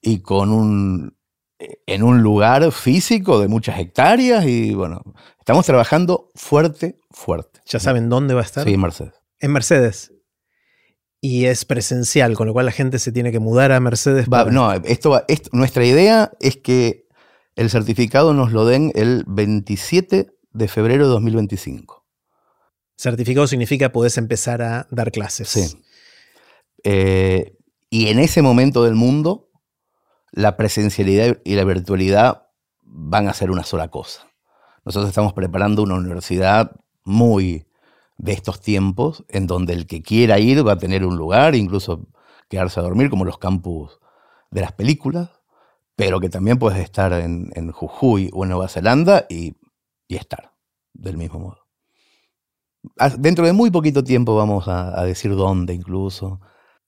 y 0.00 0.20
con 0.20 0.50
un. 0.50 1.15
En 1.58 2.02
un 2.02 2.22
lugar 2.22 2.70
físico 2.72 3.40
de 3.40 3.48
muchas 3.48 3.78
hectáreas. 3.78 4.46
Y 4.46 4.74
bueno, 4.74 5.02
estamos 5.38 5.66
trabajando 5.66 6.30
fuerte, 6.34 6.98
fuerte. 7.10 7.60
¿Ya 7.66 7.80
saben 7.80 8.08
dónde 8.08 8.34
va 8.34 8.40
a 8.40 8.44
estar? 8.44 8.64
Sí, 8.64 8.74
en 8.74 8.80
Mercedes. 8.80 9.14
En 9.40 9.52
Mercedes 9.52 10.12
y 11.20 11.46
es 11.46 11.64
presencial, 11.64 12.34
con 12.34 12.46
lo 12.46 12.52
cual 12.52 12.66
la 12.66 12.72
gente 12.72 13.00
se 13.00 13.10
tiene 13.10 13.32
que 13.32 13.40
mudar 13.40 13.72
a 13.72 13.80
Mercedes. 13.80 14.28
no, 14.28 14.72
esto, 14.72 15.24
nuestra 15.52 15.84
idea 15.84 16.30
es 16.40 16.56
que 16.56 17.08
el 17.56 17.68
certificado 17.68 18.32
nos 18.34 18.52
lo 18.52 18.64
den 18.64 18.92
el 18.94 19.24
27 19.26 20.28
de 20.52 20.68
febrero 20.68 21.06
de 21.06 21.10
2025. 21.10 22.06
Certificado 22.96 23.46
significa 23.46 23.90
podés 23.90 24.18
empezar 24.18 24.62
a 24.62 24.86
dar 24.90 25.10
clases. 25.10 25.48
Sí. 25.48 25.82
Eh, 26.84 27.56
y 27.90 28.06
en 28.08 28.20
ese 28.20 28.40
momento 28.42 28.84
del 28.84 28.94
mundo, 28.94 29.45
la 30.36 30.58
presencialidad 30.58 31.38
y 31.44 31.54
la 31.54 31.64
virtualidad 31.64 32.48
van 32.82 33.26
a 33.26 33.32
ser 33.32 33.50
una 33.50 33.64
sola 33.64 33.88
cosa. 33.88 34.28
Nosotros 34.84 35.08
estamos 35.08 35.32
preparando 35.32 35.82
una 35.82 35.94
universidad 35.94 36.72
muy 37.04 37.66
de 38.18 38.32
estos 38.32 38.60
tiempos, 38.60 39.24
en 39.30 39.46
donde 39.46 39.72
el 39.72 39.86
que 39.86 40.02
quiera 40.02 40.38
ir 40.38 40.66
va 40.66 40.72
a 40.72 40.78
tener 40.78 41.06
un 41.06 41.16
lugar, 41.16 41.54
incluso 41.54 42.06
quedarse 42.50 42.78
a 42.78 42.82
dormir, 42.82 43.08
como 43.08 43.24
los 43.24 43.38
campus 43.38 43.98
de 44.50 44.60
las 44.60 44.72
películas, 44.72 45.30
pero 45.96 46.20
que 46.20 46.28
también 46.28 46.58
puedes 46.58 46.80
estar 46.80 47.14
en, 47.14 47.72
Jujuy 47.72 48.28
o 48.34 48.44
en 48.44 48.50
Nueva 48.50 48.68
Zelanda 48.68 49.26
y, 49.30 49.56
estar 50.08 50.52
del 50.92 51.16
mismo 51.16 51.38
modo. 51.40 51.66
Dentro 53.18 53.46
de 53.46 53.54
muy 53.54 53.70
poquito 53.70 54.04
tiempo 54.04 54.36
vamos 54.36 54.68
a, 54.68 55.02
decir 55.04 55.34
dónde 55.34 55.72
incluso. 55.72 56.42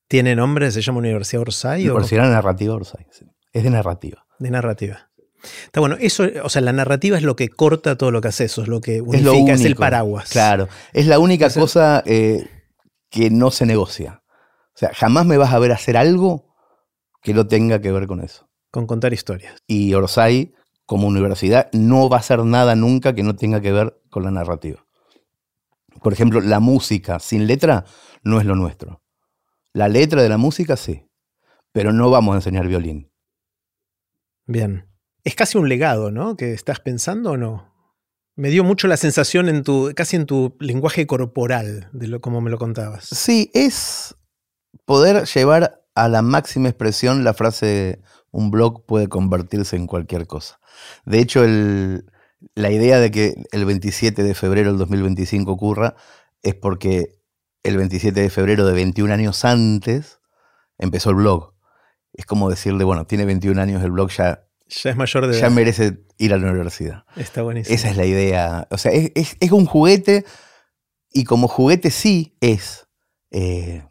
¿Tiene 0.07 0.37
nombre? 0.37 0.71
¿Se 0.71 0.83
llama 0.83 0.99
Universidad 0.99 1.41
Orsay? 1.41 1.89
Universidad 1.89 2.31
Narrativa 2.31 2.75
Orsay. 2.75 3.07
Es 3.53 3.65
de 3.65 3.71
narrativa. 3.71 4.27
De 4.39 4.51
narrativa. 4.51 5.11
Está 5.65 5.81
bueno, 5.81 5.97
eso, 6.01 6.25
o 6.43 6.49
sea, 6.49 6.63
la 6.63 6.73
narrativa 6.73 7.17
es 7.17 7.23
lo 7.23 7.37
que 7.37 7.49
corta 7.49 7.97
todo 7.97 8.11
lo 8.11 8.21
que 8.21 8.29
haces, 8.29 8.53
eso 8.53 8.63
es 8.63 8.69
lo 8.69 8.81
que 8.81 9.01
unifica, 9.01 9.53
es, 9.53 9.65
el 9.65 9.77
paraguas. 9.77 10.31
Claro, 10.31 10.69
es 10.93 11.07
la 11.07 11.19
única 11.19 11.49
cosa 11.51 12.03
eh, 12.07 12.49
que 13.09 13.31
no 13.31 13.51
se 13.51 13.65
negocia. 13.65 14.23
O 14.75 14.79
sea, 14.79 14.91
jamás 14.95 15.27
me 15.27 15.37
vas 15.37 15.53
a 15.53 15.59
ver 15.59 15.73
hacer 15.73 15.97
algo 15.97 16.55
que 17.23 17.35
no 17.35 17.47
tenga 17.47 17.81
que 17.81 17.93
ver 17.93 18.07
con 18.07 18.21
eso. 18.21 18.49
Con 18.71 18.87
contar 18.87 19.13
historias. 19.13 19.57
Y 19.67 19.95
Orsay, 19.95 20.55
como 20.87 21.07
universidad, 21.07 21.69
no 21.73 22.09
va 22.09 22.17
a 22.17 22.21
hacer 22.21 22.45
nada 22.45 22.75
nunca 22.75 23.15
que 23.15 23.23
no 23.23 23.37
tenga 23.37 23.61
que 23.61 23.73
ver 23.73 24.01
con 24.11 24.25
la 24.25 24.31
narrativa. 24.31 24.85
Por 26.03 26.13
ejemplo, 26.13 26.41
la 26.41 26.61
música 26.61 27.19
sin 27.19 27.47
letra 27.47 27.85
no 28.23 28.41
es 28.41 28.47
lo 28.47 28.55
nuestro. 28.55 29.03
La 29.73 29.89
letra 29.89 30.23
de 30.23 30.29
la 30.29 30.39
música 30.39 30.77
sí, 30.77 31.09
pero 31.73 31.93
no 31.93 32.11
vamos 32.11 32.35
a 32.35 32.37
enseñar 32.39 32.67
violín. 32.67 33.08
Bien 34.49 34.89
es 35.29 35.35
casi 35.35 35.59
un 35.59 35.69
legado, 35.69 36.11
¿no? 36.11 36.37
Que 36.37 36.55
estás 36.55 36.81
pensando 36.81 37.33
o 37.33 37.37
no. 37.37 37.71
Me 38.35 38.49
dio 38.49 38.65
mucho 38.65 38.89
la 38.89 38.97
sensación 38.97 39.51
en 39.51 39.63
tu, 39.63 39.93
casi 39.95 40.17
en 40.17 40.25
tu 40.25 40.57
lenguaje 40.59 41.07
corporal, 41.07 41.91
de 41.93 42.07
lo 42.07 42.21
como 42.23 42.41
me 42.41 42.51
lo 42.51 42.57
contabas. 42.57 43.05
Sí, 43.05 43.51
es 43.53 44.17
poder 44.87 45.27
llevar 45.27 45.83
a 45.95 46.09
la 46.09 46.23
máxima 46.23 46.69
expresión 46.69 47.25
la 47.25 47.35
frase 47.35 48.01
un 48.31 48.51
blog 48.51 48.87
puede 48.87 49.09
convertirse 49.09 49.77
en 49.77 49.87
cualquier 49.87 50.27
cosa. 50.27 50.61
De 51.05 51.19
hecho, 51.19 51.45
la 52.55 52.71
idea 52.71 53.01
de 53.01 53.11
que 53.11 53.35
el 53.53 53.67
27 53.67 54.23
de 54.23 54.35
febrero 54.35 54.71
del 54.71 54.79
2025 54.79 55.53
ocurra 55.53 55.95
es 56.43 56.55
porque 56.55 57.21
el 57.65 57.77
27 57.77 58.19
de 58.19 58.31
febrero 58.31 58.65
de 58.65 58.73
21 58.73 59.13
años 59.13 59.45
antes 59.45 60.21
empezó 60.79 61.11
el 61.11 61.17
blog. 61.17 61.55
Es 62.13 62.27
como 62.27 62.51
decirle, 62.51 62.85
bueno, 62.85 63.07
tiene 63.07 63.25
21 63.25 63.61
años, 63.61 63.83
el 63.83 63.91
blog 63.91 64.11
ya 64.11 64.49
ya 64.69 64.91
es 64.91 64.97
mayor 64.97 65.27
de 65.27 65.41
Ya 65.41 65.51
merece 65.51 66.05
ir 66.19 66.35
a 66.35 66.39
la 66.39 66.51
universidad. 66.51 67.05
Está 67.17 67.43
buenísimo. 67.43 67.75
Esa 67.75 67.89
es 67.89 67.97
la 67.97 68.05
idea. 68.05 68.69
O 68.71 68.79
sea, 68.79 68.93
es, 68.93 69.37
un 69.51 69.65
juguete 69.65 70.25
y 71.11 71.25
como 71.25 71.49
juguete 71.49 71.91
sí 71.91 72.37
es 72.41 72.87
eh, 73.31 73.85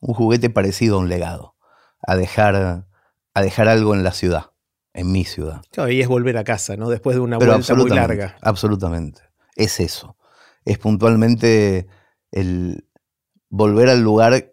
un 0.00 0.14
juguete 0.14 0.50
parecido 0.50 0.96
a 0.96 1.00
un 1.00 1.08
legado. 1.08 1.56
A 2.04 2.16
dejar, 2.16 2.86
a 3.34 3.42
dejar 3.42 3.68
algo 3.68 3.94
en 3.94 4.02
la 4.02 4.10
ciudad, 4.10 4.50
en 4.92 5.12
mi 5.12 5.24
ciudad. 5.24 5.62
Claro, 5.70 5.90
y 5.90 6.00
es 6.00 6.08
volver 6.08 6.36
a 6.36 6.42
casa, 6.42 6.76
¿no? 6.76 6.90
Después 6.90 7.14
de 7.14 7.20
una 7.20 7.38
vuelta 7.38 7.74
muy 7.74 7.90
larga. 7.90 8.36
Absolutamente. 8.42 9.22
Es 9.54 9.78
eso. 9.78 10.16
Es 10.64 10.78
puntualmente 10.78 11.86
el 12.32 12.88
volver 13.50 13.88
al 13.88 14.00
lugar 14.00 14.51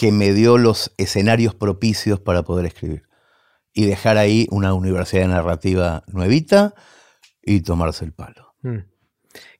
que 0.00 0.12
me 0.12 0.32
dio 0.32 0.56
los 0.56 0.94
escenarios 0.96 1.54
propicios 1.54 2.20
para 2.20 2.42
poder 2.42 2.64
escribir 2.64 3.02
y 3.74 3.84
dejar 3.84 4.16
ahí 4.16 4.46
una 4.50 4.72
universidad 4.72 5.24
de 5.24 5.28
narrativa 5.28 6.04
nuevita 6.06 6.74
y 7.42 7.60
tomarse 7.60 8.06
el 8.06 8.14
palo. 8.14 8.54
Mm. 8.62 8.78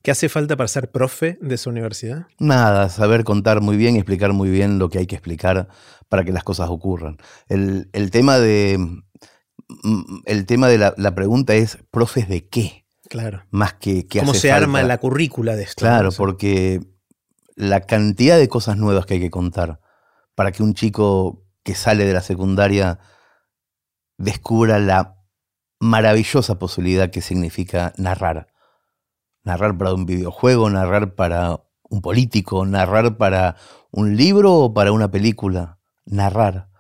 ¿Qué 0.01 0.11
hace 0.11 0.31
falta 0.31 0.57
para 0.57 0.67
ser 0.67 0.91
profe 0.91 1.37
de 1.43 1.57
esa 1.57 1.69
universidad? 1.69 2.27
Nada, 2.39 2.89
saber 2.89 3.23
contar 3.23 3.61
muy 3.61 3.77
bien, 3.77 3.97
explicar 3.97 4.33
muy 4.33 4.49
bien 4.49 4.79
lo 4.79 4.89
que 4.89 4.97
hay 4.97 5.07
que 5.07 5.15
explicar 5.15 5.69
para 6.09 6.25
que 6.25 6.33
las 6.33 6.43
cosas 6.43 6.71
ocurran. 6.71 7.19
El, 7.51 8.11
tema 8.11 8.39
de, 8.39 8.79
mm, 8.79 10.21
el 10.25 10.47
tema 10.47 10.69
de 10.69 10.79
la, 10.79 11.15
pregunta 11.15 11.53
es, 11.55 11.77
¿profes 11.91 12.31
de 12.31 12.49
qué? 12.49 12.87
Claro. 13.11 13.45
Más 13.51 13.75
que 13.75 14.07
qué 14.07 14.21
¿Cómo 14.21 14.33
se 14.33 14.51
arma 14.51 14.83
la 14.85 14.97
currícula 14.97 15.55
de 15.55 15.65
esto? 15.65 15.81
Claro, 15.81 16.09
porque 16.17 16.81
la 17.57 17.83
cantidad 17.83 18.39
de 18.39 18.49
cosas 18.49 18.79
nuevas 18.79 19.05
que 19.05 19.15
hay 19.15 19.21
que 19.21 19.31
contar 19.31 19.81
para 20.41 20.53
que 20.53 20.63
un 20.63 20.73
chico 20.73 21.45
que 21.63 21.75
sale 21.75 22.07
de 22.07 22.15
la 22.15 22.23
secundaria 22.23 22.99
descubra 24.17 24.79
la 24.79 25.19
maravillosa 25.79 26.59
posibilidad 26.59 27.11
que 27.11 27.21
significa 27.21 27.93
narrar. 27.99 28.47
Narrar 29.45 29.77
para 29.77 29.93
un 29.93 30.07
videojuego, 30.07 30.71
narrar 30.71 31.15
para 31.15 31.61
un 31.91 32.01
político, 32.01 32.65
narrar 32.65 33.19
para 33.19 33.57
un 33.91 34.17
libro 34.17 34.55
o 34.55 34.73
para 34.73 34.93
una 34.93 35.11
película. 35.11 35.79
Narrar. 36.07 36.71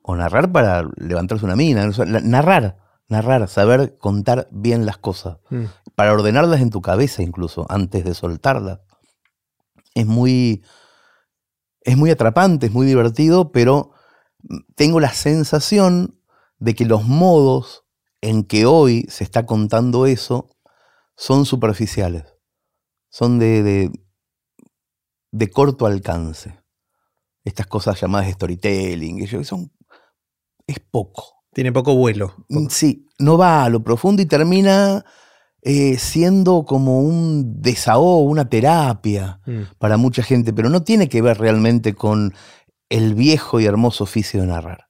O 0.00 0.14
narrar 0.14 0.52
para 0.52 0.84
levantarse 0.96 1.44
una 1.44 1.56
mina. 1.56 1.90
Narrar, 2.22 2.76
narrar, 3.08 3.48
saber 3.48 3.98
contar 3.98 4.46
bien 4.52 4.86
las 4.86 4.98
cosas. 4.98 5.38
Mm. 5.50 5.64
para 5.96 6.12
ordenarlas 6.12 6.60
en 6.60 6.70
tu 6.70 6.82
cabeza 6.82 7.24
incluso, 7.24 7.66
antes 7.68 8.04
de 8.04 8.14
soltarlas. 8.14 8.78
Es 9.96 10.06
muy, 10.06 10.62
es 11.88 11.96
muy 11.96 12.10
atrapante, 12.10 12.66
es 12.66 12.72
muy 12.72 12.86
divertido, 12.86 13.50
pero 13.50 13.92
tengo 14.74 15.00
la 15.00 15.14
sensación 15.14 16.20
de 16.58 16.74
que 16.74 16.84
los 16.84 17.04
modos 17.04 17.86
en 18.20 18.44
que 18.44 18.66
hoy 18.66 19.06
se 19.08 19.24
está 19.24 19.46
contando 19.46 20.04
eso 20.04 20.50
son 21.16 21.46
superficiales, 21.46 22.24
son 23.08 23.38
de, 23.38 23.62
de, 23.62 23.90
de 25.32 25.50
corto 25.50 25.86
alcance. 25.86 26.62
Estas 27.42 27.66
cosas 27.66 27.98
llamadas 27.98 28.30
storytelling, 28.32 29.26
son, 29.42 29.72
es 30.66 30.80
poco. 30.80 31.36
Tiene 31.54 31.72
poco 31.72 31.94
vuelo. 31.94 32.34
Mm, 32.50 32.66
sí, 32.68 33.08
no 33.18 33.38
va 33.38 33.64
a 33.64 33.70
lo 33.70 33.82
profundo 33.82 34.20
y 34.20 34.26
termina 34.26 35.06
eh, 35.62 35.98
siendo 35.98 36.64
como 36.64 37.00
un 37.00 37.60
desahogo, 37.60 38.22
una 38.22 38.48
terapia 38.48 39.40
mm. 39.44 39.62
para 39.78 39.96
mucha 39.96 40.22
gente, 40.22 40.52
pero 40.52 40.70
no 40.70 40.82
tiene 40.82 41.08
que 41.08 41.20
ver 41.20 41.38
realmente 41.38 41.94
con 41.94 42.34
el 42.88 43.14
viejo 43.14 43.60
y 43.60 43.66
hermoso 43.66 44.04
oficio 44.04 44.40
de 44.40 44.46
narrar. 44.46 44.88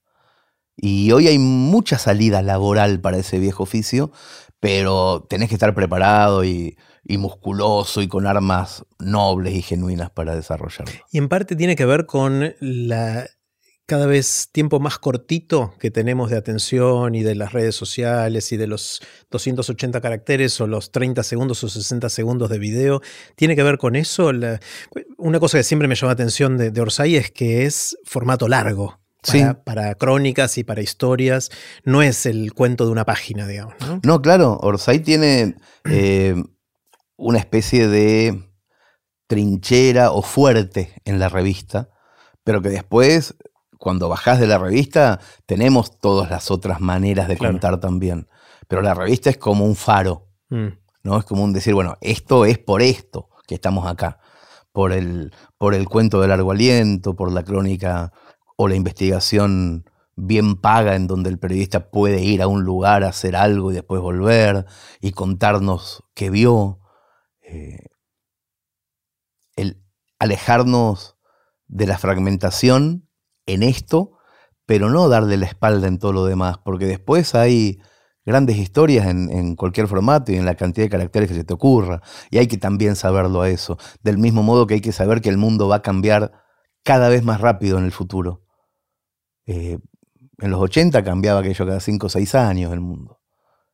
Y 0.77 1.11
hoy 1.11 1.27
hay 1.27 1.39
mucha 1.39 1.99
salida 1.99 2.43
laboral 2.43 3.01
para 3.01 3.17
ese 3.19 3.39
viejo 3.39 3.65
oficio, 3.65 4.13
pero 4.61 5.27
tenés 5.29 5.49
que 5.49 5.55
estar 5.55 5.75
preparado 5.75 6.45
y, 6.45 6.77
musculoso 7.09 8.03
y 8.03 8.09
con 8.09 8.27
armas 8.27 8.85
nobles 8.99 9.55
y 9.55 9.63
genuinas 9.63 10.11
para 10.11 10.37
desarrollarlo. 10.37 10.93
Y 11.11 11.17
en 11.17 11.29
parte 11.29 11.57
tiene 11.57 11.75
que 11.75 11.87
ver 11.87 12.05
con 12.05 12.55
la 12.61 13.27
cada 13.89 14.05
vez 14.05 14.51
tiempo 14.53 14.81
más 14.81 14.99
cortito 14.99 15.73
que 15.81 15.91
tenemos 15.91 16.29
de 16.29 16.37
atención 16.37 17.15
y 17.15 17.23
de 17.23 17.35
las 17.35 17.55
redes 17.55 17.75
sociales 17.75 18.53
y 18.53 18.59
de 18.59 18.67
los 18.67 19.01
280 19.31 20.03
caracteres 20.03 20.61
o 20.61 20.67
los 20.67 20.93
30 20.93 21.23
segundos 21.23 21.65
o 21.65 21.71
60 21.71 22.11
segundos 22.11 22.51
de 22.51 22.59
video. 22.59 23.01
¿Tiene 23.35 23.57
que 23.57 23.63
ver 23.63 23.79
con 23.79 23.97
eso? 23.97 24.31
una 25.17 25.41
cosa 25.41 25.57
que 25.57 25.65
siempre 25.65 25.89
me 25.89 25.95
llama 25.95 26.09
la 26.11 26.13
atención 26.13 26.59
de, 26.59 26.71
de 26.71 26.81
Orsay 26.83 27.17
es 27.17 27.31
que 27.31 27.65
es 27.65 27.97
formato 28.05 28.47
largo. 28.47 29.01
Para, 29.65 29.95
crónicas 29.95 30.59
y 30.59 30.65
para 30.65 30.83
historias, 30.83 31.51
no 31.83 32.03
es 32.03 32.27
el 32.27 32.53
cuento 32.53 32.85
de 32.85 32.93
una 32.93 33.07
página, 33.07 33.47
digamos. 33.47 33.75
No, 34.03 34.21
claro, 34.21 34.59
Orsay 34.61 35.01
tiene 35.01 35.57
eh, 35.85 36.35
una 37.17 37.39
especie 37.39 37.89
de 37.89 38.51
trinchera 39.27 40.13
o 40.13 40.21
fuerte 40.21 40.93
en 41.07 41.19
la 41.19 41.31
revista, 41.31 41.89
pero 42.45 42.61
que 42.63 42.69
después 42.69 43.35
cuando 43.79 44.09
bajás 44.09 44.41
de 44.41 44.47
la 44.47 44.59
revista, 44.59 45.21
tenemos 45.47 45.99
todas 45.99 46.31
las 46.31 46.51
otras 46.51 46.81
maneras 46.81 47.29
de 47.29 47.39
contar 47.39 47.81
también. 47.81 48.29
Pero 48.67 48.83
la 48.83 48.95
revista 48.95 49.31
es 49.31 49.39
como 49.39 49.65
un 49.65 49.77
faro, 49.77 50.29
mm. 50.51 50.69
¿no? 51.05 51.19
Es 51.19 51.25
como 51.25 51.45
un 51.45 51.53
decir, 51.53 51.75
bueno, 51.75 51.97
esto 52.01 52.45
es 52.45 52.59
por 52.59 52.83
esto 52.83 53.31
que 53.47 53.55
estamos 53.55 53.87
acá. 53.87 54.19
Por 54.73 54.93
el, 54.93 55.33
por 55.57 55.75
el 55.75 55.89
cuento 55.89 56.21
de 56.21 56.29
largo 56.29 56.53
aliento, 56.53 57.17
por 57.17 57.33
la 57.33 57.43
crónica 57.43 58.13
o 58.57 58.69
la 58.69 58.75
investigación 58.75 59.89
bien 60.15 60.57
paga 60.57 60.97
en 60.97 61.07
donde 61.07 61.31
el 61.31 61.39
periodista 61.39 61.91
puede 61.91 62.21
ir 62.23 62.43
a 62.43 62.49
un 62.49 62.65
lugar 62.65 63.05
a 63.05 63.09
hacer 63.09 63.37
algo 63.37 63.71
y 63.71 63.75
después 63.75 64.03
volver 64.03 64.67
y 65.01 65.13
contarnos 65.13 66.03
qué 66.15 66.29
vio. 66.29 66.81
Eh, 67.41 67.87
el 69.57 69.83
alejarnos 70.19 71.17
de 71.69 71.87
la 71.87 71.99
fragmentación 71.99 73.08
en 73.49 73.63
esto, 73.65 74.13
pero 74.67 74.91
no 74.91 75.09
darle 75.09 75.37
la 75.39 75.47
espalda 75.47 75.89
en 75.89 75.99
todo 75.99 76.13
lo 76.13 76.25
demás, 76.27 76.59
porque 76.59 76.87
después 76.87 77.35
hay 77.35 77.81
grandes 78.25 78.59
historias 78.59 79.07
en, 79.07 79.57
cualquier 79.57 79.89
formato 79.89 80.31
y 80.31 80.37
en 80.37 80.45
la 80.45 80.55
cantidad 80.55 80.85
de 80.85 80.91
caracteres 80.91 81.31
que 81.31 81.35
se 81.35 81.45
te 81.45 81.55
ocurra, 81.55 82.03
y 82.31 82.37
hay 82.37 82.47
que 82.47 82.59
también 82.59 82.95
saberlo 82.95 83.41
a 83.41 83.49
eso, 83.49 83.79
del 84.03 84.19
mismo 84.19 84.43
modo 84.43 84.67
que 84.67 84.75
hay 84.75 84.81
que 84.83 84.93
saber 84.93 85.23
que 85.23 85.31
el 85.31 85.39
mundo 85.39 85.67
va 85.67 85.77
a 85.77 85.83
cambiar 85.83 86.33
cada 86.85 87.09
vez 87.09 87.25
más 87.25 87.41
rápido 87.41 87.79
en 87.79 87.85
el 87.85 87.93
futuro. 87.93 88.45
Eh, 89.47 89.79
en 90.41 90.51
los 90.51 90.61
80 90.61 91.03
cambiaba 91.03 91.41
aquello 91.41 91.67
cada 91.67 91.81
5 91.81 92.07
o 92.07 92.11
6 92.11 92.35
años 92.35 92.73
el 92.73 92.81
mundo, 92.81 93.21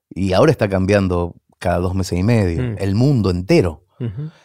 y 0.08 0.32
ahora 0.32 0.52
está 0.52 0.68
cambiando 0.68 1.34
cada 1.58 1.78
dos 1.78 1.96
meses 1.96 2.16
y 2.16 2.22
medio, 2.22 2.62
mm. 2.62 2.76
el 2.78 2.94
mundo 2.94 3.30
entero. 3.30 3.80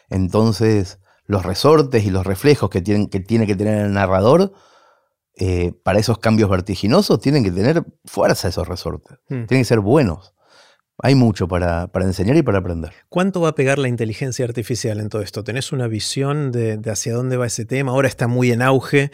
Entonces, 0.10 1.00
los 1.26 1.46
resortes 1.46 2.06
y 2.06 2.10
los 2.10 2.26
reflejos 2.26 2.70
que, 2.70 2.82
tienen, 2.82 3.08
que 3.08 3.20
tiene 3.20 3.46
que 3.46 3.56
tener 3.56 3.86
el 3.86 3.94
narrador 3.94 4.54
eh, 5.40 5.72
para 5.84 6.00
esos 6.00 6.20
cambios 6.20 6.50
vertiginosos 6.50 7.22
tienen 7.22 7.46
que 7.46 7.52
tener 7.52 7.84
fuerza 8.06 8.50
esos 8.50 8.68
resortes. 8.68 9.18
Hmm. 9.30 9.46
Tienen 9.46 9.62
que 9.62 9.66
ser 9.66 9.80
buenos. 9.80 10.34
Hay 11.02 11.16
mucho 11.16 11.48
para, 11.48 11.90
enseñar 12.02 12.36
y 12.36 12.42
para 12.42 12.58
aprender. 12.58 12.92
¿Cuánto 13.08 13.40
va 13.40 13.50
a 13.50 13.56
pegar 13.56 13.80
la 13.80 13.88
inteligencia 13.88 14.44
artificial 14.44 15.00
en 15.00 15.08
todo 15.08 15.22
esto? 15.22 15.46
¿Tenés 15.46 15.72
una 15.72 15.88
visión 15.88 16.52
de, 16.52 16.78
hacia 16.92 17.14
dónde 17.14 17.38
va 17.38 17.48
ese 17.48 17.64
tema? 17.64 17.94
Ahora 17.94 18.10
está 18.10 18.28
muy 18.28 18.52
en 18.52 18.62
auge. 18.62 19.12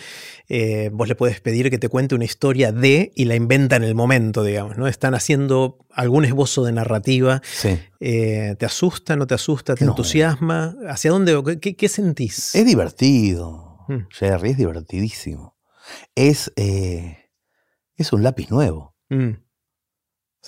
Eh, 0.50 0.90
vos 0.92 1.08
le 1.08 1.14
puedes 1.14 1.42
pedir 1.42 1.70
que 1.70 1.78
te 1.78 1.88
cuente 1.88 2.16
una 2.16 2.26
historia 2.26 2.72
de 2.72 3.12
y 3.16 3.26
la 3.26 3.36
inventa 3.36 3.76
en 3.76 3.84
el 3.84 3.94
momento, 3.94 4.44
digamos. 4.44 4.78
¿no? 4.78 4.88
Están 4.88 5.14
haciendo 5.14 5.78
algún 5.92 6.26
esbozo 6.26 6.64
de 6.64 6.72
narrativa. 6.72 7.44
Sí. 7.44 7.78
Eh, 8.00 8.56
¿Te 8.58 8.66
asusta, 8.66 9.16
no 9.16 9.28
te 9.28 9.36
asusta? 9.36 9.76
¿Te 9.76 9.86
entusiasma? 9.86 10.76
¿Hacia 10.90 11.12
dónde? 11.12 11.60
¿Qué, 11.60 11.88
sentís? 11.88 12.56
Es 12.56 12.66
divertido. 12.66 13.78
Hmm. 13.88 14.08
Jerry, 14.10 14.50
es 14.50 14.58
divertidísimo 14.58 15.55
es, 16.16 16.52
eh, 16.56 17.30
es 17.96 18.14
un 18.14 18.24
lápiz 18.24 18.50
nuevo. 18.50 18.96
Mm. 19.10 19.34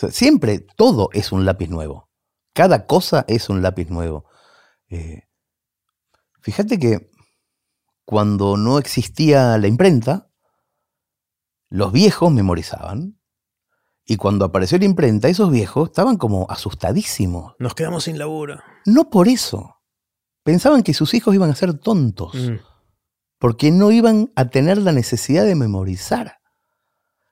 siempre 0.10 0.66
todo 0.76 1.10
es 1.14 1.32
un 1.32 1.46
lápiz 1.46 1.70
nuevo. 1.70 2.10
Cada 2.54 2.88
cosa 2.88 3.24
es 3.28 3.50
un 3.50 3.62
lápiz 3.62 3.90
nuevo. 3.90 4.26
Eh, 4.90 5.24
fíjate 6.42 6.80
que 6.80 7.12
cuando 8.04 8.58
no 8.58 8.80
existía 8.80 9.58
la 9.58 9.68
imprenta, 9.68 10.32
los 11.70 11.92
viejos 11.92 12.32
memorizaban. 12.32 13.20
Y 14.06 14.16
cuando 14.16 14.46
apareció 14.46 14.78
la 14.80 14.86
imprenta, 14.86 15.28
esos 15.28 15.52
viejos 15.52 15.90
estaban 15.90 16.18
como 16.18 16.48
asustadísimos. 16.50 17.56
Nos 17.60 17.76
quedamos 17.76 18.06
sin 18.06 18.18
laburo. 18.18 18.60
No 18.86 19.10
por 19.10 19.28
eso. 19.28 19.82
Pensaban 20.44 20.82
que 20.82 20.94
sus 20.94 21.14
hijos 21.14 21.36
iban 21.36 21.52
a 21.52 21.56
ser 21.56 21.78
tontos. 21.78 22.34
Mm 22.34 22.56
porque 23.40 23.72
no 23.72 23.92
iban 23.92 24.32
a 24.36 24.50
tener 24.50 24.78
la 24.78 24.92
necesidad 24.92 25.46
de 25.46 25.56
memorizar. 25.56 26.40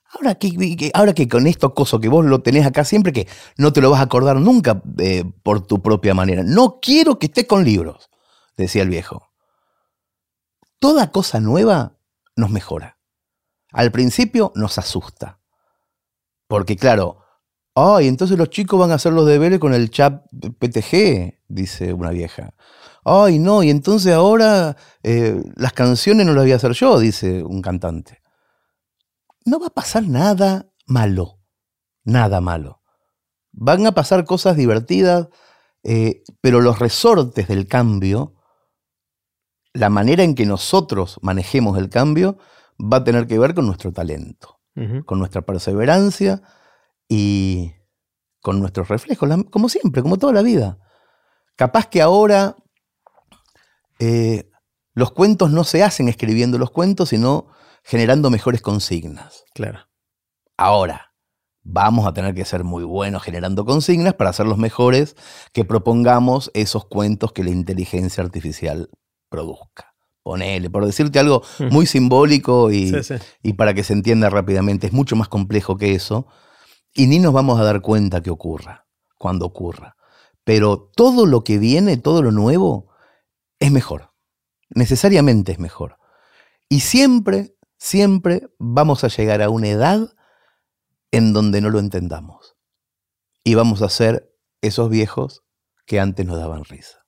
Ahora 0.10 0.36
que, 0.36 0.92
ahora 0.94 1.14
que 1.14 1.28
con 1.28 1.46
esto 1.46 1.74
coso 1.74 2.00
que 2.00 2.08
vos 2.08 2.24
lo 2.24 2.42
tenés 2.42 2.66
acá 2.66 2.86
siempre, 2.86 3.12
que 3.12 3.28
no 3.58 3.74
te 3.74 3.82
lo 3.82 3.90
vas 3.90 4.00
a 4.00 4.04
acordar 4.04 4.38
nunca 4.38 4.82
eh, 4.98 5.26
por 5.44 5.66
tu 5.66 5.82
propia 5.82 6.14
manera. 6.14 6.44
No 6.44 6.80
quiero 6.82 7.20
que 7.20 7.26
estés 7.26 7.46
con 7.46 7.66
libros, 7.66 8.10
decía 8.56 8.84
el 8.84 8.90
viejo. 8.90 9.30
Toda 10.80 11.12
cosa 11.12 11.40
nueva 11.40 11.98
nos 12.36 12.50
mejora. 12.50 12.98
Al 13.72 13.92
principio 13.92 14.54
nos 14.56 14.78
asusta. 14.78 15.40
Porque 16.48 16.78
claro, 16.78 17.18
ay, 17.74 18.08
entonces 18.08 18.38
los 18.38 18.50
chicos 18.50 18.80
van 18.80 18.92
a 18.92 18.96
hacer 18.96 19.12
los 19.12 19.26
deberes 19.26 19.60
con 19.60 19.74
el 19.74 19.90
chat 19.90 20.24
PTG, 20.60 21.42
dice 21.48 21.92
una 21.92 22.12
vieja. 22.12 22.54
Ay, 23.08 23.38
no, 23.38 23.62
y 23.62 23.70
entonces 23.70 24.12
ahora 24.14 24.76
eh, 25.04 25.40
las 25.56 25.74
canciones 25.74 26.26
no 26.26 26.34
las 26.34 26.44
voy 26.44 26.54
a 26.54 26.56
hacer 26.56 26.72
yo, 26.72 26.98
dice 26.98 27.44
un 27.44 27.62
cantante. 27.62 28.24
No 29.46 29.60
va 29.60 29.68
a 29.68 29.74
pasar 29.74 30.08
nada 30.08 30.72
malo, 30.88 31.40
nada 32.04 32.42
malo. 32.42 32.82
Van 33.52 33.86
a 33.86 33.92
pasar 33.92 34.26
cosas 34.26 34.58
divertidas, 34.58 35.28
eh, 35.84 36.24
pero 36.42 36.62
los 36.62 36.80
resortes 36.80 37.48
del 37.48 37.68
cambio, 37.68 38.34
la 39.72 39.90
manera 39.90 40.24
en 40.24 40.34
que 40.34 40.48
nosotros 40.48 41.20
manejemos 41.22 41.78
el 41.78 41.90
cambio, 41.90 42.40
va 42.82 42.98
a 42.98 43.04
tener 43.04 43.28
que 43.28 43.38
ver 43.38 43.54
con 43.54 43.68
nuestro 43.68 43.94
talento, 43.94 44.60
con 45.06 45.20
nuestra 45.20 45.44
perseverancia 45.44 46.42
y 47.08 47.72
con 48.42 48.60
nuestros 48.60 48.88
reflejos, 48.88 49.30
como 49.52 49.70
siempre, 49.70 50.02
como 50.02 50.18
toda 50.18 50.34
la 50.34 50.42
vida. 50.42 50.80
Capaz 51.56 51.88
que 51.88 52.02
ahora 52.02 52.56
eh, 54.00 54.50
los 54.94 55.12
cuentos 55.12 55.52
no 55.52 55.64
se 55.64 55.84
hacen 55.84 56.08
escribiendo 56.08 56.58
los 56.58 56.72
cuentos, 56.72 57.10
sino 57.10 57.48
generando 57.84 58.30
mejores 58.30 58.62
consignas. 58.62 59.44
Claro. 59.54 59.80
Ahora, 60.58 61.14
vamos 61.64 62.06
a 62.08 62.14
tener 62.14 62.34
que 62.34 62.46
ser 62.46 62.64
muy 62.64 62.84
buenos 62.84 63.24
generando 63.24 63.66
consignas 63.66 64.14
para 64.14 64.32
ser 64.32 64.46
los 64.46 64.58
mejores 64.58 65.16
que 65.52 65.66
propongamos 65.66 66.52
esos 66.54 66.86
cuentos 66.86 67.34
que 67.34 67.44
la 67.44 67.50
inteligencia 67.50 68.24
artificial 68.24 68.90
produzca. 69.30 69.94
Ponele, 70.24 70.70
por 70.70 70.86
decirte 70.86 71.20
algo 71.20 71.44
mm. 71.60 71.68
muy 71.72 71.86
simbólico 71.86 72.72
y, 72.72 72.92
y 73.44 73.54
para 73.54 73.74
que 73.74 73.84
se 73.84 73.94
entienda 73.94 74.30
rápidamente, 74.30 74.88
es 74.88 74.94
mucho 74.94 75.16
más 75.16 75.28
complejo 75.28 75.78
que 75.78 75.94
eso 75.94 76.28
y 76.94 77.08
ni 77.08 77.20
nos 77.20 77.34
vamos 77.34 77.60
a 77.60 77.64
dar 77.64 77.82
cuenta 77.82 78.22
que 78.24 78.32
ocurra, 78.32 78.88
cuando 79.18 79.46
ocurra. 79.46 79.98
Pero 80.44 80.92
todo 80.96 81.26
lo 81.26 81.44
que 81.44 81.58
viene, 81.58 81.98
todo 81.98 82.22
lo 82.22 82.32
nuevo, 82.32 82.88
es 83.60 83.72
mejor. 83.72 84.14
Necesariamente 84.70 85.52
es 85.52 85.60
mejor. 85.60 85.98
Y 86.70 86.82
siempre, 86.82 87.56
siempre 87.78 88.48
vamos 88.58 89.04
a 89.04 89.08
llegar 89.08 89.42
a 89.42 89.50
una 89.50 89.70
edad 89.70 90.16
en 91.12 91.34
donde 91.34 91.62
no 91.62 91.70
lo 91.70 91.80
entendamos. 91.80 92.56
Y 93.44 93.56
vamos 93.56 93.82
a 93.82 93.90
ser 93.90 94.34
esos 94.62 94.90
viejos 94.90 95.44
que 95.86 96.00
antes 96.00 96.26
nos 96.26 96.40
daban 96.40 96.64
risa. 96.64 97.05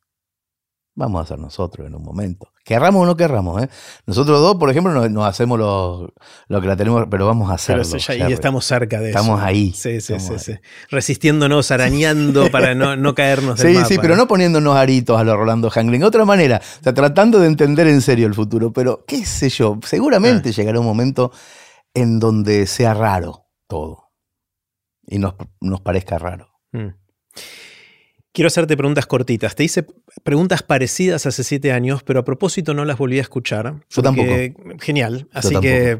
Vamos 1.00 1.22
a 1.22 1.28
ser 1.28 1.38
nosotros 1.38 1.86
en 1.86 1.94
un 1.94 2.02
momento. 2.02 2.50
Querramos 2.66 3.04
o 3.04 3.06
no 3.06 3.16
querramos, 3.16 3.62
¿eh? 3.62 3.70
Nosotros 4.08 4.42
dos, 4.42 4.56
por 4.56 4.72
ejemplo, 4.72 4.92
nos, 4.92 5.12
nos 5.12 5.28
hacemos 5.28 5.60
lo, 5.60 6.12
lo, 6.48 6.60
que 6.60 6.68
la 6.68 6.76
tenemos, 6.76 7.06
pero 7.08 7.28
vamos 7.28 7.52
a 7.52 7.54
hacerlo. 7.54 7.84
Pero 7.86 8.00
ya, 8.00 8.16
ya, 8.16 8.30
y 8.30 8.34
estamos 8.34 8.66
cerca 8.66 9.00
de 9.00 9.10
estamos 9.10 9.38
eso. 9.38 9.46
Ahí, 9.48 9.74
sí, 9.74 10.02
sí, 10.02 10.14
estamos 10.16 10.42
sí, 10.42 10.54
ahí. 10.54 10.60
Resistiéndonos, 10.90 11.70
arañando 11.70 12.50
para 12.50 12.74
no, 12.74 12.96
no 12.96 13.14
caernos 13.14 13.60
del 13.60 13.68
Sí, 13.68 13.76
mapa. 13.76 13.88
sí, 13.88 13.98
pero 14.02 14.16
no 14.16 14.28
poniéndonos 14.28 14.76
aritos 14.76 15.20
a 15.20 15.24
lo 15.24 15.38
Rolando 15.38 15.70
Hangling. 15.70 16.02
Otra 16.04 16.26
manera, 16.26 16.60
o 16.80 16.84
sea, 16.84 16.96
tratando 16.96 17.38
de 17.40 17.46
entender 17.46 17.86
en 17.88 18.02
serio 18.02 18.26
el 18.26 18.34
futuro. 18.34 18.74
Pero, 18.74 19.06
qué 19.06 19.24
sé 19.24 19.50
yo, 19.50 19.80
seguramente 19.86 20.50
Ah. 20.50 20.52
llegará 20.52 20.80
un 20.80 20.88
momento 20.88 21.32
en 21.94 22.20
donde 22.20 22.66
sea 22.66 22.96
raro 22.96 23.46
todo. 23.68 24.10
Y 25.06 25.20
nos, 25.20 25.36
nos 25.62 25.80
parezca 25.82 26.18
raro. 26.18 26.50
Mm. 26.72 26.88
Quiero 28.38 28.50
hacerte 28.50 28.78
preguntas 28.78 29.08
cortitas. 29.08 29.56
Te 29.56 29.64
hice 29.64 29.84
preguntas 30.22 30.62
parecidas 30.62 31.26
hace 31.26 31.44
siete 31.44 31.72
años, 31.72 32.04
pero 32.04 32.20
a 32.20 32.24
propósito 32.24 32.76
no 32.76 32.86
las 32.86 32.96
volví 33.00 33.18
a 33.18 33.22
escuchar. 33.24 33.74
Yo 33.90 34.04
porque- 34.04 34.54
Genial. 34.80 35.28
Así 35.34 35.48
tampoco. 35.56 35.62
que 35.64 36.00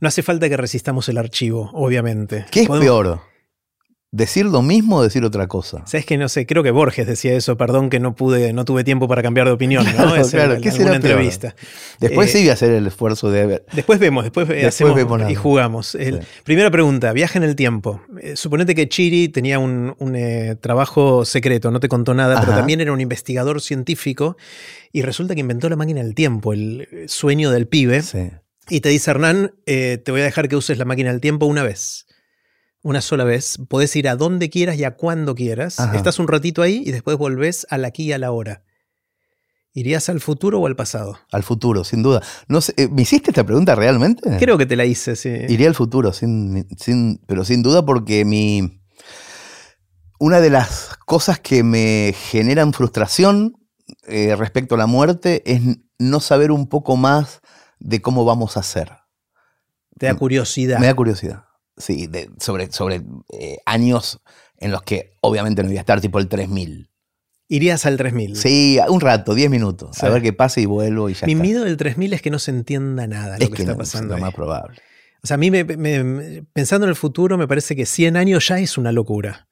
no 0.00 0.08
hace 0.08 0.22
falta 0.22 0.48
que 0.48 0.56
resistamos 0.56 1.10
el 1.10 1.18
archivo, 1.18 1.68
obviamente. 1.74 2.46
¿Qué 2.50 2.62
es 2.62 2.68
Podemos- 2.68 2.86
peor? 2.86 3.20
¿Decir 4.10 4.46
lo 4.46 4.62
mismo 4.62 4.96
o 4.96 5.02
decir 5.02 5.22
otra 5.22 5.46
cosa? 5.48 5.82
Sabes 5.86 6.06
que 6.06 6.16
no 6.16 6.30
sé, 6.30 6.46
creo 6.46 6.62
que 6.62 6.70
Borges 6.70 7.06
decía 7.06 7.34
eso, 7.34 7.58
perdón 7.58 7.90
que 7.90 8.00
no 8.00 8.14
pude, 8.14 8.54
no 8.54 8.64
tuve 8.64 8.82
tiempo 8.82 9.06
para 9.06 9.22
cambiar 9.22 9.46
de 9.48 9.52
opinión, 9.52 9.84
¿no? 9.84 9.90
Claro, 9.96 10.16
Es 10.16 10.30
claro, 10.30 10.54
en 10.54 10.62
¿qué 10.62 10.70
será 10.70 10.94
entrevista. 10.96 11.54
Después 12.00 12.30
Eh, 12.30 12.32
sí 12.32 12.38
voy 12.44 12.48
a 12.48 12.52
hacer 12.54 12.70
el 12.70 12.86
esfuerzo 12.86 13.30
de 13.30 13.44
ver. 13.46 13.66
Después 13.74 13.98
vemos, 13.98 14.24
después, 14.24 14.48
Después 14.48 14.66
hacemos 14.66 14.94
vemos 14.94 15.30
y 15.30 15.34
jugamos. 15.34 15.94
El- 15.94 16.22
Sí. 16.22 16.26
Primera 16.44 16.70
pregunta, 16.70 17.12
viaje 17.12 17.36
en 17.36 17.44
el 17.44 17.54
tiempo. 17.54 18.00
Eh, 18.22 18.34
suponete 18.34 18.74
que 18.74 18.88
Chiri 18.88 19.28
tenía 19.28 19.58
un, 19.58 19.94
un, 19.98 20.16
eh, 20.16 20.56
trabajo 20.58 21.26
secreto, 21.26 21.70
no 21.70 21.78
te 21.78 21.88
contó 21.88 22.14
nada, 22.14 22.40
pero 22.40 22.52
también 22.56 22.80
era 22.80 22.92
un 22.92 23.02
investigador 23.02 23.60
científico 23.60 24.38
y 24.90 25.02
resulta 25.02 25.34
que 25.34 25.42
inventó 25.42 25.68
la 25.68 25.76
máquina 25.76 26.02
del 26.02 26.14
tiempo, 26.14 26.54
el 26.54 26.88
eh, 26.90 27.04
sueño 27.08 27.50
del 27.50 27.68
pibe. 27.68 28.00
Sí. 28.00 28.30
Y 28.70 28.80
te 28.80 28.88
dice, 28.88 29.10
Hernán, 29.10 29.52
eh, 29.66 29.98
te 30.02 30.12
voy 30.12 30.22
a 30.22 30.24
dejar 30.24 30.48
que 30.48 30.56
uses 30.56 30.78
la 30.78 30.86
máquina 30.86 31.10
del 31.10 31.20
tiempo 31.20 31.44
una 31.44 31.62
vez. 31.62 32.06
Una 32.82 33.00
sola 33.00 33.24
vez. 33.24 33.58
Podés 33.68 33.94
ir 33.96 34.08
a 34.08 34.16
donde 34.16 34.50
quieras 34.50 34.76
y 34.76 34.84
a 34.84 34.94
cuando 34.96 35.34
quieras. 35.34 35.80
Ajá. 35.80 35.96
Estás 35.96 36.18
un 36.18 36.28
ratito 36.28 36.62
ahí 36.62 36.82
y 36.86 36.92
después 36.92 37.16
volvés 37.18 37.66
al 37.70 37.84
aquí 37.84 38.04
y 38.04 38.12
a 38.12 38.18
la 38.18 38.30
hora. 38.32 38.62
¿Irías 39.74 40.08
al 40.08 40.20
futuro 40.20 40.60
o 40.60 40.66
al 40.66 40.74
pasado? 40.76 41.18
Al 41.30 41.42
futuro, 41.42 41.84
sin 41.84 42.02
duda. 42.02 42.22
No 42.48 42.60
sé, 42.60 42.74
eh, 42.76 42.88
¿Me 42.88 43.02
hiciste 43.02 43.30
esta 43.30 43.44
pregunta 43.44 43.74
realmente? 43.74 44.36
Creo 44.38 44.58
que 44.58 44.66
te 44.66 44.76
la 44.76 44.84
hice, 44.86 45.14
sí. 45.14 45.28
Iría 45.48 45.68
al 45.68 45.74
futuro, 45.74 46.12
sin, 46.12 46.66
sin- 46.78 47.20
pero 47.26 47.44
sin 47.44 47.62
duda 47.62 47.84
porque 47.84 48.24
mi. 48.24 48.80
Una 50.18 50.40
de 50.40 50.50
las 50.50 50.96
cosas 51.06 51.38
que 51.38 51.62
me 51.62 52.12
generan 52.30 52.72
frustración 52.72 53.54
eh, 54.06 54.34
respecto 54.36 54.74
a 54.74 54.78
la 54.78 54.86
muerte 54.86 55.42
es 55.46 55.60
no 55.98 56.18
saber 56.20 56.50
un 56.50 56.68
poco 56.68 56.96
más 56.96 57.40
de 57.78 58.00
cómo 58.02 58.24
vamos 58.24 58.56
a 58.56 58.62
ser. 58.64 58.90
Te 59.96 60.06
da 60.06 60.14
curiosidad. 60.14 60.80
Me 60.80 60.86
da 60.86 60.94
curiosidad. 60.94 61.44
Sí, 61.78 62.06
de- 62.06 62.30
sobre, 62.38 62.70
sobre 62.72 63.02
eh, 63.32 63.58
años 63.66 64.20
en 64.58 64.72
los 64.72 64.82
que 64.82 65.12
obviamente 65.20 65.62
no 65.62 65.68
voy 65.68 65.76
a 65.78 65.80
estar, 65.80 66.00
tipo 66.00 66.18
el 66.18 66.28
3000. 66.28 66.90
Irías 67.50 67.86
al 67.86 67.96
3000. 67.96 68.36
Sí, 68.36 68.78
un 68.88 69.00
rato, 69.00 69.34
10 69.34 69.48
minutos. 69.50 69.96
Sí. 69.98 70.04
A 70.04 70.10
ver 70.10 70.20
qué 70.20 70.32
pasa 70.34 70.60
y 70.60 70.66
vuelvo 70.66 71.08
y 71.08 71.14
ya 71.14 71.26
Mi 71.26 71.32
está. 71.32 71.42
miedo 71.42 71.64
del 71.64 71.76
3000 71.78 72.12
es 72.12 72.20
que 72.22 72.30
no 72.30 72.38
se 72.38 72.50
entienda 72.50 73.06
nada 73.06 73.38
lo 73.38 73.44
es 73.44 73.48
que, 73.50 73.56
que 73.56 73.62
está 73.62 73.74
no, 73.74 73.82
es 73.82 73.90
pasando. 73.90 74.08
lo 74.10 74.14
ahí. 74.16 74.20
más 74.20 74.34
probable. 74.34 74.78
O 75.22 75.26
sea, 75.26 75.34
a 75.36 75.38
mí, 75.38 75.50
me- 75.50 75.64
pensando 76.52 76.84
en 76.86 76.90
el 76.90 76.96
futuro, 76.96 77.38
me 77.38 77.48
parece 77.48 77.74
que 77.74 77.86
100 77.86 78.16
años 78.16 78.46
ya 78.48 78.58
es 78.58 78.76
una 78.76 78.92
locura. 78.92 79.48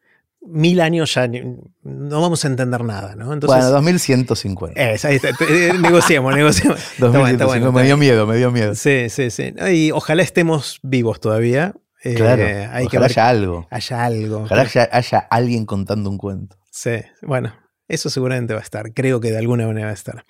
Mil 0.49 0.81
años 0.81 1.13
ya 1.15 1.27
ni- 1.27 1.43
no 1.83 2.21
vamos 2.21 2.45
a 2.45 2.49
entender 2.49 2.85
nada, 2.85 3.17
¿no? 3.17 3.33
Entonces, 3.33 3.57
bueno, 3.65 3.71
2150. 3.73 4.81
eh, 4.81 4.97
ahí 5.03 5.17
está, 5.17 5.31
eh, 5.49 5.73
negociemos, 5.81 6.35
negociemos. 6.35 6.79
Está 6.93 7.09
bueno, 7.09 7.27
está 7.29 7.45
2150. 7.45 7.47
bueno, 7.47 7.73
me 7.73 7.83
dio 7.85 7.97
miedo, 7.97 8.27
me 8.27 8.37
dio 8.37 8.51
miedo. 8.53 8.75
Sí, 8.75 9.09
sí, 9.09 9.31
sí. 9.31 9.55
Y 9.73 9.91
ojalá 9.91 10.23
estemos 10.23 10.79
vivos 10.83 11.19
todavía. 11.21 11.75
Eh, 12.13 12.15
Claro, 12.15 12.43
hay 12.73 12.87
que 12.89 12.97
ojalá 12.99 13.09
ver 13.09 13.11
haya 13.19 13.29
algo. 13.29 13.67
haya 13.71 14.05
algo. 14.05 14.37
Ojalá 14.43 14.63
haya, 14.63 14.89
haya 14.93 15.19
alguien 15.19 15.67
contando 15.67 16.11
un 16.11 16.19
cuento. 16.19 16.57
Sí, 16.71 16.97
bueno, 17.23 17.55
eso 17.89 18.11
seguramente 18.11 18.53
va 18.55 18.61
a 18.61 18.63
estar. 18.63 18.93
Creo 18.93 19.21
que 19.21 19.31
de 19.31 19.39
alguna 19.39 19.67
manera 19.67 19.87
va 19.87 19.91
a 19.93 19.95
estar. 19.95 20.25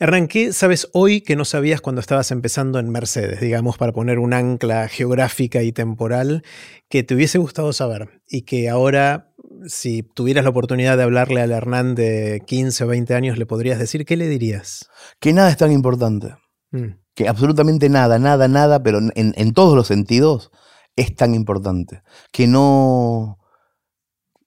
Hernán, 0.00 0.26
¿qué 0.26 0.52
sabes 0.52 0.88
hoy 0.94 1.20
que 1.20 1.36
no 1.36 1.44
sabías 1.44 1.80
cuando 1.80 2.00
estabas 2.00 2.30
empezando 2.32 2.78
en 2.80 2.90
Mercedes? 2.90 3.40
Digamos, 3.40 3.78
para 3.78 3.92
poner 3.92 4.18
un 4.18 4.32
ancla 4.32 4.88
geográfica 4.88 5.62
y 5.62 5.70
temporal 5.72 6.42
que 6.88 7.02
te 7.04 7.14
hubiese 7.14 7.38
gustado 7.38 7.72
saber 7.72 8.20
y 8.26 8.42
que 8.42 8.68
ahora, 8.68 9.32
si 9.66 10.02
tuvieras 10.02 10.42
la 10.44 10.50
oportunidad 10.50 10.96
de 10.96 11.04
hablarle 11.04 11.40
al 11.40 11.52
Hernán 11.52 11.94
de 11.94 12.42
15 12.46 12.82
o 12.84 12.86
20 12.88 13.14
años, 13.14 13.38
le 13.38 13.46
podrías 13.46 13.78
decir, 13.78 14.04
¿qué 14.04 14.16
le 14.16 14.26
dirías? 14.28 14.88
Que 15.20 15.32
nada 15.32 15.50
es 15.50 15.56
tan 15.56 15.70
importante. 15.70 16.34
Mm, 16.72 16.96
Que 17.14 17.28
absolutamente 17.28 17.88
nada, 17.88 18.18
nada, 18.18 18.48
nada, 18.48 18.82
pero 18.82 18.98
en, 18.98 19.12
en 19.36 19.52
todos 19.52 19.76
los 19.76 19.86
sentidos 19.86 20.50
es 20.96 21.14
tan 21.16 21.34
importante. 21.34 22.02
Que 22.32 22.46
no, 22.46 23.38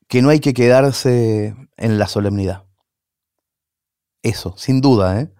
que 0.07 0.21
no 0.21 0.29
hay 0.29 0.39
que 0.39 0.53
quedarse 0.53 1.55
en 1.77 1.97
la 1.99 2.07
solemnidad. 2.07 2.63
Eso, 4.23 4.55
sin 4.57 4.81
duda, 4.81 5.21
¿eh? 5.21 5.31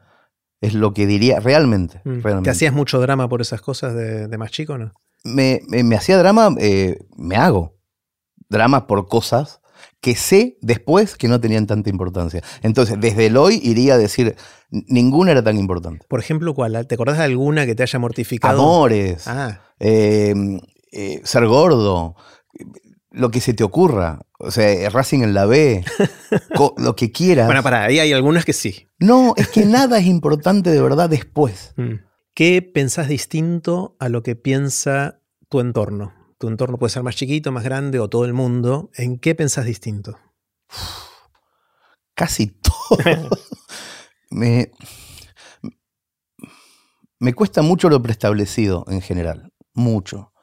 Es 0.61 0.73
lo 0.73 0.93
que 0.93 1.05
diría 1.05 1.39
realmente. 1.39 2.01
mm. 2.03 2.21
realmente. 2.21 2.43
¿Te 2.43 2.49
hacías 2.51 2.73
mucho 2.73 2.99
drama 2.99 3.27
por 3.29 3.41
esas 3.41 3.61
cosas 3.61 3.93
de, 3.95 4.27
de 4.27 4.37
más 4.37 4.51
chico, 4.51 4.77
no? 4.77 4.93
me, 5.23 5.61
me- 5.67 5.83
me 5.83 5.95
hacía 5.95 6.17
drama, 6.19 6.53
eh, 6.59 6.99
me 7.17 7.35
hago 7.35 7.75
drama 8.47 8.85
por 8.85 9.07
cosas 9.07 9.59
que 10.01 10.15
sé 10.15 10.57
después 10.61 11.15
que 11.17 11.27
no 11.27 11.41
tenían 11.41 11.65
tanta 11.65 11.89
importancia. 11.89 12.43
Entonces, 12.61 12.97
desde 12.99 13.25
el 13.25 13.37
hoy 13.37 13.59
iría 13.63 13.95
a 13.95 13.97
decir, 13.97 14.35
ninguna 14.69 15.31
era 15.31 15.43
tan 15.43 15.57
importante. 15.57 16.05
Por 16.07 16.19
ejemplo, 16.19 16.53
¿cuál? 16.53 16.85
¿Te 16.87 16.93
acordás 16.93 17.17
de 17.17 17.23
alguna 17.23 17.65
que 17.65 17.73
te 17.73 17.81
haya 17.81 17.97
mortificado? 17.97 18.59
Amores, 18.61 19.27
Ah, 19.27 19.61
eh, 19.79 20.35
eh, 20.95 21.21
ser 21.25 21.45
gordo, 21.45 22.15
lo 23.11 23.31
que 23.31 23.41
se 23.41 23.53
te 23.53 23.63
ocurra. 23.63 24.21
O 24.39 24.49
sea, 24.49 24.89
Racing 24.89 25.23
en 25.23 25.33
la 25.33 25.45
B, 25.45 25.83
lo 26.77 26.95
que 26.95 27.11
quieras. 27.11 27.47
bueno, 27.47 27.63
para, 27.63 27.83
ahí 27.83 27.99
hay 27.99 28.13
algunas 28.13 28.45
que 28.45 28.53
sí. 28.53 28.87
No, 28.99 29.33
es 29.35 29.49
que 29.49 29.65
nada 29.65 29.99
es 29.99 30.05
importante 30.05 30.71
de 30.71 30.81
verdad 30.81 31.09
después. 31.09 31.73
Mm. 31.77 32.05
¿Qué 32.33 32.61
pensás 32.61 33.07
distinto 33.07 33.95
a 33.97 34.09
lo 34.09 34.21
que 34.21 34.35
piensa 34.35 35.21
tu 35.47 35.61
entorno? 35.61 36.13
Tu 36.37 36.49
entorno 36.49 36.77
puede 36.77 36.91
ser 36.91 37.01
más 37.01 37.15
chiquito, 37.15 37.53
más 37.53 37.63
grande 37.63 37.97
o 37.99 38.09
todo 38.09 38.25
el 38.25 38.33
mundo. 38.33 38.89
¿En 38.95 39.19
qué 39.19 39.35
pensás 39.35 39.63
distinto? 39.63 40.17
casi 42.13 42.47
todo. 42.47 42.97
me, 44.31 44.71
me 47.19 47.33
cuesta 47.33 47.61
mucho 47.61 47.89
lo 47.89 48.01
preestablecido 48.01 48.83
en 48.89 49.01
general, 49.01 49.53
mucho. 49.73 50.33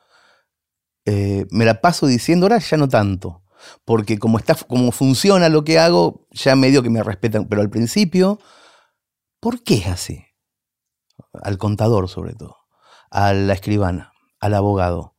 Eh, 1.04 1.46
me 1.50 1.64
la 1.64 1.80
paso 1.80 2.06
diciendo, 2.06 2.46
ahora 2.46 2.58
ya 2.58 2.76
no 2.76 2.88
tanto, 2.88 3.42
porque 3.84 4.18
como, 4.18 4.38
está, 4.38 4.54
como 4.54 4.92
funciona 4.92 5.48
lo 5.48 5.64
que 5.64 5.78
hago, 5.78 6.26
ya 6.30 6.54
medio 6.56 6.82
que 6.82 6.90
me 6.90 7.02
respetan, 7.02 7.46
pero 7.48 7.60
al 7.62 7.70
principio, 7.70 8.38
¿por 9.40 9.62
qué 9.62 9.74
es 9.78 9.86
así? 9.88 10.24
Al 11.42 11.58
contador 11.58 12.08
sobre 12.08 12.34
todo, 12.34 12.56
a 13.10 13.32
la 13.32 13.52
escribana, 13.54 14.12
al 14.40 14.54
abogado, 14.54 15.16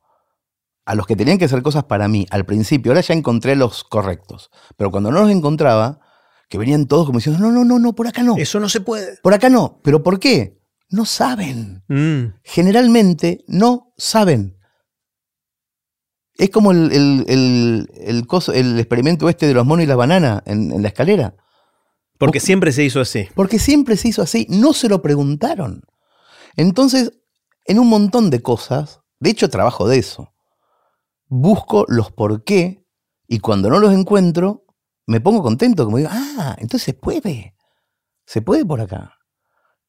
a 0.86 0.94
los 0.94 1.06
que 1.06 1.16
tenían 1.16 1.38
que 1.38 1.46
hacer 1.46 1.62
cosas 1.62 1.84
para 1.84 2.08
mí 2.08 2.26
al 2.30 2.44
principio, 2.46 2.92
ahora 2.92 3.00
ya 3.02 3.14
encontré 3.14 3.56
los 3.56 3.84
correctos, 3.84 4.50
pero 4.76 4.90
cuando 4.90 5.10
no 5.10 5.20
los 5.20 5.30
encontraba, 5.30 6.00
que 6.48 6.58
venían 6.58 6.86
todos 6.86 7.06
como 7.06 7.18
diciendo, 7.18 7.40
no, 7.42 7.50
no, 7.50 7.64
no, 7.64 7.78
no, 7.78 7.94
por 7.94 8.06
acá 8.06 8.22
no, 8.22 8.36
Eso 8.36 8.60
no 8.60 8.68
se 8.68 8.80
puede. 8.80 9.18
por 9.22 9.34
acá 9.34 9.48
no, 9.50 9.80
pero 9.82 10.02
¿por 10.02 10.18
qué? 10.18 10.60
No 10.90 11.04
saben, 11.04 11.82
Mm. 11.88 12.38
generalmente 12.42 13.44
no 13.48 13.92
saben. 13.96 14.56
Es 16.36 16.50
como 16.50 16.72
el, 16.72 16.90
el- 16.92 17.24
el- 17.28 17.88
el 17.94 18.26
coso- 18.26 18.52
el 18.52 18.78
experimento 18.78 19.28
este 19.28 19.46
de 19.46 19.54
los 19.54 19.64
monos 19.66 19.84
y 19.84 19.86
la 19.86 19.96
banana 19.96 20.42
en, 20.46 20.72
en 20.72 20.82
la 20.82 20.88
escalera. 20.88 21.36
Porque 22.18 22.38
O- 22.38 22.40
siempre 22.40 22.72
se 22.72 22.82
hizo 22.84 23.00
así. 23.00 23.28
Porque 23.34 23.58
siempre 23.58 23.96
se 23.96 24.08
hizo 24.08 24.22
así, 24.22 24.46
no 24.50 24.72
se 24.72 24.88
lo 24.88 25.00
preguntaron. 25.02 25.82
Entonces, 26.56 27.12
en 27.66 27.78
un 27.78 27.88
montón 27.88 28.30
de 28.30 28.42
cosas, 28.42 29.00
de 29.20 29.30
hecho 29.30 29.48
trabajo 29.48 29.88
de 29.88 29.98
eso, 29.98 30.32
busco 31.26 31.84
los 31.88 32.10
por 32.12 32.44
qué 32.44 32.84
y 33.26 33.38
cuando 33.40 33.70
no 33.70 33.78
los 33.78 33.92
encuentro, 33.92 34.64
me 35.06 35.20
pongo 35.20 35.42
contento, 35.42 35.84
como 35.84 35.98
digo, 35.98 36.10
ah, 36.12 36.56
entonces 36.58 36.82
se 36.82 36.94
puede, 36.94 37.56
se 38.26 38.42
puede 38.42 38.64
por 38.64 38.80
acá. 38.80 39.18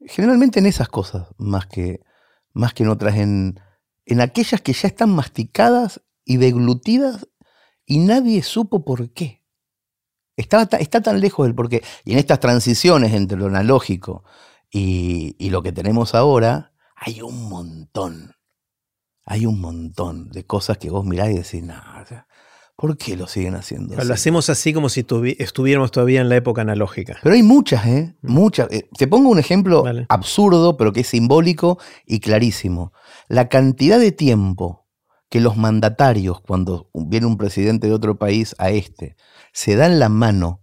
Generalmente 0.08 0.60
en 0.60 0.66
esas 0.66 0.90
cosas, 0.90 1.28
más 1.38 1.68
que, 1.68 2.02
más 2.54 2.74
que 2.74 2.84
en 2.84 2.90
otras, 2.90 3.16
en, 3.16 3.60
en 4.06 4.22
aquellas 4.22 4.62
que 4.62 4.74
ya 4.74 4.88
están 4.88 5.10
masticadas 5.10 6.02
y 6.26 6.38
deglutidas 6.38 7.28
y 7.86 8.00
nadie 8.00 8.42
supo 8.44 8.84
por 8.84 9.12
qué. 9.14 9.44
Estaba 10.36 10.66
ta- 10.66 10.78
está 10.78 11.02
tan 11.02 11.22
lejos 11.22 11.46
del 11.46 11.56
porqué. 11.56 11.82
Y 12.04 12.14
en 12.14 12.18
estas 12.20 12.40
transiciones 12.42 13.14
entre 13.14 13.38
lo 13.38 13.46
analógico 13.46 14.24
y, 14.70 15.36
y 15.40 15.50
lo 15.50 15.62
que 15.64 15.72
tenemos 15.72 16.14
ahora, 16.16 16.74
hay 16.96 17.22
un 17.22 17.48
montón. 17.48 18.34
Hay 19.26 19.46
un 19.46 19.60
montón 19.62 20.30
de 20.30 20.46
cosas 20.46 20.78
que 20.78 20.90
vos 20.90 21.06
mirás 21.06 21.30
y 21.30 21.36
decís, 21.36 21.64
no, 21.64 21.76
¿Por 22.76 22.98
qué 22.98 23.16
lo 23.16 23.26
siguen 23.28 23.56
haciendo? 23.56 23.96
Lo 24.04 24.14
hacemos 24.14 24.50
así 24.50 24.74
como 24.74 24.90
si 24.90 25.06
estuviéramos 25.40 25.92
todavía 25.92 26.20
en 26.20 26.28
la 26.28 26.36
época 26.36 26.62
analógica. 26.62 27.18
Pero 27.24 27.34
hay 27.36 27.42
muchas, 27.42 27.86
¿eh? 27.88 28.16
Mm. 28.22 28.32
Muchas. 28.34 28.68
Eh, 28.70 28.90
te 28.98 29.08
pongo 29.08 29.30
un 29.30 29.40
ejemplo 29.40 29.84
absurdo, 30.10 30.76
pero 30.76 30.92
que 30.92 31.00
es 31.00 31.08
simbólico 31.08 31.80
y 32.06 32.20
clarísimo. 32.20 32.92
La 33.30 33.48
cantidad 33.48 33.98
de 33.98 34.12
tiempo 34.12 34.85
que 35.30 35.40
los 35.40 35.58
mandatarios, 35.58 36.42
cuando 36.42 36.90
viene 36.94 37.26
un 37.26 37.38
presidente 37.38 37.88
de 37.88 37.94
otro 37.94 38.18
país 38.18 38.56
a 38.58 38.70
este, 38.70 39.16
se 39.54 39.76
dan 39.76 40.00
la 40.00 40.10
mano, 40.10 40.62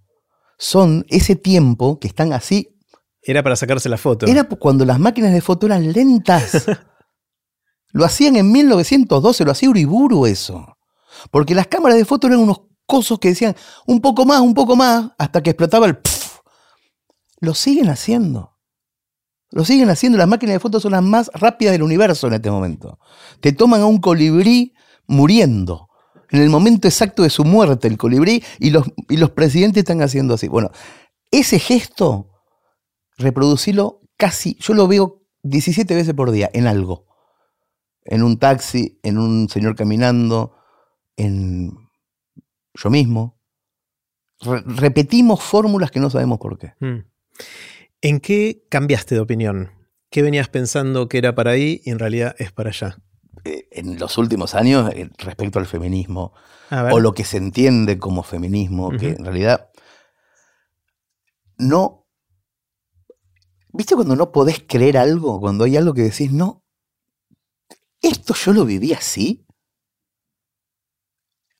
son 0.58 1.04
ese 1.08 1.36
tiempo 1.36 1.98
que 1.98 2.08
están 2.08 2.32
así. 2.32 2.78
Era 3.22 3.42
para 3.42 3.56
sacarse 3.56 3.88
la 3.88 3.98
foto. 3.98 4.26
Era 4.26 4.44
cuando 4.44 4.84
las 4.84 4.98
máquinas 4.98 5.32
de 5.32 5.40
foto 5.40 5.66
eran 5.66 5.92
lentas. 5.92 6.66
lo 7.92 8.04
hacían 8.04 8.36
en 8.36 8.50
1912, 8.50 9.44
lo 9.44 9.50
hacía 9.52 9.70
Uriburu 9.70 10.26
eso. 10.26 10.78
Porque 11.30 11.54
las 11.54 11.66
cámaras 11.66 11.98
de 11.98 12.04
foto 12.04 12.26
eran 12.26 12.40
unos 12.40 12.62
cosos 12.86 13.18
que 13.18 13.28
decían 13.28 13.54
un 13.86 14.00
poco 14.00 14.24
más, 14.24 14.40
un 14.40 14.54
poco 14.54 14.76
más, 14.76 15.10
hasta 15.18 15.42
que 15.42 15.50
explotaba 15.50 15.86
el... 15.86 15.98
Lo 17.40 17.54
siguen 17.54 17.88
haciendo. 17.88 18.51
Lo 19.52 19.64
siguen 19.64 19.90
haciendo. 19.90 20.18
Las 20.18 20.28
máquinas 20.28 20.54
de 20.54 20.60
fotos 20.60 20.82
son 20.82 20.92
las 20.92 21.02
más 21.02 21.30
rápidas 21.34 21.72
del 21.72 21.82
universo 21.82 22.26
en 22.26 22.34
este 22.34 22.50
momento. 22.50 22.98
Te 23.40 23.52
toman 23.52 23.82
a 23.82 23.86
un 23.86 23.98
colibrí 23.98 24.74
muriendo. 25.06 25.88
En 26.30 26.40
el 26.40 26.48
momento 26.48 26.88
exacto 26.88 27.22
de 27.22 27.30
su 27.30 27.44
muerte, 27.44 27.88
el 27.88 27.98
colibrí, 27.98 28.42
y 28.58 28.70
los, 28.70 28.90
y 29.08 29.18
los 29.18 29.30
presidentes 29.30 29.82
están 29.82 30.00
haciendo 30.00 30.34
así. 30.34 30.48
Bueno, 30.48 30.70
ese 31.30 31.58
gesto, 31.58 32.30
reproducirlo 33.18 34.00
casi, 34.16 34.56
yo 34.60 34.72
lo 34.72 34.88
veo 34.88 35.22
17 35.42 35.94
veces 35.94 36.14
por 36.14 36.30
día 36.30 36.50
en 36.54 36.66
algo. 36.66 37.06
En 38.04 38.22
un 38.22 38.38
taxi, 38.38 38.98
en 39.02 39.18
un 39.18 39.48
señor 39.48 39.76
caminando, 39.76 40.56
en 41.16 41.76
yo 42.74 42.90
mismo. 42.90 43.38
repetimos 44.40 45.42
fórmulas 45.42 45.90
que 45.90 46.00
no 46.00 46.10
sabemos 46.10 46.38
por 46.38 46.58
qué. 46.58 46.74
Hmm. 46.80 47.04
¿En 48.02 48.20
qué 48.20 48.66
cambiaste 48.68 49.14
de 49.14 49.20
opinión? 49.22 49.72
¿Qué 50.10 50.20
venías 50.20 50.48
pensando 50.48 51.08
que 51.08 51.18
era 51.18 51.34
para 51.34 51.52
ahí 51.52 51.80
y 51.84 51.90
en 51.90 51.98
realidad 51.98 52.34
es 52.38 52.52
para 52.52 52.68
allá? 52.68 52.98
Eh, 53.44 53.68
en 53.70 53.98
los 53.98 54.18
últimos 54.18 54.54
años, 54.54 54.90
eh, 54.94 55.08
respecto 55.16 55.58
al 55.58 55.66
feminismo, 55.66 56.34
o 56.70 57.00
lo 57.00 57.14
que 57.14 57.24
se 57.24 57.38
entiende 57.38 57.98
como 57.98 58.22
feminismo, 58.22 58.90
que 58.90 59.10
en 59.10 59.24
realidad 59.24 59.70
no. 61.56 62.06
¿Viste 63.72 63.94
cuando 63.94 64.16
no 64.16 64.32
podés 64.32 64.62
creer 64.66 64.98
algo? 64.98 65.40
Cuando 65.40 65.64
hay 65.64 65.76
algo 65.76 65.94
que 65.94 66.02
decís, 66.02 66.30
no, 66.30 66.64
esto 68.02 68.34
yo 68.34 68.52
lo 68.52 68.64
viví 68.64 68.92
así 68.92 69.46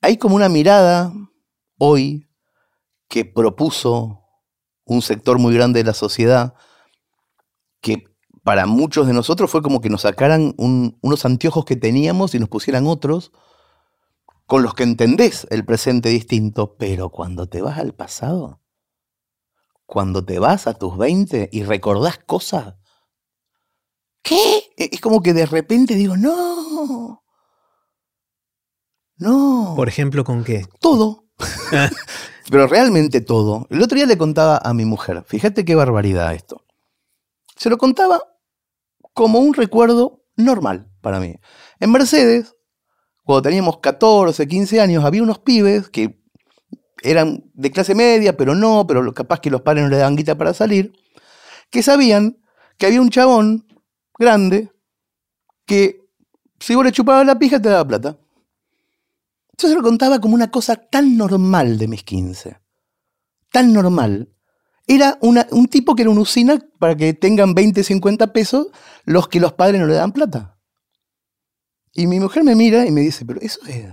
hay 0.03 0.17
como 0.17 0.35
una 0.35 0.49
mirada 0.49 1.13
hoy 1.77 2.29
que 3.07 3.23
propuso 3.23 4.22
un 4.85 5.01
sector 5.01 5.39
muy 5.39 5.53
grande 5.53 5.79
de 5.79 5.85
la 5.85 5.93
sociedad 5.93 6.53
que 7.81 8.05
para 8.43 8.65
muchos 8.65 9.07
de 9.07 9.13
nosotros 9.13 9.49
fue 9.49 9.61
como 9.61 9.81
que 9.81 9.89
nos 9.89 10.01
sacaran 10.01 10.53
unos 10.57 11.25
anteojos 11.25 11.65
que 11.65 11.75
teníamos 11.75 12.35
y 12.35 12.39
nos 12.39 12.49
pusieran 12.49 12.87
otros 12.87 13.31
con 14.45 14.63
los 14.63 14.73
que 14.73 14.83
entendés 14.83 15.47
el 15.49 15.65
presente 15.65 16.09
distinto, 16.09 16.75
pero 16.77 17.09
cuando 17.09 17.47
te 17.47 17.61
vas 17.61 17.79
al 17.79 17.93
pasado, 17.93 18.61
cuando 19.85 20.25
te 20.25 20.39
vas 20.39 20.67
a 20.67 20.73
tus 20.73 20.97
20 20.97 21.49
y 21.51 21.63
recordás 21.63 22.19
cosas, 22.19 22.75
¿qué? 24.21 24.73
E-, 24.77 24.89
es 24.91 25.01
como 25.01 25.21
que 25.21 25.33
de 25.33 25.45
repente 25.45 25.95
digo, 25.95 26.17
no, 26.17 27.23
no. 29.17 29.73
Por 29.75 29.87
ejemplo, 29.87 30.23
¿con 30.23 30.43
qué? 30.43 30.65
Todo. 30.79 31.25
Pero 32.53 32.67
realmente 32.67 33.19
todo. 33.19 33.65
El 33.71 33.81
otro 33.81 33.95
día 33.95 34.05
le 34.05 34.15
contaba 34.15 34.59
a 34.63 34.75
mi 34.75 34.85
mujer, 34.85 35.23
fíjate 35.25 35.65
qué 35.65 35.73
barbaridad 35.73 36.35
esto. 36.35 36.63
Se 37.55 37.67
lo 37.67 37.79
contaba 37.79 38.21
como 39.15 39.39
un 39.39 39.55
recuerdo 39.55 40.23
normal 40.35 40.87
para 41.01 41.19
mí. 41.19 41.33
En 41.79 41.91
Mercedes, 41.91 42.55
cuando 43.23 43.41
teníamos 43.41 43.79
14, 43.79 44.47
15 44.47 44.81
años, 44.81 45.03
había 45.03 45.23
unos 45.23 45.39
pibes 45.39 45.89
que 45.89 46.21
eran 47.01 47.43
de 47.55 47.71
clase 47.71 47.95
media, 47.95 48.37
pero 48.37 48.53
no, 48.53 48.85
pero 48.85 49.11
capaz 49.15 49.39
que 49.39 49.49
los 49.49 49.61
padres 49.61 49.85
no 49.85 49.89
le 49.89 49.97
daban 49.97 50.15
guita 50.15 50.37
para 50.37 50.53
salir, 50.53 50.93
que 51.71 51.81
sabían 51.81 52.37
que 52.77 52.85
había 52.85 53.01
un 53.01 53.09
chabón 53.09 53.65
grande 54.19 54.71
que 55.65 56.01
si 56.59 56.75
vos 56.75 56.85
le 56.85 56.91
chupabas 56.91 57.25
la 57.25 57.39
pija 57.39 57.59
te 57.59 57.69
daba 57.69 57.87
plata. 57.87 58.19
Yo 59.63 59.69
se 59.69 59.75
lo 59.75 59.81
contaba 59.81 60.19
como 60.19 60.35
una 60.35 60.51
cosa 60.51 60.75
tan 60.75 61.15
normal 61.15 61.77
de 61.77 61.87
mis 61.87 62.03
15. 62.03 62.59
Tan 63.49 63.71
normal. 63.71 64.35
Era 64.85 65.17
un 65.21 65.67
tipo 65.67 65.95
que 65.95 66.01
era 66.01 66.11
una 66.11 66.19
usina 66.19 66.59
para 66.79 66.97
que 66.97 67.13
tengan 67.13 67.53
20, 67.53 67.81
50 67.81 68.33
pesos 68.33 68.67
los 69.05 69.29
que 69.29 69.39
los 69.39 69.53
padres 69.53 69.79
no 69.79 69.87
le 69.87 69.93
dan 69.93 70.11
plata. 70.11 70.59
Y 71.93 72.07
mi 72.07 72.19
mujer 72.19 72.43
me 72.43 72.55
mira 72.55 72.85
y 72.85 72.91
me 72.91 72.99
dice, 72.99 73.25
pero 73.25 73.39
eso 73.39 73.61
es... 73.65 73.85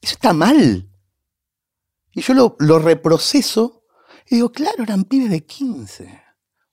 Eso 0.00 0.14
está 0.14 0.32
mal. 0.32 0.90
Y 2.10 2.20
yo 2.20 2.34
lo, 2.34 2.56
lo 2.58 2.80
reproceso 2.80 3.84
y 4.28 4.34
digo, 4.34 4.50
claro, 4.50 4.82
eran 4.82 5.04
pibes 5.04 5.30
de 5.30 5.46
15. 5.46 6.22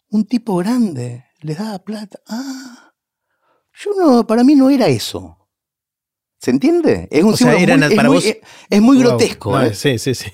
Un 0.09 0.25
tipo 0.25 0.55
grande 0.55 1.25
les 1.41 1.59
daba 1.59 1.77
plata. 1.77 2.19
Ah, 2.27 2.91
yo 3.71 3.91
no, 3.99 4.25
para 4.25 4.43
mí 4.43 4.55
no 4.55 4.71
era 4.71 4.87
eso. 4.87 5.44
¿Se 6.39 6.51
entiende? 6.51 7.07
Es 7.11 7.23
un 7.23 7.35
muy, 8.05 8.37
es, 8.69 8.81
muy, 8.81 8.99
grotesco. 8.99 9.59
¿eh? 9.59 9.73
Sí, 9.73 9.97
sí, 9.97 10.13
sí. 10.13 10.29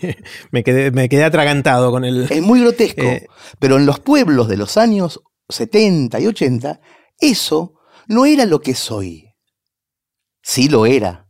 Me 0.51 0.63
quedé, 0.63 0.91
me 0.91 1.07
quedé 1.07 1.23
atragantado 1.23 1.91
con 1.91 2.03
el. 2.03 2.27
Es 2.29 2.41
muy 2.41 2.59
grotesco. 2.61 3.01
Eh, 3.01 3.27
pero 3.59 3.77
en 3.77 3.85
los 3.85 3.99
pueblos 3.99 4.47
de 4.49 4.57
los 4.57 4.77
años 4.77 5.21
70 5.49 6.19
y 6.19 6.27
80, 6.27 6.81
eso 7.19 7.75
no 8.07 8.25
era 8.25 8.45
lo 8.45 8.61
que 8.61 8.75
soy. 8.75 9.29
Sí 10.41 10.69
lo 10.69 10.85
era. 10.85 11.29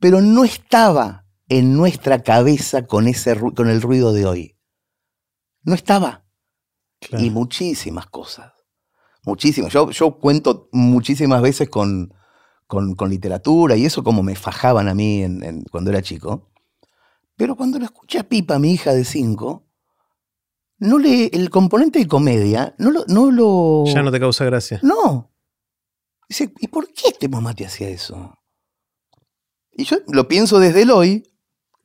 Pero 0.00 0.20
no 0.20 0.44
estaba 0.44 1.26
en 1.48 1.76
nuestra 1.76 2.22
cabeza 2.22 2.86
con, 2.86 3.08
ese, 3.08 3.38
con 3.38 3.68
el 3.68 3.82
ruido 3.82 4.12
de 4.12 4.26
hoy. 4.26 4.58
No 5.62 5.74
estaba. 5.74 6.24
Y 7.18 7.30
muchísimas 7.30 8.06
cosas. 8.06 8.52
Muchísimas. 9.24 9.72
Yo, 9.72 9.90
yo 9.90 10.18
cuento 10.18 10.68
muchísimas 10.72 11.42
veces 11.42 11.68
con, 11.68 12.14
con, 12.68 12.94
literatura 13.08 13.76
y 13.76 13.86
eso 13.86 14.04
como 14.04 14.22
me 14.22 14.36
fajaban 14.36 14.88
a 14.88 14.94
mí 14.94 15.22
en, 15.22 15.64
cuando 15.72 15.90
era 15.90 16.02
chico. 16.02 16.52
Pero 17.34 17.56
cuando 17.56 17.78
lo 17.78 17.86
escuché 17.86 18.18
a 18.18 18.28
Pipa, 18.28 18.58
mi 18.58 18.72
hija 18.72 18.92
de 18.92 19.04
cinco, 19.04 19.66
no 20.78 20.98
le, 20.98 21.26
el 21.26 21.50
componente 21.50 21.98
de 21.98 22.06
comedia 22.06 22.74
no 22.78 22.90
lo, 22.90 23.04
no 23.08 23.30
lo... 23.30 23.84
Ya 23.86 24.02
no 24.02 24.12
te 24.12 24.20
causa 24.20 24.44
gracia. 24.44 24.80
No. 24.82 25.32
Dice, 26.28 26.52
¿y 26.60 26.68
por 26.68 26.92
qué 26.92 27.08
este 27.08 27.28
mamá 27.28 27.54
te 27.54 27.64
hacía 27.64 27.88
eso? 27.88 28.38
Y 29.72 29.84
yo 29.84 29.96
lo 30.08 30.28
pienso 30.28 30.58
desde 30.58 30.82
el 30.82 30.90
hoy, 30.90 31.22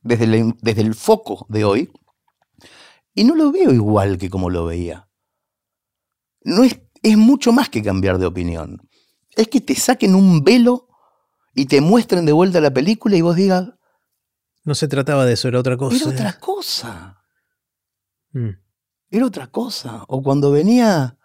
desde 0.02 0.24
el, 0.24 0.54
desde 0.60 0.82
el 0.82 0.94
foco 0.94 1.46
de 1.48 1.64
hoy, 1.64 1.92
y 3.14 3.24
no 3.24 3.34
lo 3.34 3.52
veo 3.52 3.72
igual 3.72 4.18
que 4.18 4.28
como 4.28 4.50
lo 4.50 4.66
veía. 4.66 5.08
No 6.42 6.62
es, 6.62 6.78
es 7.02 7.16
mucho 7.16 7.52
más 7.52 7.70
que 7.70 7.82
cambiar 7.82 8.18
de 8.18 8.26
opinión 8.26 8.83
es 9.36 9.48
que 9.48 9.60
te 9.60 9.74
saquen 9.74 10.14
un 10.14 10.42
velo 10.42 10.88
y 11.54 11.66
te 11.66 11.80
muestren 11.80 12.26
de 12.26 12.32
vuelta 12.32 12.60
la 12.60 12.72
película 12.72 13.16
y 13.16 13.20
vos 13.20 13.36
digas... 13.36 13.70
No 14.64 14.74
se 14.74 14.88
trataba 14.88 15.24
de 15.24 15.34
eso, 15.34 15.48
era 15.48 15.60
otra 15.60 15.76
cosa. 15.76 15.96
Era 15.96 16.08
otra 16.08 16.38
cosa. 16.38 17.22
Mm. 18.32 18.50
Era 19.10 19.26
otra 19.26 19.46
cosa. 19.48 20.04
O 20.08 20.22
cuando 20.22 20.50
venía, 20.50 21.18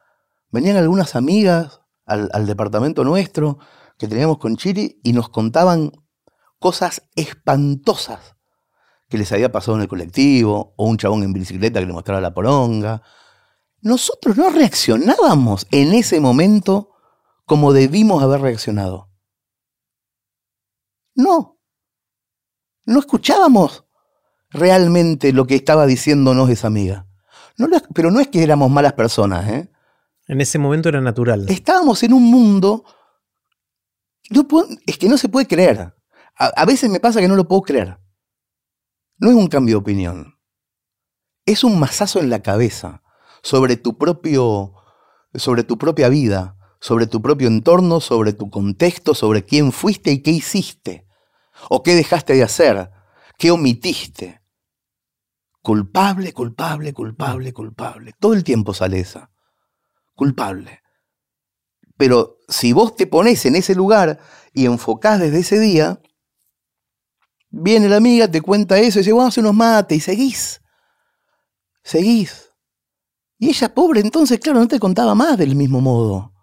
venían 0.51 0.77
algunas 0.77 1.15
amigas 1.15 1.81
al, 2.05 2.29
al 2.33 2.45
departamento 2.45 3.03
nuestro 3.03 3.59
que 3.97 4.07
teníamos 4.07 4.39
con 4.39 4.57
Chiri 4.57 4.99
y 5.03 5.13
nos 5.13 5.29
contaban 5.29 5.91
cosas 6.59 7.03
espantosas 7.15 8.35
que 9.09 9.17
les 9.17 9.31
había 9.31 9.51
pasado 9.51 9.75
en 9.75 9.81
el 9.81 9.87
colectivo, 9.87 10.73
o 10.77 10.85
un 10.85 10.97
chabón 10.97 11.23
en 11.23 11.33
bicicleta 11.33 11.79
que 11.79 11.87
le 11.87 11.93
mostraba 11.93 12.21
la 12.21 12.33
poronga. 12.33 13.01
Nosotros 13.81 14.37
no 14.37 14.49
reaccionábamos 14.51 15.65
en 15.71 15.93
ese 15.93 16.19
momento 16.19 16.91
como 17.49 17.73
debimos 17.73 18.21
haber 18.21 18.41
reaccionado. 18.41 19.09
No. 21.15 21.59
No 22.85 22.99
escuchábamos 22.99 23.85
realmente 24.51 25.33
lo 25.33 25.47
que 25.47 25.55
estaba 25.55 25.87
diciéndonos 25.87 26.51
esa 26.51 26.67
amiga. 26.67 27.07
No, 27.57 27.67
pero 27.95 28.11
no 28.11 28.19
es 28.19 28.27
que 28.27 28.43
éramos 28.43 28.69
malas 28.69 28.93
personas, 28.93 29.49
¿eh? 29.49 29.71
En 30.27 30.41
ese 30.41 30.59
momento 30.59 30.89
era 30.89 31.01
natural. 31.01 31.47
Estábamos 31.49 32.03
en 32.03 32.13
un 32.13 32.29
mundo. 32.29 32.85
es 34.85 34.97
que 34.99 35.09
no 35.09 35.17
se 35.17 35.27
puede 35.27 35.47
creer. 35.47 35.95
A, 36.37 36.45
a 36.55 36.65
veces 36.65 36.87
me 36.87 36.99
pasa 36.99 37.19
que 37.19 37.27
no 37.27 37.35
lo 37.35 37.47
puedo 37.47 37.63
creer. 37.63 37.97
No 39.17 39.31
es 39.31 39.35
un 39.35 39.47
cambio 39.47 39.73
de 39.73 39.81
opinión. 39.81 40.39
Es 41.47 41.63
un 41.63 41.79
mazazo 41.79 42.19
en 42.19 42.29
la 42.29 42.43
cabeza 42.43 43.01
sobre 43.41 43.75
tu 43.75 43.97
propio. 43.97 44.75
sobre 45.33 45.63
tu 45.63 45.79
propia 45.79 46.09
vida, 46.09 46.58
sobre 46.79 47.07
tu 47.07 47.21
propio 47.21 47.47
entorno, 47.47 47.99
sobre 47.99 48.33
tu 48.33 48.49
contexto, 48.49 49.13
sobre 49.13 49.43
quién 49.43 49.71
fuiste 49.71 50.11
y 50.11 50.21
qué 50.21 50.31
hiciste. 50.31 51.05
¿O 51.69 51.83
qué 51.83 51.95
dejaste 51.95 52.33
de 52.33 52.43
hacer? 52.43 52.89
¿Qué 53.37 53.51
omitiste? 53.51 54.41
Culpable, 55.61 56.33
culpable, 56.33 56.93
culpable, 56.93 57.53
culpable. 57.53 58.13
Todo 58.19 58.33
el 58.33 58.43
tiempo 58.43 58.73
sale 58.73 58.99
esa. 58.99 59.29
Culpable. 60.15 60.81
Pero 61.97 62.37
si 62.47 62.71
vos 62.71 62.95
te 62.95 63.07
pones 63.07 63.45
en 63.45 63.57
ese 63.57 63.75
lugar 63.75 64.19
y 64.53 64.65
enfocás 64.65 65.19
desde 65.19 65.39
ese 65.39 65.59
día, 65.59 66.01
viene 67.49 67.89
la 67.89 67.97
amiga, 67.97 68.31
te 68.31 68.41
cuenta 68.41 68.77
eso 68.79 68.99
y 68.99 69.01
dice, 69.01 69.11
vamos 69.11 69.25
a 69.25 69.27
hacer 69.29 69.43
unos 69.43 69.55
mates 69.55 69.97
y 69.97 70.01
seguís. 70.01 70.61
Seguís. 71.83 72.51
Y 73.37 73.49
ella, 73.49 73.73
pobre, 73.73 73.99
entonces, 73.99 74.39
claro, 74.39 74.59
no 74.59 74.67
te 74.67 74.79
contaba 74.79 75.13
más 75.13 75.37
del 75.37 75.55
mismo 75.55 75.81
modo. 75.81 76.33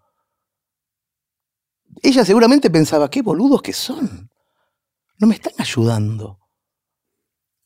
Ella 2.02 2.24
seguramente 2.24 2.70
pensaba, 2.70 3.10
qué 3.10 3.22
boludos 3.22 3.62
que 3.62 3.72
son. 3.72 4.30
No 5.18 5.26
me 5.26 5.34
están 5.34 5.54
ayudando. 5.58 6.38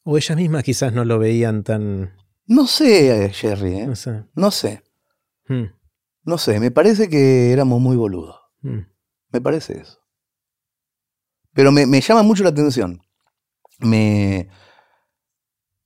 O 0.05 0.17
ellas 0.17 0.37
mismas 0.37 0.63
quizás 0.65 0.93
no 0.93 1.05
lo 1.05 1.19
veían 1.19 1.63
tan... 1.63 2.15
No 2.47 2.67
sé, 2.67 3.31
Jerry, 3.33 3.75
¿eh? 3.81 3.87
No 3.87 3.97
sé. 3.97 4.25
No 4.35 4.51
sé. 4.51 4.83
Hmm, 5.47 5.65
No 6.25 6.39
sé, 6.39 6.59
me 6.61 6.71
parece 6.71 7.09
que 7.09 7.53
éramos 7.53 7.81
muy 7.81 7.97
boludos. 7.97 8.37
hmm. 8.63 8.81
Me 9.33 9.41
parece 9.41 9.79
eso. 9.81 9.99
Pero 11.53 11.71
me, 11.73 11.87
me 11.87 12.01
llama 12.01 12.23
mucho 12.25 12.43
la 12.43 12.49
atención. 12.51 13.01
Me, 13.79 14.49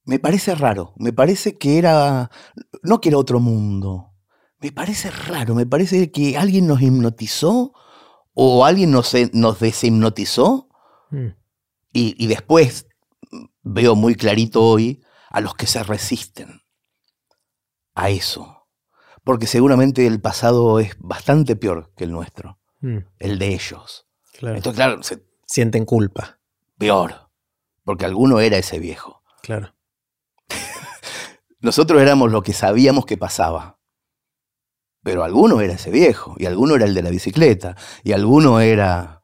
me 0.04 0.18
parece 0.18 0.54
raro. 0.54 0.94
Me 0.96 1.12
parece 1.12 1.58
que 1.58 1.76
era. 1.78 2.30
No 2.82 3.00
que 3.00 3.10
era 3.10 3.18
otro 3.18 3.40
mundo. 3.40 4.14
Me 4.60 4.72
parece 4.72 5.10
raro. 5.10 5.54
Me 5.54 5.66
parece 5.66 6.10
que 6.10 6.38
alguien 6.38 6.66
nos 6.66 6.80
hipnotizó 6.80 7.72
o 8.34 8.64
alguien 8.64 8.90
nos, 8.90 9.12
nos 9.32 9.60
deshipnotizó. 9.60 10.68
Hmm. 11.10 11.28
Y, 11.92 12.14
y 12.22 12.26
después 12.26 12.86
veo 13.62 13.94
muy 13.94 14.14
clarito 14.16 14.62
hoy 14.62 15.02
a 15.30 15.40
los 15.40 15.54
que 15.54 15.66
se 15.66 15.82
resisten 15.82 16.62
a 17.94 18.10
eso. 18.10 18.66
Porque 19.22 19.46
seguramente 19.46 20.06
el 20.06 20.20
pasado 20.20 20.80
es 20.80 20.96
bastante 20.98 21.56
peor 21.56 21.92
que 21.96 22.04
el 22.04 22.12
nuestro, 22.12 22.58
Hmm, 22.80 22.98
el 23.18 23.38
de 23.38 23.54
ellos. 23.54 24.06
Claro. 24.38 24.56
Entonces, 24.56 24.76
claro, 24.76 25.02
se- 25.02 25.24
Sienten 25.46 25.84
culpa. 25.86 26.38
peor, 26.76 27.30
porque 27.84 28.04
alguno 28.04 28.40
era 28.40 28.56
ese 28.58 28.78
viejo. 28.78 29.22
Claro. 29.42 29.74
Nosotros 31.60 32.00
éramos 32.02 32.30
los 32.32 32.42
que 32.42 32.52
sabíamos 32.52 33.06
que 33.06 33.16
pasaba. 33.16 33.78
Pero 35.04 35.22
alguno 35.22 35.60
era 35.60 35.74
ese 35.74 35.90
viejo, 35.90 36.34
y 36.38 36.46
alguno 36.46 36.74
era 36.74 36.86
el 36.86 36.94
de 36.94 37.02
la 37.02 37.10
bicicleta, 37.10 37.76
y 38.02 38.10
alguno 38.12 38.58
era... 38.60 39.22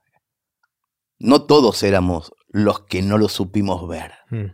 No 1.19 1.43
todos 1.43 1.83
éramos 1.83 2.33
los 2.49 2.81
que 2.81 3.03
no 3.03 3.19
lo 3.19 3.29
supimos 3.29 3.89
ver. 3.89 4.13
Hmm. 4.31 4.53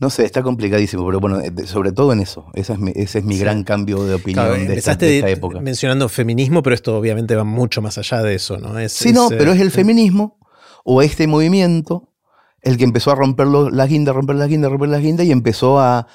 No 0.00 0.10
sé, 0.10 0.24
está 0.24 0.42
complicadísimo, 0.44 1.04
pero 1.04 1.18
bueno, 1.18 1.40
eh, 1.40 1.52
sobre 1.66 1.90
todo 1.90 2.12
en 2.12 2.20
eso. 2.20 2.46
Ese 2.54 2.74
es 2.74 2.78
mi, 2.78 2.92
ese 2.94 3.18
es 3.18 3.24
mi 3.24 3.34
Sí. 3.34 3.40
gran 3.40 3.64
cambio 3.64 4.04
de 4.04 4.14
opinión 4.14 4.44
Claro, 4.46 4.54
de, 4.64 4.74
esta, 4.78 4.94
de 4.94 5.16
esta 5.18 5.28
época. 5.30 5.60
mencionando 5.60 6.08
feminismo, 6.08 6.62
pero 6.62 6.74
esto 6.74 6.96
obviamente 6.96 7.34
va 7.34 7.42
mucho 7.42 7.82
más 7.82 7.98
allá 7.98 8.22
de 8.22 8.36
eso, 8.36 8.58
¿no? 8.58 8.78
Es, 8.78 8.92
Sí, 8.92 9.12
no, 9.12 9.24
es, 9.28 9.36
pero 9.36 9.50
eh, 9.50 9.56
es 9.56 9.60
el 9.60 9.72
feminismo 9.72 10.38
o 10.84 11.02
este 11.02 11.26
movimiento 11.26 12.14
el 12.62 12.76
que 12.78 12.84
empezó 12.84 13.10
a 13.10 13.16
romper 13.16 13.48
las 13.48 13.88
guindas, 13.88 14.14
romper 14.14 14.36
las 14.36 14.48
guindas, 14.48 14.70
romper 14.70 14.88
las 14.88 15.00
guindas 15.02 15.26
y 15.26 15.32
empezó 15.32 15.80
a, 15.80 16.06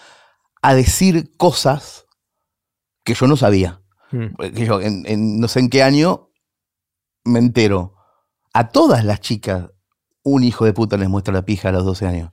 a 0.62 0.76
decir 0.76 1.36
cosas 1.36 2.06
que 3.04 3.14
yo 3.14 3.28
no 3.28 3.36
sabía. 3.38 3.82
hmm, 4.12 4.36
Que 4.56 4.66
yo 4.66 4.82
en, 4.82 5.06
en 5.06 5.40
no 5.40 5.48
sé 5.48 5.60
en 5.60 5.70
qué 5.70 5.84
año 5.84 6.30
me 7.26 7.40
entero. 7.40 7.96
A 8.54 8.70
todas 8.70 9.04
las 9.06 9.20
chicas 9.22 9.70
un 10.24 10.44
hijo 10.44 10.64
de 10.66 10.74
puta 10.74 10.96
les 10.98 11.10
muestra 11.10 11.34
la 11.34 11.44
pija 11.44 11.70
a 11.70 11.72
los 11.72 11.84
12 11.86 12.06
años. 12.08 12.32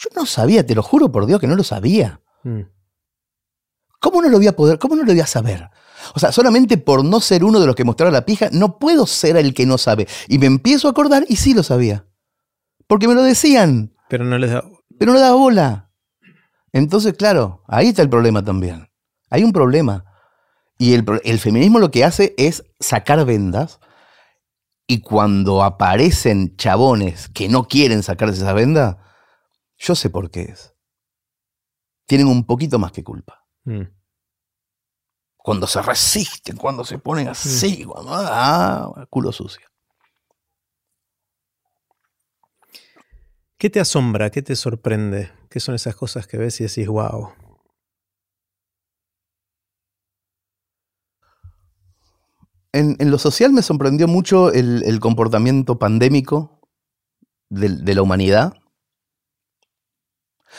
Yo 0.00 0.10
no 0.16 0.26
sabía, 0.26 0.64
te 0.66 0.74
lo 0.74 0.82
juro 0.82 1.10
por 1.12 1.26
Dios 1.26 1.40
que 1.40 1.46
no 1.46 1.54
lo 1.56 1.64
sabía. 1.64 2.20
hmm. 2.44 2.62
¿Cómo 4.00 4.22
no 4.22 4.28
lo 4.28 4.38
voy 4.38 4.46
a 4.46 4.54
poder? 4.54 4.78
¿Cómo 4.78 4.94
no 4.94 5.02
lo 5.02 5.10
voy 5.12 5.20
a 5.20 5.26
saber? 5.26 5.68
O 6.14 6.20
sea, 6.20 6.30
solamente 6.30 6.78
por 6.78 7.04
no 7.04 7.20
ser 7.20 7.42
uno 7.42 7.58
de 7.58 7.66
los 7.66 7.74
que 7.74 7.82
mostraba 7.84 8.12
la 8.12 8.24
pija, 8.24 8.48
no 8.52 8.78
puedo 8.78 9.06
ser 9.08 9.36
el 9.36 9.54
que 9.54 9.66
no 9.66 9.76
sabe. 9.76 10.06
Y 10.28 10.38
me 10.38 10.46
empiezo 10.46 10.86
a 10.86 10.92
acordar 10.92 11.24
y 11.28 11.34
sí 11.36 11.52
lo 11.52 11.64
sabía. 11.64 12.06
Porque 12.86 13.08
me 13.08 13.14
lo 13.14 13.22
decían, 13.24 13.94
Pero 14.08 14.24
no 14.24 14.38
les 14.38 14.52
da. 14.52 14.64
pero 14.98 15.12
no 15.12 15.18
daba 15.18 15.34
bola. 15.36 15.90
Entonces, 16.72 17.14
claro, 17.14 17.64
ahí 17.66 17.88
está 17.88 18.02
el 18.02 18.08
problema 18.08 18.44
también. 18.44 18.88
Hay 19.30 19.42
un 19.42 19.52
problema. 19.52 20.04
Y 20.78 20.94
el, 20.94 21.04
el 21.24 21.38
feminismo 21.40 21.80
lo 21.80 21.90
que 21.90 22.04
hace 22.04 22.34
es 22.38 22.64
sacar 22.78 23.24
vendas. 23.24 23.80
Y 24.86 25.00
cuando 25.02 25.62
aparecen 25.62 26.56
chabones 26.56 27.28
que 27.28 27.48
no 27.48 27.68
quieren 27.68 28.02
sacarse 28.02 28.36
esa 28.36 28.52
venda, 28.54 29.04
yo 29.76 29.94
sé 29.94 30.08
por 30.08 30.30
qué 30.30 30.42
es. 30.42 30.74
Tienen 32.06 32.26
un 32.26 32.46
poquito 32.46 32.78
más 32.78 32.92
que 32.92 33.04
culpa 33.04 33.44
Hmm. 33.64 33.82
cuando 35.36 35.66
se 35.66 35.82
resisten, 35.82 36.56
cuando 36.56 36.84
se 36.84 36.98
ponen 36.98 37.28
así, 37.28 37.84
cuando, 37.84 38.12
ah, 38.14 39.06
culo 39.10 39.30
sucio. 39.30 39.66
¿Qué 43.58 43.68
te 43.68 43.80
asombra? 43.80 44.30
¿Qué 44.30 44.40
te 44.40 44.54
sorprende? 44.56 45.30
¿Qué 45.50 45.60
son 45.60 45.74
esas 45.74 45.96
cosas 45.96 46.26
que 46.26 46.38
ves 46.38 46.60
y 46.60 46.64
decís, 46.64 46.86
wow? 46.88 47.32
En, 52.78 52.96
en 53.00 53.10
lo 53.10 53.18
social 53.18 53.52
me 53.52 53.62
sorprendió 53.62 54.06
mucho 54.06 54.52
el, 54.52 54.84
el 54.84 55.00
comportamiento 55.00 55.78
pandémico 55.78 56.60
de, 57.48 57.94
la 57.94 58.02
humanidad. 58.02 58.54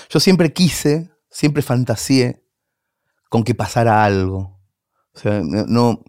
Yo 0.09 0.19
siempre 0.19 0.51
quise, 0.51 1.11
siempre 1.29 1.61
fantaseé 1.61 2.43
con 3.29 3.43
que 3.43 3.55
pasara 3.55 4.03
algo. 4.03 4.59
O 5.13 5.19
sea, 5.19 5.41
no, 5.41 6.03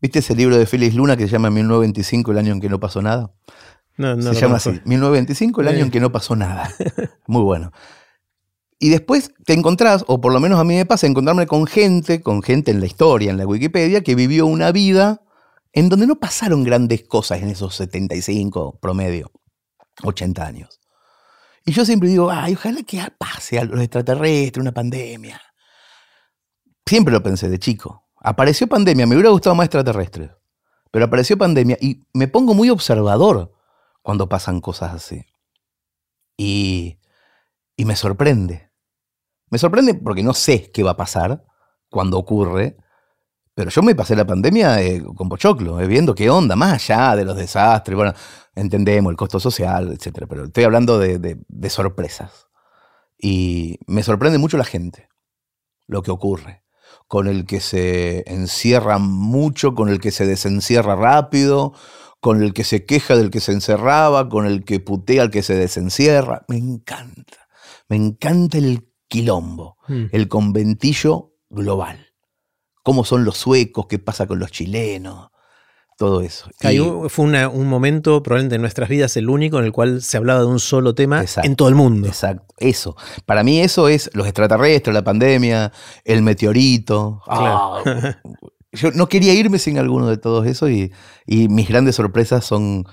¿Viste 0.00 0.20
ese 0.20 0.36
libro 0.36 0.56
de 0.56 0.66
Félix 0.66 0.94
Luna 0.94 1.16
que 1.16 1.24
se 1.24 1.32
llama 1.32 1.50
1925, 1.50 2.30
el 2.30 2.38
año 2.38 2.52
en 2.52 2.60
que 2.60 2.68
no 2.68 2.78
pasó 2.78 3.02
nada? 3.02 3.32
No, 3.96 4.14
no 4.14 4.34
se 4.34 4.40
llama 4.40 4.56
así, 4.56 4.70
1925, 4.84 5.62
el 5.62 5.68
año 5.68 5.78
Eh. 5.78 5.82
en 5.82 5.90
que 5.90 6.00
no 6.00 6.12
pasó 6.12 6.36
nada. 6.36 6.70
Muy 7.26 7.42
bueno. 7.42 7.72
Y 8.78 8.90
después 8.90 9.32
te 9.44 9.54
encontrás, 9.54 10.04
o 10.06 10.20
por 10.20 10.32
lo 10.32 10.40
menos 10.40 10.60
a 10.60 10.64
mí 10.64 10.74
me 10.74 10.84
pasa, 10.84 11.06
encontrarme 11.06 11.46
con 11.46 11.66
gente, 11.66 12.20
con 12.20 12.42
gente 12.42 12.70
en 12.70 12.80
la 12.80 12.86
historia, 12.86 13.30
en 13.30 13.38
la 13.38 13.46
Wikipedia, 13.46 14.02
que 14.02 14.14
vivió 14.14 14.46
una 14.46 14.70
vida 14.70 15.22
en 15.72 15.88
donde 15.88 16.06
no 16.06 16.16
pasaron 16.16 16.64
grandes 16.64 17.04
cosas 17.04 17.42
en 17.42 17.50
esos 17.50 17.74
75 17.76 18.78
promedio, 18.80 19.30
80 20.02 20.46
años. 20.46 20.80
Y 21.64 21.72
yo 21.72 21.84
siempre 21.84 22.08
digo, 22.08 22.30
ay, 22.30 22.54
ojalá 22.54 22.82
que 22.82 23.02
pase 23.18 23.58
algo 23.58 23.76
extraterrestre, 23.78 24.62
una 24.62 24.72
pandemia. 24.72 25.40
Siempre 26.86 27.12
lo 27.12 27.22
pensé 27.22 27.48
de 27.48 27.58
chico. 27.58 28.04
Apareció 28.20 28.66
pandemia, 28.68 29.06
me 29.06 29.16
hubiera 29.16 29.30
gustado 29.30 29.54
más 29.56 29.66
extraterrestres, 29.66 30.30
pero 30.90 31.06
apareció 31.06 31.36
pandemia 31.36 31.76
y 31.80 32.04
me 32.12 32.28
pongo 32.28 32.54
muy 32.54 32.70
observador 32.70 33.52
cuando 34.02 34.28
pasan 34.28 34.60
cosas 34.60 34.94
así. 34.94 35.26
Y, 36.36 36.98
y 37.76 37.84
me 37.84 37.96
sorprende. 37.96 38.65
Me 39.50 39.58
sorprende 39.58 39.94
porque 39.94 40.22
no 40.22 40.34
sé 40.34 40.70
qué 40.72 40.82
va 40.82 40.92
a 40.92 40.96
pasar 40.96 41.44
cuando 41.88 42.18
ocurre, 42.18 42.76
pero 43.54 43.70
yo 43.70 43.82
me 43.82 43.94
pasé 43.94 44.16
la 44.16 44.26
pandemia 44.26 44.82
eh, 44.82 45.02
con 45.16 45.28
pochoclo, 45.28 45.80
eh, 45.80 45.86
viendo 45.86 46.14
qué 46.14 46.28
onda, 46.30 46.56
más 46.56 46.74
allá 46.74 47.16
de 47.16 47.24
los 47.24 47.36
desastres, 47.36 47.96
bueno, 47.96 48.12
entendemos 48.54 49.10
el 49.10 49.16
costo 49.16 49.40
social, 49.40 49.92
etcétera, 49.92 50.26
pero 50.26 50.44
estoy 50.44 50.64
hablando 50.64 50.98
de, 50.98 51.18
de- 51.18 51.38
de 51.48 51.70
sorpresas. 51.70 52.48
Y 53.18 53.78
me 53.86 54.02
sorprende 54.02 54.38
mucho 54.38 54.58
la 54.58 54.64
gente, 54.64 55.08
lo 55.86 56.02
que 56.02 56.10
ocurre, 56.10 56.64
con 57.08 57.28
el 57.28 57.46
que 57.46 57.60
se 57.60 58.24
encierra 58.30 58.98
mucho, 58.98 59.74
con 59.74 59.88
el 59.88 60.00
que 60.00 60.10
se 60.10 60.26
desencierra 60.26 60.96
rápido, 60.96 61.72
con 62.20 62.42
el 62.42 62.52
que 62.52 62.64
se 62.64 62.84
queja 62.84 63.16
del 63.16 63.30
que 63.30 63.40
se 63.40 63.52
encerraba, 63.52 64.28
con 64.28 64.46
el 64.46 64.64
que 64.64 64.80
putea 64.80 65.22
al 65.22 65.30
que 65.30 65.42
se 65.42 65.54
desencierra. 65.54 66.44
Me 66.48 66.56
encanta. 66.56 67.48
Me 67.88 67.96
encanta 67.96 68.58
el 68.58 68.85
quilombo, 69.08 69.76
Hmm. 69.88 70.06
el 70.12 70.28
conventillo 70.28 71.32
global. 71.50 72.06
Cómo 72.82 73.04
son 73.04 73.24
los 73.24 73.36
suecos, 73.36 73.86
qué 73.88 73.98
pasa 73.98 74.26
con 74.26 74.38
los 74.38 74.50
chilenos, 74.52 75.28
todo 75.98 76.20
eso. 76.20 76.48
Y- 76.60 77.08
fue 77.08 77.24
una- 77.24 77.48
un 77.48 77.66
momento, 77.68 78.22
probablemente 78.22 78.56
en 78.56 78.60
nuestras 78.60 78.88
vidas, 78.88 79.16
el 79.16 79.28
único 79.30 79.58
en 79.58 79.64
el 79.64 79.72
cual 79.72 80.02
se 80.02 80.16
hablaba 80.18 80.40
de 80.40 80.46
un 80.46 80.60
solo 80.60 80.94
tema 80.94 81.20
Exacto. 81.22 81.48
en 81.48 81.56
todo 81.56 81.68
el 81.68 81.74
mundo. 81.74 82.06
Exacto, 82.06 82.54
eso. 82.58 82.96
Para 83.24 83.42
mí 83.42 83.60
eso 83.60 83.88
es 83.88 84.10
los 84.14 84.26
extraterrestres, 84.26 84.92
la 84.94 85.02
pandemia, 85.04 85.72
el 86.04 86.22
meteorito. 86.22 87.22
Ah, 87.26 87.82
yo 88.72 88.90
no 88.92 89.08
quería 89.08 89.32
irme 89.34 89.58
sin 89.58 89.78
alguno 89.78 90.06
de 90.08 90.18
todos 90.18 90.46
esos 90.46 90.70
y, 90.70 90.92
y 91.26 91.48
mis 91.48 91.68
grandes 91.68 91.96
sorpresas 91.96 92.44
son 92.44 92.84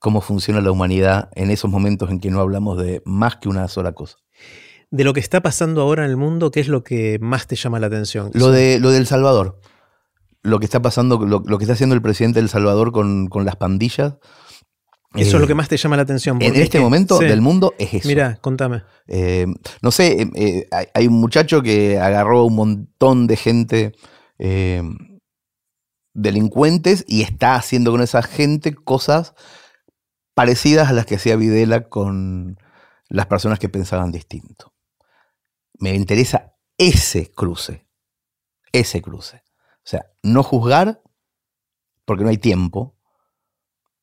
cómo 0.00 0.20
funciona 0.20 0.60
la 0.60 0.70
humanidad 0.72 1.28
en 1.34 1.50
esos 1.50 1.70
momentos 1.70 2.10
en 2.10 2.20
que 2.20 2.30
no 2.30 2.40
hablamos 2.40 2.76
de 2.78 3.02
más 3.04 3.36
que 3.36 3.48
una 3.48 3.68
sola 3.68 3.92
cosa. 3.92 4.16
De 4.90 5.04
lo 5.04 5.12
que 5.12 5.20
está 5.20 5.42
pasando 5.42 5.82
ahora 5.82 6.04
en 6.04 6.10
el 6.10 6.16
mundo, 6.16 6.50
¿qué 6.50 6.60
es 6.60 6.68
lo 6.68 6.82
que 6.82 7.18
más 7.20 7.46
te 7.46 7.56
llama 7.56 7.78
la 7.78 7.88
atención? 7.88 8.30
Lo 8.34 8.50
de 8.50 8.78
lo 8.80 8.90
del 8.90 9.06
Salvador, 9.06 9.60
lo 10.42 10.58
que 10.58 10.64
está 10.64 10.80
pasando, 10.80 11.18
lo, 11.18 11.42
lo 11.44 11.58
que 11.58 11.64
está 11.64 11.74
haciendo 11.74 11.94
el 11.94 12.00
presidente 12.02 12.40
del 12.40 12.48
Salvador 12.48 12.90
con, 12.92 13.26
con 13.28 13.44
las 13.44 13.56
pandillas, 13.56 14.14
Eso 15.14 15.28
es 15.28 15.34
Eh, 15.34 15.38
lo 15.38 15.46
que 15.46 15.54
más 15.54 15.68
te 15.68 15.76
llama 15.76 15.96
la 15.96 16.02
atención. 16.02 16.40
En 16.40 16.54
este 16.56 16.80
momento 16.80 17.18
Sí. 17.18 17.24
del 17.26 17.40
mundo 17.42 17.74
es 17.78 17.92
eso. 17.94 18.08
Mira, 18.08 18.38
contame. 18.40 18.82
Eh, 19.06 19.46
no 19.82 19.90
sé, 19.90 20.22
eh, 20.22 20.30
eh, 20.34 20.68
hay, 20.70 20.86
hay 20.94 21.06
un 21.06 21.20
muchacho 21.20 21.60
que 21.62 21.98
agarró 21.98 22.44
un 22.44 22.54
montón 22.56 23.26
de 23.26 23.36
gente 23.36 23.92
eh, 24.38 24.82
delincuentes 26.14 27.04
y 27.06 27.22
está 27.22 27.54
haciendo 27.56 27.90
con 27.90 28.00
esa 28.00 28.22
gente 28.22 28.74
cosas 28.74 29.34
parecidas 30.34 30.88
a 30.88 30.92
las 30.92 31.06
que 31.06 31.16
hacía 31.16 31.36
Videla 31.36 31.88
con 31.88 32.58
las 33.08 33.26
personas 33.26 33.58
que 33.58 33.68
pensaban 33.68 34.12
distinto. 34.12 34.72
Me 35.78 35.94
interesa 35.94 36.54
ese 36.76 37.30
cruce, 37.32 37.86
ese 38.72 39.02
cruce. 39.02 39.42
O 39.78 39.90
sea, 39.90 40.06
no 40.22 40.42
juzgar 40.42 41.02
porque 42.04 42.24
no 42.24 42.30
hay 42.30 42.38
tiempo. 42.38 42.96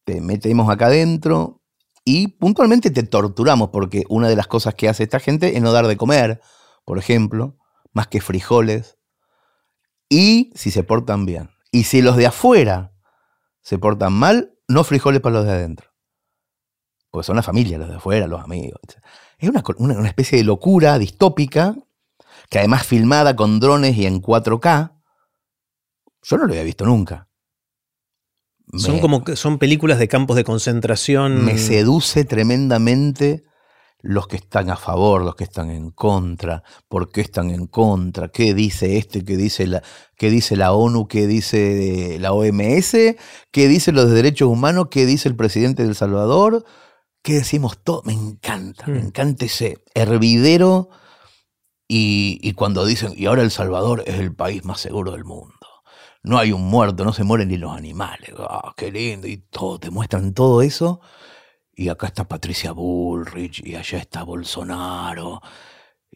Te 0.03 0.21
metemos 0.21 0.69
acá 0.69 0.88
adentro, 0.88 1.65
y 2.07 2.28
puntualmente 2.28 2.91
te 2.91 3.01
torturamos, 3.01 3.69
porque 3.69 4.03
una 4.09 4.30
de 4.30 4.36
las 4.36 4.45
cosas 4.45 4.76
que 4.76 4.88
hace 4.88 5.03
esta 5.03 5.19
gente 5.19 5.57
es 5.57 5.61
no 5.61 5.71
dar 5.71 5.88
de 5.88 5.97
comer, 5.97 6.39
por 6.86 6.99
ejemplo, 6.99 7.57
más 7.93 8.07
que 8.07 8.21
frijoles. 8.21 8.99
Y 10.07 10.51
si 10.53 10.69
se 10.69 10.84
portan 10.84 11.26
bien. 11.26 11.49
Y 11.71 11.86
si 11.86 12.03
los 12.03 12.15
de 12.15 12.28
afuera 12.28 12.93
se 13.61 13.80
portan 13.80 14.13
mal, 14.13 14.55
no 14.67 14.84
frijoles 14.84 15.19
para 15.19 15.38
los 15.38 15.45
de 15.45 15.53
adentro. 15.53 15.89
Porque 17.09 17.26
son 17.26 17.38
la 17.38 17.43
familia, 17.43 17.80
los 17.80 17.89
de 17.89 17.95
afuera, 17.95 18.28
los 18.28 18.43
amigos. 18.43 18.80
etc. 18.84 19.03
Es 19.46 19.50
una, 19.52 19.64
co- 19.64 19.76
una- 19.78 19.96
una 19.98 20.08
especie 20.08 20.38
de 20.38 20.43
locura 20.43 20.98
distópica, 21.00 21.76
que 22.50 22.60
además 22.60 22.86
filmada 22.86 23.36
con 23.36 23.60
drones 23.60 23.96
y 23.98 24.06
en 24.06 24.22
4K. 24.22 24.91
Yo 26.24 26.38
no 26.38 26.46
lo 26.46 26.52
había 26.54 26.64
visto 26.64 26.86
nunca. 26.86 27.28
Son 28.74 29.00
como 29.00 29.24
son 29.36 29.60
películas 29.60 30.00
de 30.00 30.08
campos 30.08 30.36
de 30.36 30.43
concentración. 30.43 31.46
me 31.46 31.58
seduce 31.58 32.26
tremendamente 32.26 33.43
los 34.02 34.28
que 34.28 34.36
están 34.38 34.70
a 34.70 34.76
favor, 34.76 35.22
los 35.24 35.36
que 35.36 35.43
están 35.46 35.70
en 35.72 35.91
contra, 35.91 36.64
por 36.88 37.12
qué 37.12 37.22
están 37.22 37.50
en 37.52 37.68
contra, 37.68 38.28
qué 38.30 38.54
dice 38.54 38.98
este, 38.98 39.24
qué 39.24 39.38
dice 39.38 39.66
la, 39.68 39.82
qué 40.18 40.30
dice 40.30 40.56
la 40.56 40.74
ONU, 40.74 41.08
qué 41.08 41.26
dice 41.28 42.18
la 42.20 42.32
OMS, 42.34 42.91
qué 43.52 43.68
dice 43.68 43.91
los 43.91 44.08
de 44.10 44.16
derechos 44.16 44.48
humanos, 44.50 44.88
qué 44.91 45.06
dice 45.06 45.30
el 45.30 45.36
presidente 45.36 45.84
de 45.84 45.89
El 45.89 45.96
Salvador, 45.96 46.66
qué 47.26 47.34
decimos 47.34 47.80
todo. 47.84 48.01
Me 48.05 48.13
encanta, 48.13 48.86
me 48.88 48.99
Mm. 49.01 49.07
encanta 49.07 49.45
ese 49.45 49.84
hervidero. 49.93 50.89
Y, 51.88 52.39
y 52.41 52.53
cuando 52.53 52.86
dicen, 52.86 53.13
y 53.17 53.26
ahora 53.26 53.41
El 53.43 53.51
Salvador 53.51 54.03
es 54.07 54.15
el 54.19 54.34
país 54.34 54.63
más 54.65 54.80
seguro 54.80 55.11
del 55.11 55.26
mundo. 55.26 55.53
No 56.23 56.38
hay 56.39 56.51
un 56.51 56.63
muerto, 56.63 57.03
no 57.05 57.13
se 57.13 57.23
mueren 57.23 57.49
ni 57.49 57.57
los 57.57 57.76
animales. 57.76 58.32
Ah, 58.39 58.73
qué 58.78 58.91
lindo. 58.91 59.28
Y 59.28 59.38
todo, 59.38 59.78
te 59.80 59.91
muestran 59.91 60.34
todo 60.34 60.61
eso. 60.61 61.01
Y 61.76 61.89
acá 61.89 62.07
está 62.07 62.28
Patricia 62.28 62.71
Bullrich 62.71 63.61
y 63.65 63.76
allá 63.76 63.97
está 63.99 64.23
Bolsonaro 64.23 65.41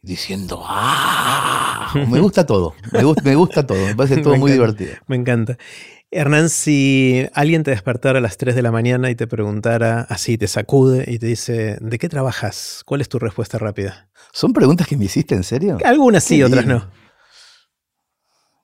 diciendo 0.02 0.64
¡Ah! 0.66 1.92
Me 2.08 2.20
gusta 2.22 2.46
todo, 2.46 2.74
me 2.94 3.04
gusta, 3.04 3.22
me 3.24 3.36
gusta 3.36 3.68
todo, 3.68 3.86
me 3.86 3.96
parece 3.96 4.18
todo 4.24 4.34
Me 4.34 4.40
muy 4.40 4.52
encanta. 4.54 4.74
divertido. 4.78 5.04
Me 5.08 5.16
encanta. 5.18 5.58
Hernán, 6.12 6.50
si 6.50 7.28
alguien 7.34 7.64
te 7.64 7.70
despertara 7.72 8.18
a 8.18 8.22
las 8.22 8.38
3 8.38 8.56
de 8.56 8.64
la 8.64 8.72
mañana 8.72 9.12
y 9.12 9.16
te 9.16 9.28
preguntara 9.28 10.02
así, 10.10 10.38
te 10.40 10.48
sacude 10.48 11.06
y 11.08 11.20
te 11.20 11.28
dice, 11.28 11.78
¿de 11.80 12.00
qué 12.00 12.10
trabajas? 12.10 12.82
¿Cuál 12.86 13.02
es 13.02 13.10
tu 13.10 13.20
respuesta 13.20 13.60
rápida? 13.60 14.10
¿Son 14.34 14.52
preguntas 14.52 14.88
que 14.88 14.98
me 14.98 15.06
hiciste 15.06 15.36
en 15.36 15.44
serio? 15.44 15.78
Algunas 15.86 16.24
sí, 16.24 16.42
otras 16.42 16.66
no. 16.66 16.90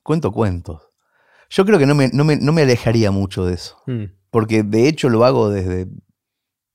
Cuento 0.02 0.32
cuentos. 0.32 0.82
Yo 1.52 1.66
creo 1.66 1.78
que 1.78 1.86
no 1.86 1.94
me, 1.94 2.10
no 2.10 2.24
me, 2.24 2.36
no 2.38 2.52
me 2.52 2.64
alejaría 2.64 3.12
mucho 3.12 3.46
de 3.46 3.54
eso, 3.54 3.78
Mm. 3.86 4.06
porque 4.32 4.64
de 4.64 4.88
hecho 4.88 5.10
lo 5.10 5.24
hago 5.24 5.50
desde 5.50 5.88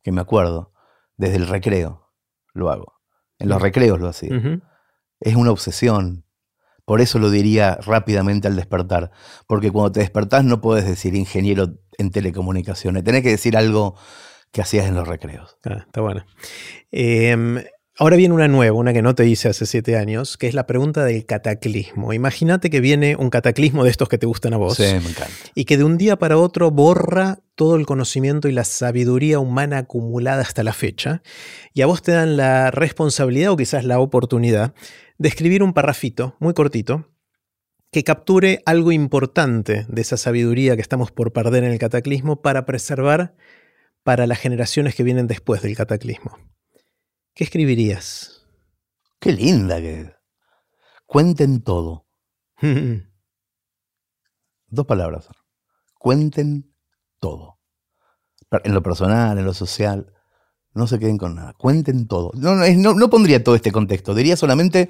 que 0.05 0.13
me 0.13 0.21
acuerdo, 0.21 0.73
desde 1.17 1.37
el 1.37 1.49
recreo 1.49 2.09
lo 2.55 2.71
hago. 2.71 2.95
En 3.41 3.49
los 3.49 3.59
Mm. 3.59 3.63
recreos 3.63 4.01
lo 4.01 4.09
hacía. 4.09 4.31
Es 5.19 5.35
una 5.35 5.51
obsesión. 5.51 6.25
Por 6.91 7.01
eso 7.01 7.21
lo 7.21 7.31
diría 7.31 7.79
rápidamente 7.87 8.49
al 8.49 8.57
despertar. 8.57 9.13
Porque 9.47 9.71
cuando 9.71 9.93
te 9.93 10.01
despertás 10.01 10.43
no 10.43 10.61
puedes 10.61 10.85
decir 10.85 11.15
ingeniero 11.15 11.79
en 11.99 12.11
telecomunicaciones. 12.11 13.05
Tenés 13.05 13.23
que 13.23 13.29
decir 13.29 13.57
algo 13.57 13.95
que 14.51 14.61
hacías 14.61 14.89
en 14.89 14.97
los 14.97 15.07
recreos. 15.07 15.57
Ah, 15.65 15.85
está 15.87 16.01
bueno. 16.01 16.27
Em, 16.91 17.63
ahora 17.97 18.17
viene 18.17 18.35
una 18.35 18.49
nueva, 18.49 18.77
una 18.77 18.93
que 18.93 19.03
no 19.03 19.15
te 19.15 19.25
hice 19.25 19.49
hace 19.49 19.67
siete 19.67 19.97
años, 19.97 20.37
que 20.37 20.49
es 20.49 20.55
la 20.55 20.67
pregunta 20.67 21.05
del 21.05 21.25
cataclismo. 21.27 22.13
Imagínate 22.13 22.71
que 22.71 22.81
viene 22.81 23.15
un 23.15 23.31
cataclismo 23.31 23.85
de 23.85 23.91
estos 23.91 24.09
que 24.09 24.19
te 24.19 24.27
gustan 24.27 24.55
a 24.55 24.57
vos. 24.57 24.75
Sí, 24.75 24.83
me 24.83 24.97
encanta. 25.11 25.31
y 25.55 25.67
que 25.67 25.77
de 25.77 25.85
un 25.85 25.97
día 25.97 26.17
para 26.17 26.39
otro 26.39 26.73
borra 26.73 27.39
todo 27.55 27.77
el 27.77 27.87
conocimiento 27.87 28.49
y 28.49 28.53
la 28.53 28.65
sabiduría 28.65 29.39
humana 29.39 29.79
acumulada 29.79 30.43
hasta 30.43 30.65
la 30.65 30.73
fecha, 30.73 31.23
y 31.73 31.83
a 31.83 31.87
vos 31.87 32.03
te 32.03 32.11
dan 32.11 32.37
la 32.37 32.73
responsabilidad 32.73 33.53
o 33.53 33.57
quizás 33.57 33.85
la 33.85 34.01
oportunidad 34.01 34.75
de 35.21 35.29
escribir 35.29 35.63
un 35.63 35.75
parrafito 35.75 36.35
muy 36.41 36.55
cortito 36.55 37.13
que 37.93 38.05
capture 38.05 38.63
algo 38.65 38.91
importante 38.91 39.85
de 39.87 40.01
esa 40.01 40.17
sabiduría 40.17 40.77
que 40.77 40.81
estamos 40.81 41.13
por 41.13 41.35
perder 41.35 41.63
en 41.65 41.73
el 41.73 41.79
cataclismo 41.79 42.41
para 42.41 42.65
preservar 42.65 43.37
para 44.03 44.27
las 44.27 44.39
generaciones 44.39 44.95
que 44.95 45.03
vienen 45.03 45.27
después 45.27 45.61
del 45.61 45.77
cataclismo. 45.77 46.39
¿Qué 47.35 47.45
escribirías? 47.45 48.47
Qué 49.19 49.33
linda 49.33 49.79
que 49.83 50.01
es. 50.01 50.11
Cuenten 51.05 51.61
todo. 51.61 52.07
Dos 54.69 54.87
palabras. 54.87 55.29
Cuenten 55.99 56.75
todo. 57.19 57.61
En 58.65 58.73
lo 58.73 58.83
personal, 58.83 59.37
en 59.37 59.45
lo 59.45 59.53
social. 59.53 60.15
No 60.73 60.87
se 60.87 60.99
queden 60.99 61.19
con 61.19 61.35
nada. 61.35 61.55
Cuenten 61.55 62.07
todo. 62.07 62.31
No, 62.35 62.55
no, 62.55 62.95
no 62.95 63.11
pondría 63.11 63.43
todo 63.43 63.55
este 63.55 63.73
contexto. 63.73 64.15
Diría 64.15 64.37
solamente 64.37 64.89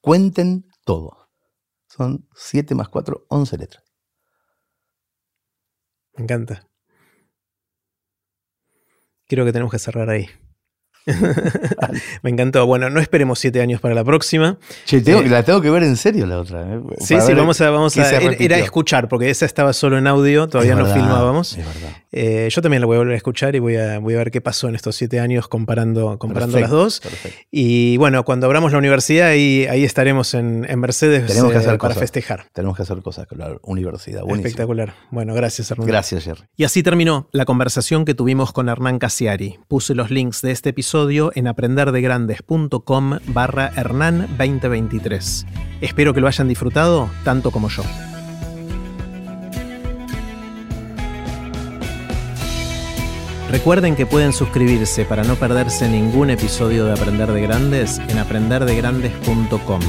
cuenten 0.00 0.66
todo. 0.84 1.28
Son 1.86 2.28
7 2.34 2.74
más 2.74 2.88
4, 2.88 3.26
11 3.28 3.58
letras. 3.58 3.84
Me 6.14 6.24
encanta. 6.24 6.68
Creo 9.26 9.44
que 9.44 9.52
tenemos 9.52 9.72
que 9.72 9.78
cerrar 9.78 10.10
ahí. 10.10 10.26
Me 12.22 12.30
encantó. 12.30 12.66
Bueno, 12.66 12.90
no 12.90 13.00
esperemos 13.00 13.38
siete 13.38 13.60
años 13.60 13.80
para 13.80 13.94
la 13.94 14.04
próxima. 14.04 14.58
Che, 14.84 15.00
tengo- 15.00 15.20
Eh, 15.20 15.28
la 15.28 15.42
tengo 15.42 15.60
que 15.60 15.70
ver 15.70 15.82
en 15.82 15.96
serio 15.96 16.26
la 16.26 16.38
otra. 16.38 16.62
eh, 16.62 16.80
Sí, 16.98 17.16
sí, 17.20 17.34
vamos 17.34 17.60
a, 17.60 17.70
vamos 17.70 17.96
a 17.96 18.10
era- 18.20 18.58
escuchar, 18.58 19.08
porque 19.08 19.30
esa 19.30 19.46
estaba 19.46 19.72
solo 19.72 19.98
en 19.98 20.06
audio, 20.06 20.48
todavía 20.48 20.72
Es 20.72 20.78
no 20.78 20.84
verdad, 20.84 20.96
filmábamos. 20.96 21.56
Es 21.56 21.64
verdad. 21.66 21.96
Eh, 22.12 22.48
yo 22.50 22.60
también 22.60 22.80
la 22.80 22.86
voy 22.86 22.96
a 22.96 22.98
volver 22.98 23.14
a 23.14 23.16
escuchar 23.16 23.54
y 23.54 23.60
voy 23.60 23.76
a, 23.76 23.98
voy 24.00 24.14
a 24.14 24.18
ver 24.18 24.30
qué 24.30 24.40
pasó 24.40 24.68
en 24.68 24.74
estos 24.74 24.96
siete 24.96 25.20
años 25.20 25.46
comparando, 25.48 26.18
comparando 26.18 26.58
las 26.58 26.70
dos. 26.70 27.00
perfecto. 27.00 27.38
Y 27.50 27.96
bueno, 27.98 28.24
cuando 28.24 28.46
abramos 28.46 28.72
la 28.72 28.78
universidad, 28.78 29.28
ahí, 29.28 29.66
ahí 29.70 29.84
estaremos 29.84 30.34
en, 30.34 30.66
en 30.68 30.80
Mercedes 30.80 31.26
Tenemos 31.26 31.52
que 31.52 31.58
hacer 31.58 31.70
para 31.78 31.94
cosas. 31.94 31.98
festejar. 31.98 32.46
Tenemos 32.52 32.76
que 32.76 32.82
hacer 32.82 33.00
cosas 33.02 33.26
con 33.26 33.38
la 33.38 33.56
universidad. 33.62 34.20
Buenísimo. 34.22 34.46
Espectacular. 34.48 34.94
Bueno, 35.10 35.34
gracias, 35.34 35.70
Hernán. 35.70 35.86
Gracias, 35.86 36.24
Jerry. 36.24 36.42
Y 36.56 36.64
así 36.64 36.82
terminó 36.82 37.28
la 37.32 37.44
conversación 37.44 38.04
que 38.04 38.14
tuvimos 38.14 38.52
con 38.52 38.68
Hernán 38.68 38.98
Casiari. 38.98 39.58
Puse 39.68 39.94
los 39.94 40.10
links 40.10 40.42
de 40.42 40.50
este 40.50 40.70
en 40.92 41.46
aprenderdegrandes.com 41.46 43.18
barra 43.28 43.70
Hernán 43.76 44.26
2023. 44.36 45.46
Espero 45.80 46.12
que 46.12 46.20
lo 46.20 46.26
hayan 46.26 46.48
disfrutado 46.48 47.08
tanto 47.22 47.52
como 47.52 47.68
yo. 47.68 47.84
Recuerden 53.52 53.94
que 53.94 54.04
pueden 54.04 54.32
suscribirse 54.32 55.04
para 55.04 55.22
no 55.22 55.36
perderse 55.36 55.88
ningún 55.88 56.30
episodio 56.30 56.86
de 56.86 56.92
Aprender 56.92 57.30
de 57.30 57.42
Grandes 57.42 58.00
en 58.08 58.18
aprenderdegrandes.com. 58.18 59.80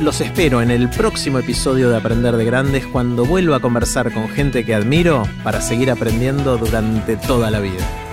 Los 0.00 0.20
espero 0.20 0.62
en 0.62 0.70
el 0.70 0.88
próximo 0.90 1.40
episodio 1.40 1.90
de 1.90 1.96
Aprender 1.96 2.36
de 2.36 2.44
Grandes 2.44 2.86
cuando 2.86 3.24
vuelva 3.24 3.56
a 3.56 3.60
conversar 3.60 4.12
con 4.12 4.28
gente 4.28 4.64
que 4.64 4.76
admiro 4.76 5.24
para 5.42 5.60
seguir 5.60 5.90
aprendiendo 5.90 6.56
durante 6.56 7.16
toda 7.16 7.50
la 7.50 7.58
vida. 7.58 8.09